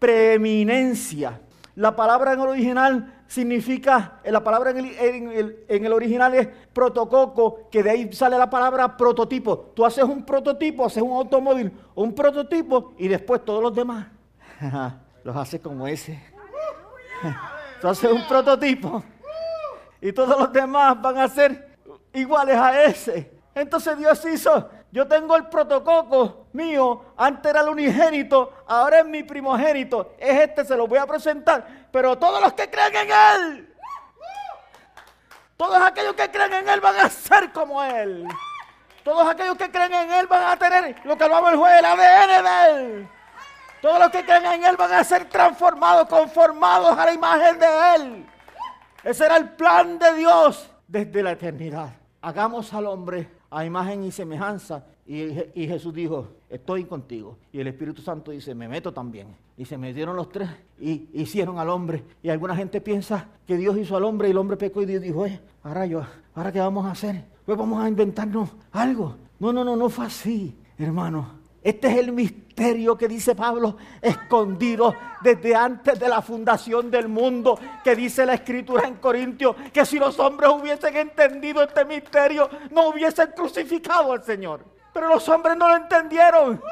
preeminencia. 0.04 1.40
La 1.76 1.96
palabra 1.96 2.34
en 2.34 2.40
el 2.40 2.46
original 2.46 3.22
significa, 3.26 4.20
la 4.22 4.44
palabra 4.44 4.72
en 4.72 4.76
el, 4.76 5.92
original 5.94 6.34
es 6.34 6.46
protococo, 6.74 7.70
que 7.70 7.82
de 7.82 7.88
ahí 7.88 8.12
sale 8.12 8.36
la 8.36 8.50
palabra 8.50 8.98
prototipo. 8.98 9.72
Tú 9.74 9.82
haces 9.82 10.04
un 10.04 10.22
prototipo, 10.26 10.84
haces 10.84 11.02
un 11.02 11.12
automóvil, 11.12 11.72
un 11.94 12.14
prototipo 12.14 12.92
y 12.98 13.08
después 13.08 13.42
todos 13.46 13.62
los 13.62 13.74
demás 13.74 14.08
los 15.24 15.34
haces 15.34 15.62
como 15.62 15.86
ese. 15.86 16.22
Tú 17.80 17.88
haces 17.88 18.12
un 18.12 18.28
prototipo 18.28 19.02
y 20.02 20.12
todos 20.12 20.38
los 20.38 20.52
demás 20.52 21.00
van 21.00 21.16
a 21.16 21.28
ser 21.28 21.78
iguales 22.12 22.56
a 22.56 22.84
ese. 22.84 23.32
Entonces 23.54 23.96
Dios 23.96 24.22
hizo 24.26 24.68
yo 24.92 25.08
tengo 25.08 25.34
el 25.34 25.46
protococo 25.46 26.43
mío, 26.54 27.04
antes 27.16 27.50
era 27.50 27.60
el 27.60 27.68
unigénito, 27.68 28.52
ahora 28.66 29.00
es 29.00 29.06
mi 29.06 29.22
primogénito. 29.22 30.14
Es 30.18 30.40
este, 30.40 30.64
se 30.64 30.76
lo 30.76 30.86
voy 30.86 30.98
a 30.98 31.06
presentar. 31.06 31.88
Pero 31.90 32.16
todos 32.16 32.40
los 32.40 32.52
que 32.52 32.70
creen 32.70 32.96
en 32.96 33.08
Él, 33.10 33.74
todos 35.56 35.80
aquellos 35.82 36.14
que 36.14 36.30
creen 36.30 36.52
en 36.52 36.68
Él 36.68 36.80
van 36.80 36.96
a 36.96 37.08
ser 37.08 37.52
como 37.52 37.82
Él. 37.82 38.26
Todos 39.02 39.28
aquellos 39.28 39.56
que 39.56 39.70
creen 39.70 39.92
en 39.92 40.12
Él 40.12 40.26
van 40.26 40.44
a 40.44 40.56
tener 40.56 40.96
lo 41.04 41.16
que 41.16 41.24
hablamos 41.24 41.52
el 41.52 41.58
juez, 41.58 41.78
el 41.78 41.84
ADN 41.84 42.44
de 42.44 42.70
Él. 42.70 43.08
Todos 43.82 43.98
los 43.98 44.10
que 44.10 44.24
creen 44.24 44.46
en 44.46 44.64
Él 44.64 44.76
van 44.76 44.92
a 44.92 45.04
ser 45.04 45.28
transformados, 45.28 46.08
conformados 46.08 46.96
a 46.96 47.04
la 47.04 47.12
imagen 47.12 47.58
de 47.58 47.66
Él. 47.96 48.26
Ese 49.02 49.26
era 49.26 49.36
el 49.36 49.50
plan 49.50 49.98
de 49.98 50.14
Dios 50.14 50.70
desde 50.88 51.22
la 51.22 51.32
eternidad. 51.32 51.90
Hagamos 52.22 52.72
al 52.72 52.86
hombre 52.86 53.28
a 53.50 53.64
imagen 53.64 54.04
y 54.04 54.10
semejanza. 54.10 54.84
Y, 55.06 55.66
Jesús 55.66 55.92
dijo, 55.92 56.28
estoy 56.54 56.84
contigo. 56.84 57.36
Y 57.52 57.60
el 57.60 57.66
Espíritu 57.66 58.00
Santo 58.00 58.30
dice, 58.30 58.54
me 58.54 58.68
meto 58.68 58.92
también. 58.92 59.28
Y 59.56 59.64
se 59.64 59.76
metieron 59.76 60.16
los 60.16 60.30
tres 60.30 60.48
y 60.80 61.08
hicieron 61.12 61.58
al 61.58 61.68
hombre. 61.68 62.04
Y 62.22 62.28
alguna 62.28 62.56
gente 62.56 62.80
piensa 62.80 63.28
que 63.46 63.56
Dios 63.56 63.76
hizo 63.76 63.96
al 63.96 64.04
hombre 64.04 64.28
y 64.28 64.30
el 64.30 64.38
hombre 64.38 64.56
pecó 64.56 64.82
y 64.82 64.86
Dios 64.86 65.02
dijo, 65.02 65.26
ahora 65.62 65.86
yo, 65.86 66.02
ahora 66.34 66.52
qué 66.52 66.60
vamos 66.60 66.86
a 66.86 66.92
hacer? 66.92 67.24
Pues 67.44 67.58
vamos 67.58 67.82
a 67.82 67.88
inventarnos 67.88 68.50
algo. 68.72 69.16
No, 69.38 69.52
no, 69.52 69.64
no, 69.64 69.76
no 69.76 69.88
fue 69.88 70.06
así, 70.06 70.56
hermano. 70.78 71.44
Este 71.62 71.88
es 71.88 71.96
el 71.96 72.12
misterio 72.12 72.96
que 72.96 73.08
dice 73.08 73.34
Pablo, 73.34 73.78
escondido 74.02 74.94
desde 75.22 75.54
antes 75.54 75.98
de 75.98 76.08
la 76.08 76.20
fundación 76.20 76.90
del 76.90 77.08
mundo, 77.08 77.58
que 77.82 77.96
dice 77.96 78.26
la 78.26 78.34
escritura 78.34 78.86
en 78.86 78.96
Corintios, 78.96 79.56
que 79.72 79.86
si 79.86 79.98
los 79.98 80.18
hombres 80.18 80.50
hubiesen 80.50 80.94
entendido 80.94 81.62
este 81.62 81.84
misterio, 81.86 82.50
no 82.70 82.90
hubiesen 82.90 83.28
crucificado 83.34 84.12
al 84.12 84.22
Señor. 84.22 84.73
Pero 84.94 85.08
los 85.08 85.28
hombres 85.28 85.56
no 85.58 85.68
lo 85.68 85.76
entendieron. 85.76 86.62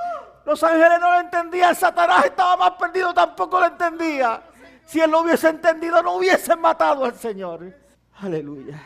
Los 0.46 0.62
ángeles 0.62 0.98
no 1.00 1.10
lo 1.10 1.20
entendían. 1.20 1.74
Satanás 1.74 2.24
estaba 2.24 2.56
más 2.56 2.70
perdido, 2.72 3.12
tampoco 3.12 3.60
lo 3.60 3.66
entendía. 3.66 4.42
Si 4.86 5.00
él 5.00 5.10
lo 5.10 5.20
hubiese 5.20 5.48
entendido, 5.48 6.02
no 6.02 6.16
hubiesen 6.16 6.60
matado 6.60 7.04
al 7.04 7.14
Señor. 7.14 7.74
Aleluya. 8.20 8.80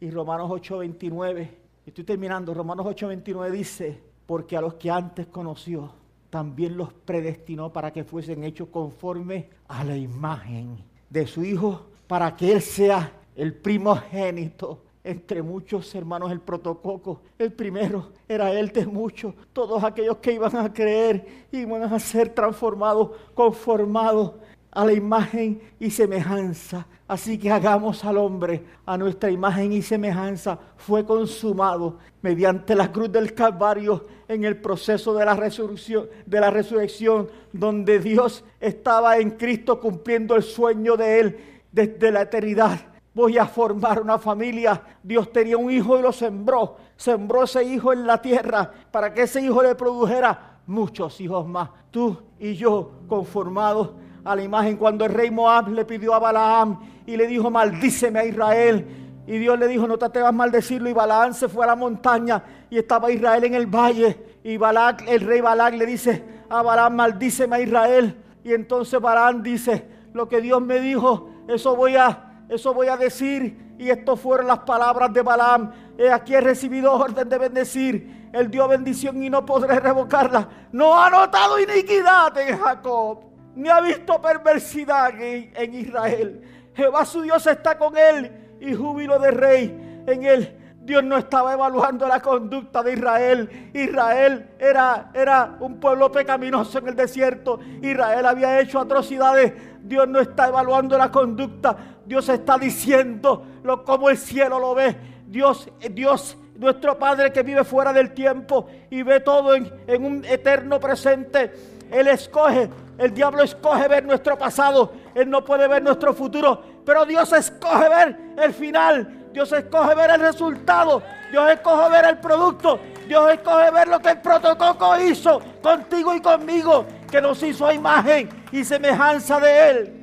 Y 0.00 0.10
Romanos 0.10 0.50
8:29, 0.50 1.48
estoy 1.86 2.04
terminando, 2.04 2.52
Romanos 2.52 2.86
8:29 2.86 3.50
dice, 3.50 4.02
porque 4.26 4.56
a 4.56 4.60
los 4.60 4.74
que 4.74 4.90
antes 4.90 5.26
conoció, 5.26 5.92
también 6.30 6.76
los 6.76 6.92
predestinó 6.92 7.72
para 7.72 7.92
que 7.92 8.04
fuesen 8.04 8.44
hechos 8.44 8.68
conforme 8.68 9.50
a 9.68 9.84
la 9.84 9.96
imagen 9.96 10.84
de 11.08 11.26
su 11.26 11.44
Hijo, 11.44 11.86
para 12.06 12.34
que 12.34 12.52
Él 12.52 12.62
sea 12.62 13.12
el 13.36 13.54
primogénito 13.54 14.82
entre 15.02 15.42
muchos 15.42 15.94
hermanos 15.94 16.30
el 16.30 16.40
protococo. 16.40 17.22
El 17.38 17.52
primero 17.52 18.12
era 18.28 18.52
Él 18.52 18.68
de 18.68 18.86
muchos. 18.86 19.34
Todos 19.52 19.82
aquellos 19.82 20.18
que 20.18 20.32
iban 20.32 20.56
a 20.56 20.72
creer 20.72 21.46
iban 21.52 21.82
a 21.82 21.98
ser 21.98 22.30
transformados, 22.30 23.10
conformados 23.34 24.34
a 24.72 24.84
la 24.84 24.92
imagen 24.92 25.60
y 25.78 25.90
semejanza. 25.90 26.86
Así 27.08 27.38
que 27.38 27.50
hagamos 27.50 28.04
al 28.04 28.18
hombre 28.18 28.62
a 28.86 28.96
nuestra 28.96 29.30
imagen 29.30 29.72
y 29.72 29.82
semejanza. 29.82 30.58
Fue 30.76 31.04
consumado 31.04 31.98
mediante 32.22 32.74
la 32.74 32.92
cruz 32.92 33.10
del 33.10 33.34
Calvario 33.34 34.06
en 34.28 34.44
el 34.44 34.60
proceso 34.60 35.12
de 35.14 35.24
la 35.24 35.34
resurrección, 35.34 36.08
de 36.24 36.40
la 36.40 36.50
resurrección, 36.50 37.28
donde 37.52 37.98
Dios 37.98 38.44
estaba 38.60 39.18
en 39.18 39.32
Cristo 39.32 39.80
cumpliendo 39.80 40.36
el 40.36 40.44
sueño 40.44 40.96
de 40.96 41.20
él 41.20 41.38
desde 41.72 42.12
la 42.12 42.22
eternidad. 42.22 42.89
Voy 43.12 43.38
a 43.38 43.46
formar 43.46 44.00
una 44.00 44.18
familia. 44.18 44.80
Dios 45.02 45.32
tenía 45.32 45.56
un 45.56 45.70
hijo 45.70 45.98
y 45.98 46.02
lo 46.02 46.12
sembró. 46.12 46.76
Sembró 46.96 47.44
ese 47.44 47.64
hijo 47.64 47.92
en 47.92 48.06
la 48.06 48.22
tierra 48.22 48.70
para 48.90 49.12
que 49.12 49.22
ese 49.22 49.40
hijo 49.40 49.62
le 49.62 49.74
produjera 49.74 50.58
muchos 50.66 51.20
hijos 51.20 51.46
más. 51.46 51.70
Tú 51.90 52.16
y 52.38 52.54
yo 52.54 52.92
conformados 53.08 53.90
a 54.24 54.36
la 54.36 54.42
imagen 54.42 54.76
cuando 54.76 55.04
el 55.04 55.12
rey 55.12 55.30
Moab 55.30 55.68
le 55.68 55.84
pidió 55.84 56.14
a 56.14 56.18
Balaam 56.18 56.78
y 57.06 57.16
le 57.16 57.26
dijo, 57.26 57.50
maldíceme 57.50 58.20
a 58.20 58.24
Israel. 58.24 58.86
Y 59.26 59.38
Dios 59.38 59.58
le 59.58 59.68
dijo, 59.68 59.86
no 59.86 59.98
te 59.98 60.04
atrevas 60.04 60.30
a 60.30 60.32
maldecirlo. 60.32 60.88
Y 60.88 60.92
Balaam 60.92 61.34
se 61.34 61.48
fue 61.48 61.64
a 61.64 61.68
la 61.68 61.76
montaña 61.76 62.42
y 62.70 62.78
estaba 62.78 63.10
Israel 63.10 63.44
en 63.44 63.54
el 63.54 63.66
valle. 63.66 64.38
Y 64.44 64.56
Balac, 64.56 65.04
el 65.08 65.20
rey 65.20 65.40
Balac 65.40 65.74
le 65.74 65.86
dice 65.86 66.24
a 66.48 66.62
Balaam, 66.62 66.94
maldíceme 66.94 67.56
a 67.56 67.60
Israel. 67.60 68.16
Y 68.44 68.52
entonces 68.52 69.00
Balaam 69.00 69.42
dice, 69.42 69.86
lo 70.12 70.28
que 70.28 70.40
Dios 70.40 70.62
me 70.62 70.80
dijo, 70.80 71.30
eso 71.48 71.76
voy 71.76 71.96
a, 71.96 72.29
eso 72.50 72.74
voy 72.74 72.88
a 72.88 72.96
decir. 72.96 73.74
Y 73.78 73.88
estas 73.88 74.20
fueron 74.20 74.46
las 74.46 74.60
palabras 74.60 75.12
de 75.12 75.22
Balaam. 75.22 75.72
He 75.96 76.10
aquí 76.10 76.34
he 76.34 76.40
recibido 76.40 76.92
orden 76.92 77.28
de 77.28 77.38
bendecir. 77.38 78.30
Él 78.32 78.50
dio 78.50 78.68
bendición 78.68 79.22
y 79.22 79.30
no 79.30 79.46
podré 79.46 79.80
revocarla. 79.80 80.48
No 80.72 81.00
ha 81.00 81.08
notado 81.08 81.58
iniquidad 81.58 82.36
en 82.38 82.58
Jacob 82.58 83.30
ni 83.54 83.68
ha 83.68 83.80
visto 83.80 84.20
perversidad 84.20 85.20
en, 85.20 85.74
Israel. 85.74 86.42
Jehová 86.74 87.04
su 87.04 87.22
Dios 87.22 87.46
está 87.46 87.76
con 87.76 87.96
él 87.96 88.56
y 88.60 88.74
júbilo 88.74 89.18
de 89.18 89.30
rey 89.30 90.02
en 90.06 90.24
él. 90.24 90.56
Dios 90.82 91.04
no 91.04 91.18
estaba 91.18 91.52
evaluando 91.52 92.08
la 92.08 92.20
conducta 92.20 92.82
de 92.82 92.94
Israel. 92.94 93.70
Israel 93.74 94.50
era, 94.58 95.10
era 95.14 95.56
un 95.60 95.78
pueblo 95.78 96.10
pecaminoso 96.10 96.78
en 96.78 96.88
el 96.88 96.96
desierto. 96.96 97.60
Israel 97.82 98.24
había 98.24 98.58
hecho 98.60 98.80
atrocidades. 98.80 99.52
Dios 99.82 100.08
no 100.08 100.20
está 100.20 100.48
evaluando 100.48 100.96
la 100.96 101.10
conducta. 101.10 101.76
Dios 102.10 102.28
está 102.28 102.58
diciendo 102.58 103.46
lo, 103.62 103.84
como 103.84 104.10
el 104.10 104.18
cielo 104.18 104.58
lo 104.58 104.74
ve. 104.74 104.96
Dios, 105.28 105.70
Dios, 105.92 106.36
nuestro 106.56 106.98
Padre 106.98 107.32
que 107.32 107.44
vive 107.44 107.62
fuera 107.62 107.92
del 107.92 108.14
tiempo 108.14 108.66
y 108.90 109.04
ve 109.04 109.20
todo 109.20 109.54
en, 109.54 109.70
un 110.04 110.24
eterno 110.24 110.80
presente. 110.80 111.52
Él 111.88 112.08
escoge 112.08 112.68
el 112.98 113.14
diablo 113.14 113.44
escoge 113.44 113.86
ver 113.86 114.04
nuestro 114.04 114.36
pasado, 114.36 114.92
Él 115.14 115.30
no 115.30 115.44
puede 115.44 115.68
ver 115.68 115.84
nuestro 115.84 116.12
futuro, 116.12 116.60
pero 116.84 117.06
Dios 117.06 117.32
escoge 117.32 117.88
ver 117.88 118.18
el 118.36 118.52
final, 118.54 119.28
Dios 119.32 119.52
escoge 119.52 119.94
ver 119.94 120.10
el 120.10 120.20
resultado, 120.20 121.04
Dios 121.30 121.48
escoge 121.48 121.90
ver 121.90 122.06
el 122.06 122.18
producto, 122.18 122.80
Dios 123.06 123.30
escoge 123.30 123.70
ver 123.70 123.86
lo 123.86 124.00
que 124.00 124.10
el 124.10 124.20
protocolo 124.20 125.00
hizo 125.00 125.40
contigo 125.62 126.12
y 126.12 126.20
conmigo, 126.20 126.84
que 127.08 127.20
nos 127.20 127.40
hizo 127.44 127.66
a 127.66 127.72
imagen 127.72 128.28
y 128.50 128.64
semejanza 128.64 129.38
de 129.38 129.70
Él. 129.70 129.99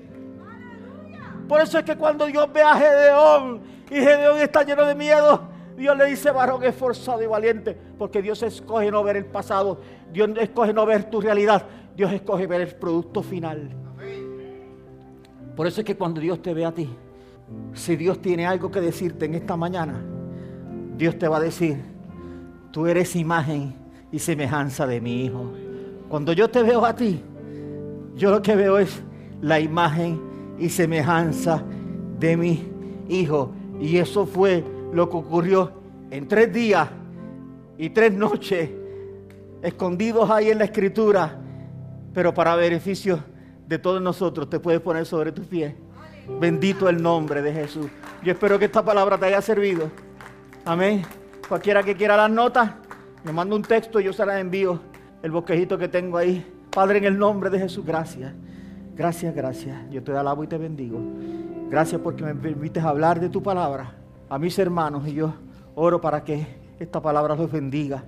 Por 1.47 1.61
eso 1.61 1.79
es 1.79 1.85
que 1.85 1.95
cuando 1.95 2.25
Dios 2.25 2.47
ve 2.51 2.61
a 2.61 2.75
Gedeón 2.75 3.61
y 3.89 3.95
Gedeón 3.95 4.39
está 4.39 4.63
lleno 4.63 4.85
de 4.85 4.95
miedo, 4.95 5.41
Dios 5.77 5.95
le 5.95 6.05
dice 6.05 6.31
varón 6.31 6.63
esforzado 6.63 7.21
y 7.21 7.27
valiente, 7.27 7.77
porque 7.97 8.21
Dios 8.21 8.41
escoge 8.43 8.91
no 8.91 9.03
ver 9.03 9.17
el 9.17 9.25
pasado, 9.25 9.79
Dios 10.11 10.29
escoge 10.39 10.73
no 10.73 10.85
ver 10.85 11.09
tu 11.09 11.21
realidad, 11.21 11.63
Dios 11.95 12.11
escoge 12.11 12.47
ver 12.47 12.61
el 12.61 12.75
producto 12.75 13.21
final. 13.21 13.69
Por 15.55 15.67
eso 15.67 15.81
es 15.81 15.85
que 15.85 15.95
cuando 15.95 16.19
Dios 16.19 16.41
te 16.41 16.53
ve 16.53 16.65
a 16.65 16.71
ti, 16.71 16.89
si 17.73 17.95
Dios 17.95 18.21
tiene 18.21 18.45
algo 18.45 18.69
que 18.69 18.81
decirte 18.81 19.25
en 19.25 19.35
esta 19.35 19.55
mañana, 19.55 20.03
Dios 20.97 21.17
te 21.17 21.27
va 21.27 21.37
a 21.37 21.41
decir, 21.41 21.77
tú 22.71 22.87
eres 22.87 23.15
imagen 23.15 23.75
y 24.11 24.19
semejanza 24.19 24.85
de 24.87 24.99
mi 24.99 25.25
hijo. 25.25 25.51
Cuando 26.09 26.33
yo 26.33 26.49
te 26.49 26.63
veo 26.63 26.85
a 26.85 26.95
ti, 26.95 27.21
yo 28.15 28.31
lo 28.31 28.41
que 28.41 28.55
veo 28.55 28.79
es 28.79 29.01
la 29.41 29.59
imagen 29.59 30.19
y 30.57 30.69
semejanza 30.69 31.63
de 32.19 32.37
mi 32.37 32.67
hijo. 33.09 33.53
Y 33.79 33.97
eso 33.97 34.25
fue 34.25 34.63
lo 34.93 35.09
que 35.09 35.17
ocurrió 35.17 35.71
en 36.11 36.27
tres 36.27 36.51
días 36.53 36.89
y 37.77 37.89
tres 37.89 38.13
noches, 38.13 38.69
escondidos 39.61 40.29
ahí 40.29 40.49
en 40.49 40.57
la 40.57 40.65
escritura 40.65 41.41
pero 42.17 42.33
para 42.33 42.55
beneficio 42.55 43.23
de 43.67 43.77
todos 43.77 44.01
nosotros 44.01 44.49
te 44.49 44.59
puedes 44.59 44.81
poner 44.81 45.05
sobre 45.05 45.31
tus 45.31 45.45
pies. 45.45 45.75
Bendito 46.39 46.89
el 46.89 46.99
nombre 46.99 47.43
de 47.43 47.53
Jesús. 47.53 47.85
Yo 48.23 48.31
espero 48.31 48.57
que 48.57 48.65
esta 48.65 48.83
palabra 48.83 49.19
te 49.19 49.27
haya 49.27 49.39
servido. 49.39 49.91
Amén. 50.65 51.03
Cualquiera 51.47 51.83
que 51.83 51.95
quiera 51.95 52.17
las 52.17 52.31
notas, 52.31 52.71
me 53.23 53.31
manda 53.31 53.55
un 53.55 53.61
texto 53.61 53.99
y 53.99 54.05
yo 54.05 54.13
se 54.13 54.25
las 54.25 54.41
envío. 54.41 54.79
El 55.21 55.29
bosquejito 55.29 55.77
que 55.77 55.87
tengo 55.87 56.17
ahí. 56.17 56.43
Padre, 56.71 56.97
en 56.97 57.03
el 57.03 57.19
nombre 57.19 57.51
de 57.51 57.59
Jesús, 57.59 57.85
gracias. 57.85 58.33
Gracias, 58.97 59.35
gracias. 59.35 59.77
Yo 59.91 60.01
te 60.01 60.11
alabo 60.11 60.43
y 60.43 60.47
te 60.47 60.57
bendigo. 60.57 60.99
Gracias 61.69 62.01
porque 62.01 62.23
me 62.23 62.33
permites 62.33 62.83
hablar 62.83 63.19
de 63.19 63.29
tu 63.29 63.43
palabra 63.43 63.93
a 64.27 64.39
mis 64.39 64.57
hermanos 64.57 65.07
y 65.07 65.13
yo 65.13 65.35
oro 65.75 66.01
para 66.01 66.23
que 66.23 66.47
esta 66.79 66.99
palabra 66.99 67.35
los 67.35 67.51
bendiga. 67.51 68.03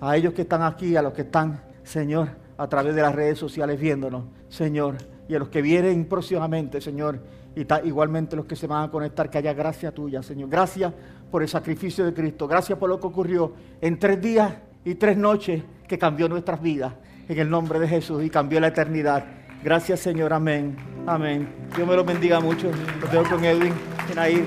A 0.00 0.16
ellos 0.16 0.32
que 0.32 0.42
están 0.42 0.62
aquí, 0.62 0.96
a 0.96 1.02
los 1.02 1.12
que 1.12 1.22
están, 1.22 1.60
Señor, 1.82 2.28
a 2.56 2.66
través 2.68 2.94
de 2.94 3.02
las 3.02 3.14
redes 3.14 3.38
sociales 3.38 3.78
viéndonos, 3.78 4.24
Señor, 4.48 4.96
y 5.28 5.34
a 5.34 5.38
los 5.38 5.50
que 5.50 5.60
vienen 5.60 6.06
próximamente, 6.06 6.80
Señor, 6.80 7.20
y 7.54 7.66
igualmente 7.86 8.34
los 8.34 8.46
que 8.46 8.56
se 8.56 8.66
van 8.66 8.84
a 8.84 8.90
conectar, 8.90 9.28
que 9.28 9.36
haya 9.36 9.52
gracia 9.52 9.92
tuya, 9.92 10.22
Señor. 10.22 10.48
Gracias 10.48 10.90
por 11.30 11.42
el 11.42 11.48
sacrificio 11.48 12.06
de 12.06 12.14
Cristo. 12.14 12.48
Gracias 12.48 12.78
por 12.78 12.88
lo 12.88 12.98
que 12.98 13.06
ocurrió 13.06 13.52
en 13.82 13.98
tres 13.98 14.18
días 14.22 14.54
y 14.86 14.94
tres 14.94 15.18
noches 15.18 15.62
que 15.86 15.98
cambió 15.98 16.30
nuestras 16.30 16.62
vidas. 16.62 16.94
En 17.28 17.38
el 17.38 17.50
nombre 17.50 17.78
de 17.78 17.86
Jesús 17.86 18.24
y 18.24 18.30
cambió 18.30 18.58
la 18.58 18.68
eternidad. 18.68 19.39
Gracias, 19.62 20.00
Señor. 20.00 20.32
Amén. 20.32 20.76
Amén. 21.06 21.48
Dios 21.76 21.86
me 21.86 21.96
lo 21.96 22.04
bendiga 22.04 22.40
mucho. 22.40 22.70
Los 23.00 23.12
dejo 23.12 23.24
con 23.24 23.44
Edwin. 23.44 23.74
ahí. 24.16 24.44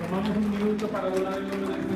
Tomamos 0.00 0.36
un 0.36 0.50
minuto 0.50 0.88
para 0.88 1.08
adorar 1.08 1.34
el 1.34 1.48
nombre 1.48 1.76
del 1.76 1.87